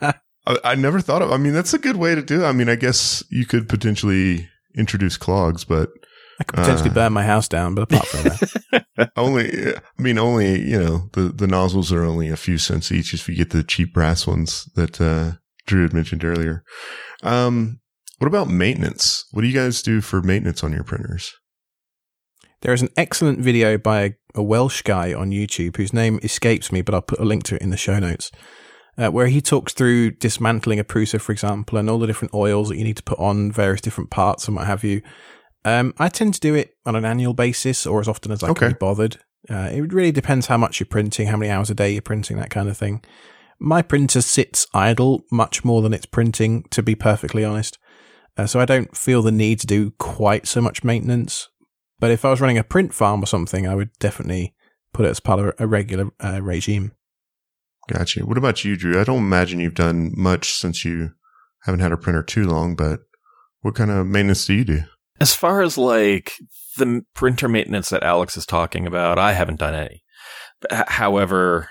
I, 0.46 0.58
I 0.64 0.74
never 0.76 1.00
thought 1.00 1.20
of. 1.20 1.30
I 1.30 1.36
mean, 1.36 1.52
that's 1.52 1.74
a 1.74 1.78
good 1.78 1.96
way 1.96 2.14
to 2.14 2.22
do. 2.22 2.42
it. 2.42 2.46
I 2.46 2.52
mean, 2.52 2.68
I 2.68 2.76
guess 2.76 3.22
you 3.30 3.44
could 3.44 3.68
potentially 3.68 4.48
introduce 4.76 5.16
clogs, 5.16 5.64
but 5.64 5.90
I 6.40 6.44
could 6.44 6.56
potentially 6.58 6.90
Uh. 6.90 6.94
burn 6.94 7.12
my 7.12 7.24
house 7.24 7.48
down, 7.48 7.74
but 7.74 7.82
apart 7.82 8.06
from 8.06 8.22
that, 8.24 9.10
only. 9.16 9.74
I 9.74 10.02
mean, 10.02 10.18
only 10.18 10.60
you 10.68 10.78
know 10.78 11.08
the 11.12 11.32
the 11.34 11.46
nozzles 11.46 11.92
are 11.92 12.04
only 12.04 12.28
a 12.28 12.36
few 12.36 12.58
cents 12.58 12.92
each 12.92 13.14
if 13.14 13.28
you 13.28 13.34
get 13.36 13.50
the 13.50 13.62
cheap 13.64 13.94
brass 13.94 14.26
ones 14.26 14.68
that 14.74 15.00
uh, 15.00 15.32
Drew 15.66 15.82
had 15.82 15.92
mentioned 15.94 16.24
earlier. 16.24 16.62
Um, 17.22 17.80
what 18.18 18.28
about 18.28 18.48
maintenance? 18.48 19.24
What 19.32 19.42
do 19.42 19.48
you 19.48 19.54
guys 19.54 19.82
do 19.82 20.00
for 20.00 20.22
maintenance 20.22 20.62
on 20.64 20.72
your 20.72 20.84
printers? 20.84 21.32
there 22.62 22.72
is 22.72 22.82
an 22.82 22.88
excellent 22.96 23.38
video 23.38 23.76
by 23.78 24.00
a, 24.02 24.10
a 24.34 24.42
Welsh 24.42 24.82
guy 24.82 25.12
on 25.12 25.30
YouTube 25.30 25.76
whose 25.76 25.92
name 25.92 26.18
escapes 26.22 26.72
me, 26.72 26.80
but 26.82 26.94
I'll 26.94 27.02
put 27.02 27.20
a 27.20 27.24
link 27.24 27.44
to 27.44 27.54
it 27.56 27.62
in 27.62 27.70
the 27.70 27.76
show 27.76 27.98
notes. 27.98 28.30
Uh, 28.98 29.08
where 29.10 29.26
he 29.26 29.42
talks 29.42 29.74
through 29.74 30.10
dismantling 30.12 30.80
a 30.80 30.84
Prusa, 30.84 31.20
for 31.20 31.30
example, 31.32 31.76
and 31.78 31.88
all 31.88 31.98
the 31.98 32.06
different 32.06 32.32
oils 32.34 32.68
that 32.70 32.78
you 32.78 32.82
need 32.82 32.96
to 32.96 33.02
put 33.02 33.18
on 33.18 33.52
various 33.52 33.82
different 33.82 34.10
parts 34.10 34.48
and 34.48 34.56
what 34.56 34.66
have 34.66 34.82
you. 34.82 35.02
Um, 35.66 35.92
I 35.98 36.08
tend 36.08 36.32
to 36.34 36.40
do 36.40 36.54
it 36.54 36.76
on 36.86 36.94
an 36.94 37.04
annual 37.04 37.34
basis 37.34 37.86
or 37.86 38.00
as 38.00 38.06
often 38.06 38.30
as 38.30 38.42
I 38.44 38.50
Okay. 38.50 38.66
can 38.66 38.68
be 38.74 38.78
bothered. 38.78 39.18
Uh, 39.50 39.68
it 39.72 39.92
really 39.92 40.12
depends 40.12 40.46
how 40.46 40.56
much 40.56 40.78
you're 40.78 40.86
printing, 40.86 41.26
how 41.26 41.36
many 41.36 41.50
hours 41.50 41.70
a 41.70 41.74
day 41.74 41.90
you're 41.92 42.02
printing, 42.02 42.36
that 42.36 42.50
kind 42.50 42.68
of 42.68 42.78
thing. 42.78 43.02
My 43.58 43.82
printer 43.82 44.20
sits 44.20 44.68
idle 44.72 45.24
much 45.32 45.64
more 45.64 45.82
than 45.82 45.92
it's 45.92 46.06
printing, 46.06 46.64
to 46.70 46.82
be 46.84 46.94
perfectly 46.94 47.44
honest. 47.44 47.78
Uh, 48.36 48.46
so 48.46 48.60
I 48.60 48.64
don't 48.64 48.96
feel 48.96 49.22
the 49.22 49.32
need 49.32 49.58
to 49.60 49.66
do 49.66 49.90
quite 49.98 50.46
so 50.46 50.60
much 50.60 50.84
maintenance. 50.84 51.48
But 51.98 52.12
if 52.12 52.24
I 52.24 52.30
was 52.30 52.40
running 52.40 52.58
a 52.58 52.64
print 52.64 52.94
farm 52.94 53.22
or 53.22 53.26
something, 53.26 53.66
I 53.66 53.74
would 53.74 53.90
definitely 53.98 54.54
put 54.92 55.04
it 55.06 55.10
as 55.10 55.20
part 55.20 55.40
of 55.40 55.52
a 55.58 55.66
regular 55.66 56.10
uh, 56.22 56.40
regime. 56.42 56.92
Gotcha. 57.88 58.24
What 58.24 58.38
about 58.38 58.64
you, 58.64 58.76
Drew? 58.76 59.00
I 59.00 59.04
don't 59.04 59.18
imagine 59.18 59.58
you've 59.60 59.74
done 59.74 60.12
much 60.16 60.52
since 60.52 60.84
you 60.84 61.10
haven't 61.62 61.80
had 61.80 61.92
a 61.92 61.96
printer 61.96 62.22
too 62.22 62.46
long, 62.46 62.76
but 62.76 63.00
what 63.62 63.74
kind 63.74 63.90
of 63.90 64.06
maintenance 64.06 64.46
do 64.46 64.54
you 64.54 64.64
do? 64.64 64.80
As 65.20 65.34
far 65.34 65.62
as 65.62 65.78
like 65.78 66.34
the 66.76 67.02
printer 67.14 67.48
maintenance 67.48 67.90
that 67.90 68.02
Alex 68.02 68.36
is 68.36 68.46
talking 68.46 68.86
about, 68.86 69.18
I 69.18 69.32
haven't 69.32 69.60
done 69.60 69.74
any. 69.74 70.02
However, 70.70 71.68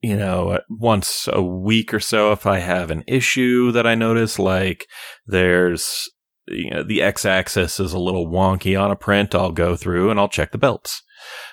you 0.00 0.16
know, 0.16 0.50
uh, 0.50 0.60
once 0.70 1.28
a 1.32 1.42
week 1.42 1.92
or 1.92 2.00
so, 2.00 2.32
if 2.32 2.46
I 2.46 2.58
have 2.58 2.90
an 2.90 3.04
issue 3.06 3.72
that 3.72 3.86
I 3.86 3.94
notice, 3.94 4.38
like 4.38 4.86
there's, 5.26 6.08
you 6.46 6.70
know, 6.70 6.82
the 6.82 7.02
x 7.02 7.24
axis 7.24 7.80
is 7.80 7.92
a 7.92 7.98
little 7.98 8.28
wonky 8.28 8.80
on 8.80 8.90
a 8.90 8.96
print, 8.96 9.34
I'll 9.34 9.52
go 9.52 9.76
through 9.76 10.10
and 10.10 10.20
I'll 10.20 10.28
check 10.28 10.52
the 10.52 10.58
belts. 10.58 11.02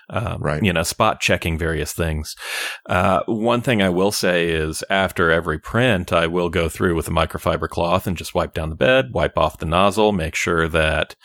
Um, 0.09 0.41
Right. 0.41 0.63
You 0.63 0.73
know, 0.73 0.83
spot 0.83 1.19
checking 1.19 1.57
various 1.57 1.93
things. 1.93 2.35
Uh, 2.87 3.21
one 3.25 3.61
thing 3.61 3.81
I 3.81 3.89
will 3.89 4.11
say 4.11 4.49
is 4.49 4.83
after 4.89 5.31
every 5.31 5.59
print, 5.59 6.13
I 6.13 6.27
will 6.27 6.49
go 6.49 6.69
through 6.69 6.95
with 6.95 7.07
a 7.07 7.11
microfiber 7.11 7.67
cloth 7.67 8.05
and 8.07 8.17
just 8.17 8.35
wipe 8.35 8.53
down 8.53 8.69
the 8.69 8.75
bed, 8.75 9.09
wipe 9.13 9.37
off 9.37 9.57
the 9.57 9.65
nozzle, 9.65 10.11
make 10.11 10.35
sure 10.35 10.67
that 10.67 11.15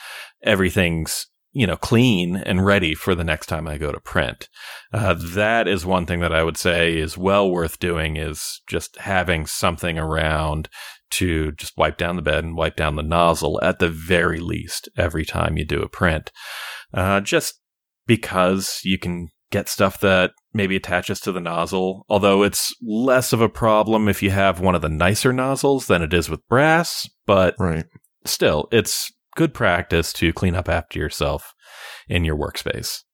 everything's, 0.43 1.26
you 1.53 1.66
know, 1.66 1.76
clean 1.76 2.37
and 2.37 2.64
ready 2.64 2.95
for 2.95 3.14
the 3.14 3.24
next 3.24 3.47
time 3.47 3.66
I 3.66 3.76
go 3.76 3.93
to 3.93 4.01
print. 4.01 4.49
Uh, 4.93 5.14
that 5.35 5.68
is 5.68 5.85
one 5.85 6.07
thing 6.07 6.20
that 6.20 6.33
I 6.33 6.45
would 6.45 6.57
say 6.57 6.97
is 6.97 7.18
well 7.18 7.51
worth 7.51 7.78
doing 7.78 8.16
is 8.16 8.62
just 8.66 8.97
having 8.99 9.47
something 9.47 9.99
around 9.99 10.68
to 11.11 11.53
just 11.53 11.76
wipe 11.76 11.97
down 11.97 12.16
the 12.16 12.22
bed 12.22 12.45
and 12.45 12.57
wipe 12.57 12.76
down 12.76 12.97
the 12.97 13.03
nozzle 13.03 13.61
at 13.62 13.78
the 13.78 13.89
very 13.89 14.39
least 14.39 14.89
every 14.97 15.24
time 15.24 15.57
you 15.57 15.64
do 15.64 15.83
a 15.83 15.89
print. 15.89 16.31
Uh, 16.95 17.20
just 17.20 17.60
because 18.11 18.81
you 18.83 18.99
can 18.99 19.29
get 19.53 19.69
stuff 19.69 20.01
that 20.01 20.33
maybe 20.53 20.75
attaches 20.75 21.21
to 21.21 21.31
the 21.31 21.41
nozzle, 21.41 22.05
although 22.09 22.43
it's 22.43 22.75
less 22.83 23.33
of 23.33 23.41
a 23.41 23.49
problem 23.49 24.09
if 24.09 24.21
you 24.21 24.31
have 24.31 24.59
one 24.59 24.75
of 24.75 24.83
the 24.83 24.89
nicer 24.89 25.33
nozzles 25.33 25.87
than 25.87 26.03
it 26.03 26.13
is 26.13 26.29
with 26.29 26.45
brass, 26.49 27.09
but 27.25 27.55
Right. 27.57 27.85
still, 28.25 28.67
it's 28.73 29.13
good 29.37 29.55
practice 29.55 30.13
to 30.15 30.33
clean 30.33 30.57
up 30.57 30.69
after 30.69 30.99
yourself 30.99 31.55
in 32.09 32.25
your 32.25 32.37
workspace. 32.37 33.05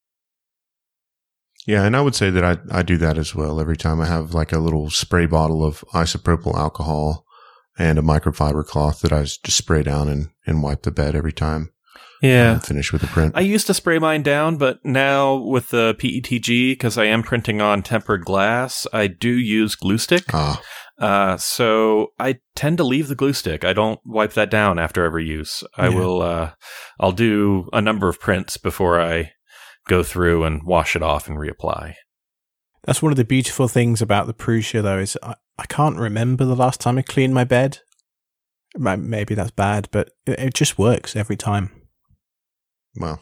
Yeah, 1.67 1.83
and 1.83 1.95
I 1.95 2.01
would 2.01 2.15
say 2.15 2.31
that 2.31 2.43
I, 2.43 2.57
I 2.71 2.81
do 2.81 2.97
that 2.97 3.19
as 3.19 3.35
well. 3.35 3.61
Every 3.61 3.77
time 3.77 4.01
I 4.01 4.07
have 4.07 4.33
like 4.33 4.51
a 4.51 4.57
little 4.57 4.89
spray 4.89 5.27
bottle 5.27 5.63
of 5.63 5.85
isopropyl 5.93 6.55
alcohol 6.55 7.23
and 7.77 7.99
a 7.99 8.01
microfiber 8.01 8.65
cloth 8.65 9.01
that 9.01 9.13
I 9.13 9.21
just 9.21 9.51
spray 9.51 9.83
down 9.83 10.09
and, 10.09 10.29
and 10.47 10.63
wipe 10.63 10.81
the 10.81 10.91
bed 10.91 11.15
every 11.15 11.33
time 11.33 11.69
Yeah. 12.21 12.55
I 12.55 12.65
finish 12.65 12.91
with 12.91 13.01
the 13.01 13.07
print. 13.07 13.33
I 13.35 13.41
used 13.41 13.67
to 13.67 13.73
spray 13.73 13.99
mine 13.99 14.23
down, 14.23 14.57
but 14.57 14.79
now 14.83 15.35
with 15.35 15.69
the 15.69 15.95
PETG, 15.99 16.71
because 16.71 16.97
I 16.97 17.05
am 17.05 17.21
printing 17.23 17.61
on 17.61 17.83
tempered 17.83 18.25
glass, 18.25 18.87
I 18.91 19.07
do 19.07 19.29
use 19.29 19.75
glue 19.75 19.97
stick. 19.97 20.23
ah, 20.33 20.61
Uh, 20.99 21.37
so 21.37 22.07
I 22.19 22.39
tend 22.55 22.77
to 22.77 22.83
leave 22.83 23.07
the 23.07 23.13
glue 23.15 23.33
stick. 23.33 23.63
I 23.63 23.73
don't 23.73 23.99
wipe 24.03 24.33
that 24.33 24.49
down 24.49 24.79
after 24.79 25.05
every 25.05 25.25
use. 25.27 25.63
I 25.77 25.89
Yeah. 25.89 25.95
will, 25.95 26.21
uh, 26.23 26.51
I'll 26.99 27.11
do 27.11 27.69
a 27.71 27.81
number 27.81 28.09
of 28.09 28.19
prints 28.19 28.57
before 28.57 28.99
I 28.99 29.33
go 29.87 30.01
through 30.01 30.43
and 30.43 30.63
wash 30.63 30.95
it 30.95 31.03
off 31.03 31.27
and 31.27 31.37
reapply. 31.37 31.93
That's 32.83 33.01
one 33.03 33.11
of 33.11 33.17
the 33.17 33.25
beautiful 33.25 33.67
things 33.67 34.01
about 34.01 34.25
the 34.25 34.33
Prusa, 34.33 34.81
though, 34.81 34.97
is 34.97 35.17
I, 35.21 35.35
I 35.59 35.65
can't 35.67 35.97
remember 35.97 36.45
the 36.45 36.55
last 36.55 36.81
time 36.81 36.97
I 36.97 37.03
cleaned 37.03 37.33
my 37.35 37.43
bed. 37.43 37.79
Maybe 38.75 39.35
that's 39.35 39.51
bad, 39.51 39.89
but 39.91 40.11
it, 40.25 40.39
it 40.39 40.53
just 40.55 40.77
works 40.79 41.15
every 41.15 41.35
time. 41.37 41.69
Well, 42.99 43.21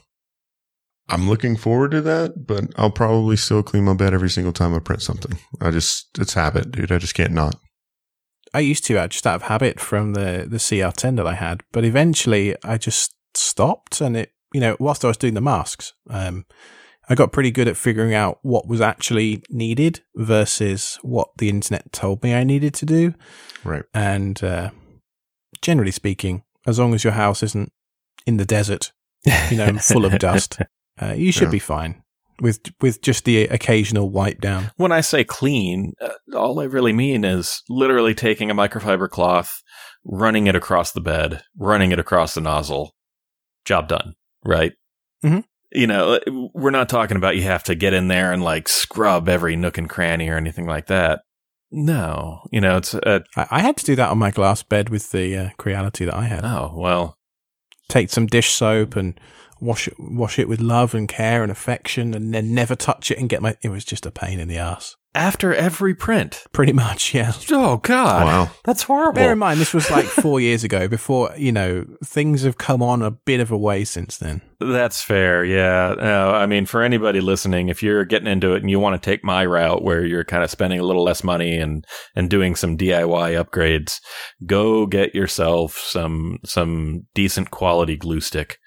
I'm 1.10 1.30
looking 1.30 1.56
forward 1.56 1.92
to 1.92 2.02
that, 2.02 2.48
but 2.48 2.66
I'll 2.78 2.92
probably 2.92 3.38
still 3.38 3.62
clean 3.62 3.84
my 3.84 3.94
bed 3.94 4.14
every 4.14 4.30
single 4.30 4.54
time 4.54 4.74
I 4.74 4.80
print 4.80 5.02
something. 5.02 5.38
I 5.62 5.72
just, 5.72 6.08
it's 6.18 6.34
habit, 6.34 6.72
dude. 6.72 6.92
I 6.92 6.98
just 6.98 7.14
can't 7.14 7.34
not. 7.34 7.56
I 8.54 8.60
used 8.60 8.86
to, 8.86 8.98
uh, 8.98 9.08
just 9.08 9.28
out 9.28 9.36
of 9.36 9.42
habit 9.44 9.80
from 9.80 10.14
the, 10.14 10.46
the 10.48 10.58
CR10 10.58 11.18
that 11.18 11.28
I 11.28 11.36
had, 11.36 11.62
but 11.72 11.84
eventually 11.84 12.56
I 12.64 12.78
just 12.78 13.14
stopped. 13.36 14.02
And 14.02 14.18
it, 14.18 14.32
you 14.54 14.62
know, 14.62 14.78
whilst 14.80 15.06
I 15.06 15.10
was 15.10 15.18
doing 15.18 15.36
the 15.36 15.42
masks, 15.42 15.94
um, 16.10 16.46
I 17.08 17.14
got 17.14 17.32
pretty 17.32 17.52
good 17.52 17.68
at 17.68 17.78
figuring 17.78 18.14
out 18.16 18.40
what 18.42 18.68
was 18.68 18.82
actually 18.82 19.44
needed 19.50 20.02
versus 20.16 20.98
what 21.04 21.30
the 21.38 21.50
internet 21.50 21.92
told 21.92 22.24
me 22.24 22.34
I 22.34 22.44
needed 22.44 22.74
to 22.76 22.86
do. 22.86 23.14
Right. 23.64 23.84
And 23.94 24.44
uh, 24.44 24.72
generally 25.62 25.92
speaking, 25.92 26.44
as 26.66 26.80
long 26.80 26.96
as 26.96 27.04
your 27.04 27.14
house 27.14 27.44
isn't 27.44 27.72
in 28.26 28.38
the 28.38 28.46
desert, 28.46 28.92
you 29.50 29.58
know, 29.58 29.78
full 29.78 30.06
of 30.06 30.18
dust, 30.20 30.60
uh, 31.02 31.14
you 31.14 31.32
should 31.32 31.44
Yeah. 31.48 31.52
be 31.52 31.60
fine 31.60 32.02
with 32.42 32.60
with 32.82 33.02
just 33.02 33.26
the 33.26 33.44
occasional 33.46 34.10
wipe 34.10 34.42
down. 34.42 34.72
When 34.78 34.92
I 34.92 35.02
say 35.02 35.24
clean, 35.24 35.94
uh, 36.02 36.10
all 36.36 36.60
I 36.60 36.66
really 36.66 36.94
mean 36.94 37.24
is 37.24 37.62
literally 37.70 38.14
taking 38.14 38.52
a 38.52 38.56
microfiber 38.56 39.10
cloth, 39.10 39.62
running 40.04 40.48
it 40.48 40.56
across 40.56 40.92
the 40.92 41.02
bed, 41.02 41.42
running 41.58 41.92
it 41.92 42.00
across 42.00 42.34
the 42.34 42.42
nozzle. 42.42 42.94
Job 43.66 43.88
done, 43.88 44.14
right? 44.44 44.74
Mhm. 45.24 45.44
You 45.72 45.88
know, 45.88 46.14
uh, 46.14 46.20
we're 46.54 46.70
not 46.72 46.88
talking 46.90 47.18
about 47.18 47.36
you 47.36 47.44
have 47.44 47.64
to 47.64 47.76
get 47.76 47.94
in 47.94 48.08
there 48.10 48.32
and 48.32 48.44
like 48.44 48.68
scrub 48.70 49.28
every 49.28 49.56
nook 49.56 49.78
and 49.78 49.90
cranny 49.90 50.30
or 50.30 50.38
anything 50.38 50.66
like 50.68 50.88
that. 50.88 51.22
No, 51.72 52.42
you 52.52 52.62
know, 52.62 52.78
it's 52.78 52.94
uh, 52.94 53.20
I, 53.36 53.48
I 53.52 53.60
had 53.62 53.76
to 53.78 53.86
do 53.86 53.96
that 53.96 54.10
on 54.10 54.18
my 54.18 54.32
glass 54.32 54.62
bed 54.64 54.90
with 54.90 55.12
the 55.12 55.36
uh, 55.38 55.50
Creality 55.58 56.06
that 56.06 56.14
I 56.14 56.24
had. 56.26 56.46
oh 56.46 56.74
well, 56.76 57.18
Take 57.90 58.10
some 58.10 58.26
dish 58.26 58.52
soap 58.52 58.96
and 58.96 59.20
wash 59.66 59.88
it, 59.88 59.96
wash 60.00 60.40
it 60.40 60.48
with 60.48 60.62
love 60.62 60.94
and 60.96 61.08
care 61.08 61.44
and 61.44 61.52
affection, 61.52 62.14
and 62.14 62.34
then 62.34 62.54
never 62.54 62.76
touch 62.76 63.12
it 63.12 63.18
and 63.18 63.28
get 63.30 63.42
my. 63.42 63.56
It 63.62 63.70
was 63.70 63.84
just 63.86 64.06
a 64.06 64.12
pain 64.12 64.40
in 64.40 64.48
the 64.48 64.58
ass. 64.58 64.96
after 65.16 65.54
every 65.54 65.96
print. 65.96 66.44
Pretty 66.52 66.74
much, 66.74 67.14
yeah. 67.14 67.32
Oh 67.52 67.78
God, 67.78 68.26
Wow. 68.26 68.52
that's 68.66 68.84
horrible. 68.84 69.14
Bear 69.16 69.32
in 69.32 69.40
mind, 69.40 69.62
this 69.62 69.74
was 69.74 69.90
like 69.90 70.04
four 70.06 70.42
years 70.42 70.64
ago. 70.66 70.88
Before 70.90 71.32
you 71.38 71.52
know, 71.54 71.86
things 72.04 72.44
have 72.44 72.58
come 72.58 72.84
on 72.84 73.02
a 73.02 73.12
bit 73.12 73.40
of 73.40 73.50
a 73.50 73.58
way 73.58 73.86
since 73.86 74.18
then. 74.18 74.42
That's 74.60 75.02
fair. 75.02 75.44
Yeah. 75.46 75.96
No, 75.98 76.32
I 76.32 76.46
mean, 76.48 76.66
for 76.66 76.82
anybody 76.82 77.22
listening, 77.22 77.70
if 77.70 77.82
you're 77.84 78.04
getting 78.06 78.28
into 78.28 78.54
it 78.56 78.62
and 78.62 78.70
you 78.70 78.80
want 78.80 79.02
to 79.02 79.10
take 79.10 79.24
my 79.24 79.46
route 79.46 79.84
where 79.84 80.06
you're 80.06 80.24
kind 80.26 80.44
of 80.44 80.50
spending 80.50 80.80
a 80.80 80.84
little 80.84 81.04
less 81.04 81.24
money 81.24 81.58
and, 81.58 81.86
and 82.16 82.30
doing 82.30 82.56
some 82.56 82.78
DIY 82.78 83.42
upgrades, 83.42 84.00
go 84.46 84.86
get 84.86 85.14
yourself 85.16 85.78
some, 85.78 86.40
some 86.46 87.04
decent 87.14 87.52
quality 87.52 87.96
glue 87.98 88.22
stick. 88.22 88.58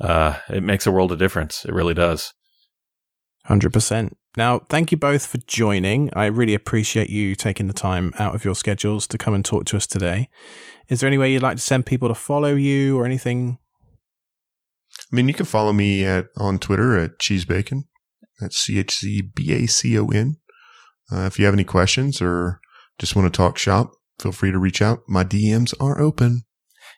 Uh, 0.00 0.38
it 0.48 0.62
makes 0.62 0.86
a 0.86 0.92
world 0.92 1.12
of 1.12 1.18
difference. 1.18 1.64
It 1.64 1.72
really 1.72 1.94
does. 1.94 2.32
Hundred 3.44 3.72
percent. 3.72 4.16
Now, 4.36 4.60
thank 4.68 4.90
you 4.90 4.98
both 4.98 5.26
for 5.26 5.38
joining. 5.46 6.10
I 6.14 6.26
really 6.26 6.54
appreciate 6.54 7.08
you 7.08 7.34
taking 7.34 7.68
the 7.68 7.72
time 7.72 8.12
out 8.18 8.34
of 8.34 8.44
your 8.44 8.54
schedules 8.54 9.06
to 9.08 9.18
come 9.18 9.34
and 9.34 9.44
talk 9.44 9.64
to 9.66 9.76
us 9.76 9.86
today. 9.86 10.28
Is 10.88 11.00
there 11.00 11.06
any 11.06 11.18
way 11.18 11.32
you'd 11.32 11.42
like 11.42 11.56
to 11.56 11.62
send 11.62 11.86
people 11.86 12.08
to 12.08 12.14
follow 12.14 12.54
you 12.54 12.98
or 12.98 13.04
anything? 13.04 13.58
I 15.12 15.16
mean, 15.16 15.28
you 15.28 15.34
can 15.34 15.46
follow 15.46 15.72
me 15.72 16.04
at 16.04 16.26
on 16.36 16.58
Twitter 16.58 16.98
at 16.98 17.18
cheesebacon. 17.18 17.84
That's 18.40 18.56
C 18.56 18.78
H 18.78 18.96
C 18.96 19.22
B 19.22 19.52
A 19.52 19.66
C 19.66 19.96
O 19.98 20.08
N. 20.08 20.36
Uh, 21.12 21.26
if 21.26 21.38
you 21.38 21.44
have 21.44 21.54
any 21.54 21.64
questions 21.64 22.20
or 22.20 22.60
just 22.98 23.14
want 23.14 23.32
to 23.32 23.36
talk 23.36 23.58
shop, 23.58 23.92
feel 24.20 24.32
free 24.32 24.50
to 24.50 24.58
reach 24.58 24.82
out. 24.82 25.00
My 25.06 25.22
DMs 25.22 25.74
are 25.80 26.00
open. 26.00 26.42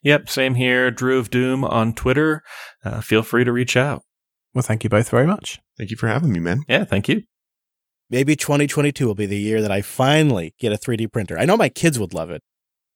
Yep. 0.06 0.28
Same 0.28 0.54
here. 0.54 0.92
Drew 0.92 1.18
of 1.18 1.30
Doom 1.30 1.64
on 1.64 1.92
Twitter. 1.92 2.44
Uh, 2.84 3.00
feel 3.00 3.24
free 3.24 3.42
to 3.42 3.50
reach 3.50 3.76
out. 3.76 4.04
Well, 4.54 4.62
thank 4.62 4.84
you 4.84 4.88
both 4.88 5.08
very 5.08 5.26
much. 5.26 5.58
Thank 5.76 5.90
you 5.90 5.96
for 5.96 6.06
having 6.06 6.32
me, 6.32 6.38
man. 6.38 6.62
Yeah. 6.68 6.84
Thank 6.84 7.08
you. 7.08 7.24
Maybe 8.08 8.36
2022 8.36 9.04
will 9.04 9.16
be 9.16 9.26
the 9.26 9.36
year 9.36 9.60
that 9.60 9.72
I 9.72 9.82
finally 9.82 10.54
get 10.60 10.72
a 10.72 10.76
3D 10.76 11.12
printer. 11.12 11.36
I 11.36 11.44
know 11.44 11.56
my 11.56 11.68
kids 11.68 11.98
would 11.98 12.14
love 12.14 12.30
it. 12.30 12.40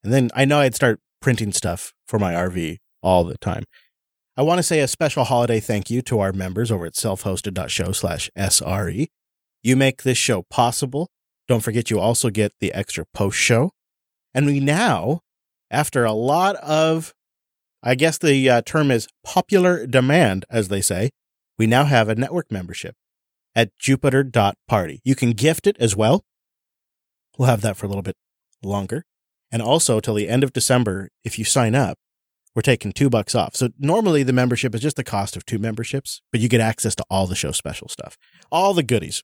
And 0.05 0.13
then 0.13 0.31
I 0.37 0.45
know 0.45 0.61
I'd 0.61 0.77
start 0.77 1.01
printing 1.21 1.53
stuff 1.53 1.93
for 2.07 2.21
my 2.21 2.33
RV 2.33 2.77
all 3.03 3.25
the 3.25 3.37
time. 3.39 3.65
I 4.37 4.43
want 4.43 4.61
to 4.61 4.63
say 4.63 4.79
a 4.79 4.87
special 4.87 5.25
holiday 5.25 5.59
thank 5.59 5.91
you 5.91 6.03
to 6.03 6.21
our 6.21 6.33
members 6.33 6.71
over 6.71 6.87
at 6.87 6.95
selfhosted.show 6.95 7.91
slash 7.91 8.31
SRE. 8.39 9.09
You 9.65 9.75
make 9.75 10.05
this 10.05 10.17
show 10.17 10.43
possible. 10.49 11.09
Don't 11.49 11.65
forget 11.65 11.91
you 11.91 11.99
also 11.99 12.31
get 12.31 12.53
the 12.61 12.73
extra 12.73 13.05
post 13.13 13.37
show. 13.37 13.73
And 14.33 14.47
we 14.47 14.61
now, 14.61 15.23
after 15.71 16.05
a 16.05 16.13
lot 16.13 16.57
of, 16.57 17.15
I 17.83 17.95
guess 17.95 18.19
the 18.19 18.49
uh, 18.51 18.63
term 18.63 18.91
is 18.91 19.09
popular 19.25 19.87
demand, 19.87 20.45
as 20.51 20.69
they 20.69 20.81
say, 20.81 21.11
we 21.59 21.67
now 21.67 21.85
have 21.85 22.09
a 22.09 22.15
network 22.15 22.51
membership 22.51 22.95
at 23.55 23.77
jupiter.party. 23.79 25.01
You 25.05 25.15
can 25.15 25.33
gift 25.33 25.67
it 25.67 25.77
as 25.79 25.97
well. 25.97 26.25
We'll 27.39 27.49
have 27.49 27.63
that 27.63 27.77
for 27.77 27.87
a 27.87 27.89
little 27.89 28.03
bit 28.03 28.17
longer. 28.63 29.05
And 29.53 29.63
also 29.63 30.01
till 30.01 30.15
the 30.15 30.29
end 30.29 30.45
of 30.45 30.53
December, 30.53 31.11
if 31.25 31.39
you 31.39 31.45
sign 31.45 31.75
up, 31.75 31.99
we're 32.55 32.63
taking 32.63 32.93
two 32.93 33.11
bucks 33.11 33.35
off. 33.35 33.55
So 33.55 33.71
normally 33.79 34.23
the 34.23 34.33
membership 34.33 34.75
is 34.75 34.81
just 34.81 34.97
the 34.97 35.05
cost 35.05 35.37
of 35.37 35.47
two 35.47 35.59
memberships, 35.59 36.21
but 36.33 36.41
you 36.41 36.49
get 36.49 36.61
access 36.61 36.95
to 36.97 37.05
all 37.09 37.27
the 37.27 37.37
show 37.37 37.53
special 37.53 37.89
stuff, 37.89 38.17
all 38.51 38.75
the 38.75 38.83
goodies, 38.83 39.23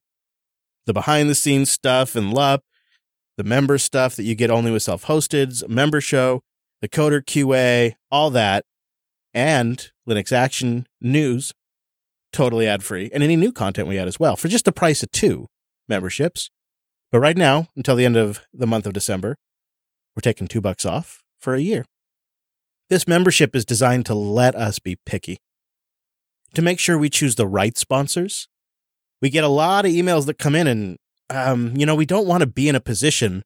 the 0.87 0.93
behind 0.93 1.29
the 1.29 1.35
scenes 1.35 1.71
stuff 1.71 2.15
and 2.15 2.33
love, 2.33 2.61
the 3.37 3.45
member 3.45 3.79
stuff 3.79 4.17
that 4.17 4.25
you 4.25 4.35
get 4.35 4.51
only 4.51 4.71
with 4.71 4.83
self 4.83 5.05
hosted's 5.05 5.67
member 5.69 6.01
show, 6.01 6.43
the 6.81 6.89
coder 6.89 7.23
QA, 7.23 7.95
all 8.11 8.31
that, 8.31 8.65
and 9.35 9.91
Linux 10.09 10.33
Action 10.33 10.87
news 11.01 11.53
totally 12.33 12.67
ad 12.67 12.83
free, 12.83 13.11
and 13.13 13.23
any 13.23 13.37
new 13.37 13.53
content 13.53 13.89
we 13.89 13.99
add 13.99 14.09
as 14.09 14.21
well 14.21 14.37
for 14.37 14.49
just 14.49 14.65
the 14.65 14.73
price 14.73 15.03
of 15.03 15.11
two 15.11 15.47
memberships. 15.89 16.51
But 17.11 17.21
right 17.21 17.37
now, 17.37 17.69
until 17.77 17.97
the 17.97 18.05
end 18.05 18.17
of 18.17 18.41
the 18.53 18.67
month 18.67 18.87
of 18.87 18.93
December, 18.93 19.37
we're 20.15 20.21
taking 20.21 20.49
two 20.49 20.61
bucks 20.61 20.85
off 20.85 21.23
for 21.39 21.55
a 21.55 21.61
year. 21.61 21.85
This 22.89 23.09
membership 23.09 23.57
is 23.57 23.65
designed 23.65 24.07
to 24.07 24.15
let 24.15 24.55
us 24.55 24.79
be 24.79 24.97
picky, 25.07 25.39
to 26.55 26.63
make 26.63 26.79
sure 26.79 26.99
we 26.99 27.11
choose 27.11 27.37
the 27.37 27.47
right 27.47 27.77
sponsors. 27.77 28.49
We 29.21 29.31
get 29.31 29.45
a 29.45 29.49
lot 29.49 29.87
of 29.87 29.93
emails 29.93 30.27
that 30.27 30.39
come 30.39 30.55
in, 30.55 30.67
and, 30.67 30.99
um, 31.31 31.77
you 31.77 31.87
know, 31.87 31.95
we 31.95 32.07
don't 32.07 32.27
want 32.27 32.43
to 32.43 32.47
be 32.47 32.69
in 32.69 32.75
a 32.75 32.81
position 32.81 33.43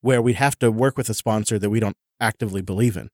where 0.00 0.22
we 0.22 0.34
have 0.34 0.58
to 0.58 0.70
work 0.70 0.96
with 0.96 1.08
a 1.08 1.14
sponsor 1.14 1.58
that 1.58 1.70
we 1.70 1.80
don't 1.80 1.96
actively 2.20 2.62
believe 2.62 2.96
in. 2.96 3.08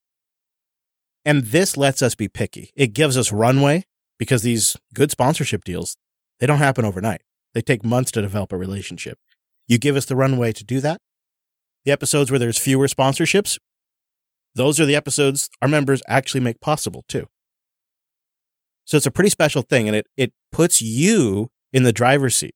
And 1.25 1.47
this 1.47 1.77
lets 1.77 2.03
us 2.03 2.15
be 2.15 2.29
picky. 2.29 2.71
It 2.77 2.95
gives 2.95 3.17
us 3.17 3.33
runway 3.33 3.85
because 4.19 4.43
these 4.43 4.77
good 4.95 5.11
sponsorship 5.11 5.65
deals, 5.65 5.97
they 6.39 6.47
don't 6.47 6.59
happen 6.59 6.85
overnight. 6.85 7.23
They 7.55 7.63
take 7.63 7.85
months 7.85 8.13
to 8.13 8.23
develop 8.23 8.53
a 8.53 8.57
relationship. 8.57 9.19
You 9.67 9.79
give 9.79 9.97
us 9.97 10.05
the 10.05 10.15
runway 10.15 10.53
to 10.53 10.65
do 10.65 10.81
that. 10.81 11.01
The 11.85 11.93
episodes 11.93 12.31
where 12.31 12.39
there's 12.39 12.59
fewer 12.59 12.87
sponsorships, 12.87 13.59
those 14.55 14.79
are 14.79 14.87
the 14.87 14.97
episodes 14.97 15.51
our 15.61 15.69
members 15.69 16.03
actually 16.07 16.41
make 16.41 16.61
possible 16.61 17.05
too. 17.09 17.27
So 18.85 18.97
it's 18.97 19.07
a 19.07 19.11
pretty 19.11 19.31
special 19.31 19.63
thing 19.63 19.89
and 19.89 19.97
it, 19.97 20.07
it 20.17 20.33
puts 20.53 20.81
you 20.81 21.49
in 21.73 21.83
the 21.83 21.93
driver's 21.93 22.37
seat 22.37 22.55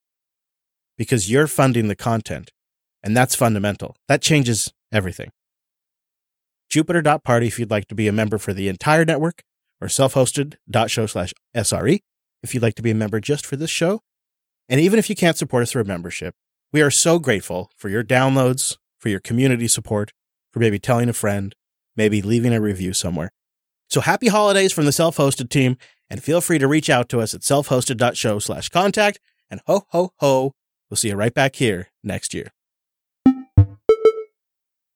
because 1.00 1.30
you're 1.30 1.46
funding 1.46 1.88
the 1.88 1.96
content 1.96 2.50
and 3.02 3.16
that's 3.16 3.34
fundamental. 3.34 3.96
That 4.06 4.20
changes 4.20 4.70
everything. 4.92 5.30
Jupiter.party 6.68 7.46
if 7.46 7.58
you'd 7.58 7.70
like 7.70 7.88
to 7.88 7.94
be 7.94 8.06
a 8.06 8.12
member 8.12 8.36
for 8.36 8.52
the 8.52 8.68
entire 8.68 9.06
network 9.06 9.40
or 9.80 9.88
self-hosted.show 9.88 11.06
slash 11.06 11.32
SRE 11.56 12.00
if 12.42 12.52
you'd 12.52 12.62
like 12.62 12.74
to 12.74 12.82
be 12.82 12.90
a 12.90 12.94
member 12.94 13.18
just 13.18 13.46
for 13.46 13.56
this 13.56 13.70
show. 13.70 14.00
And 14.68 14.78
even 14.78 14.98
if 14.98 15.08
you 15.08 15.16
can't 15.16 15.38
support 15.38 15.62
us 15.62 15.72
through 15.72 15.80
a 15.80 15.86
membership, 15.86 16.34
we 16.70 16.82
are 16.82 16.90
so 16.90 17.18
grateful 17.18 17.70
for 17.78 17.88
your 17.88 18.04
downloads, 18.04 18.76
for 18.98 19.08
your 19.08 19.20
community 19.20 19.68
support, 19.68 20.12
for 20.52 20.60
maybe 20.60 20.78
telling 20.78 21.08
a 21.08 21.14
friend, 21.14 21.54
maybe 21.96 22.20
leaving 22.20 22.52
a 22.52 22.60
review 22.60 22.92
somewhere. 22.92 23.30
So 23.88 24.02
happy 24.02 24.28
holidays 24.28 24.74
from 24.74 24.84
the 24.84 24.92
self-hosted 24.92 25.48
team, 25.48 25.78
and 26.10 26.22
feel 26.22 26.42
free 26.42 26.58
to 26.58 26.68
reach 26.68 26.90
out 26.90 27.08
to 27.08 27.22
us 27.22 27.32
at 27.32 27.40
selfhosted.show 27.40 28.38
slash 28.40 28.68
contact, 28.68 29.18
and 29.50 29.62
ho, 29.66 29.86
ho, 29.88 30.12
ho, 30.18 30.52
we'll 30.90 30.96
see 30.96 31.08
you 31.08 31.16
right 31.16 31.32
back 31.32 31.56
here 31.56 31.88
next 32.02 32.34
year. 32.34 32.52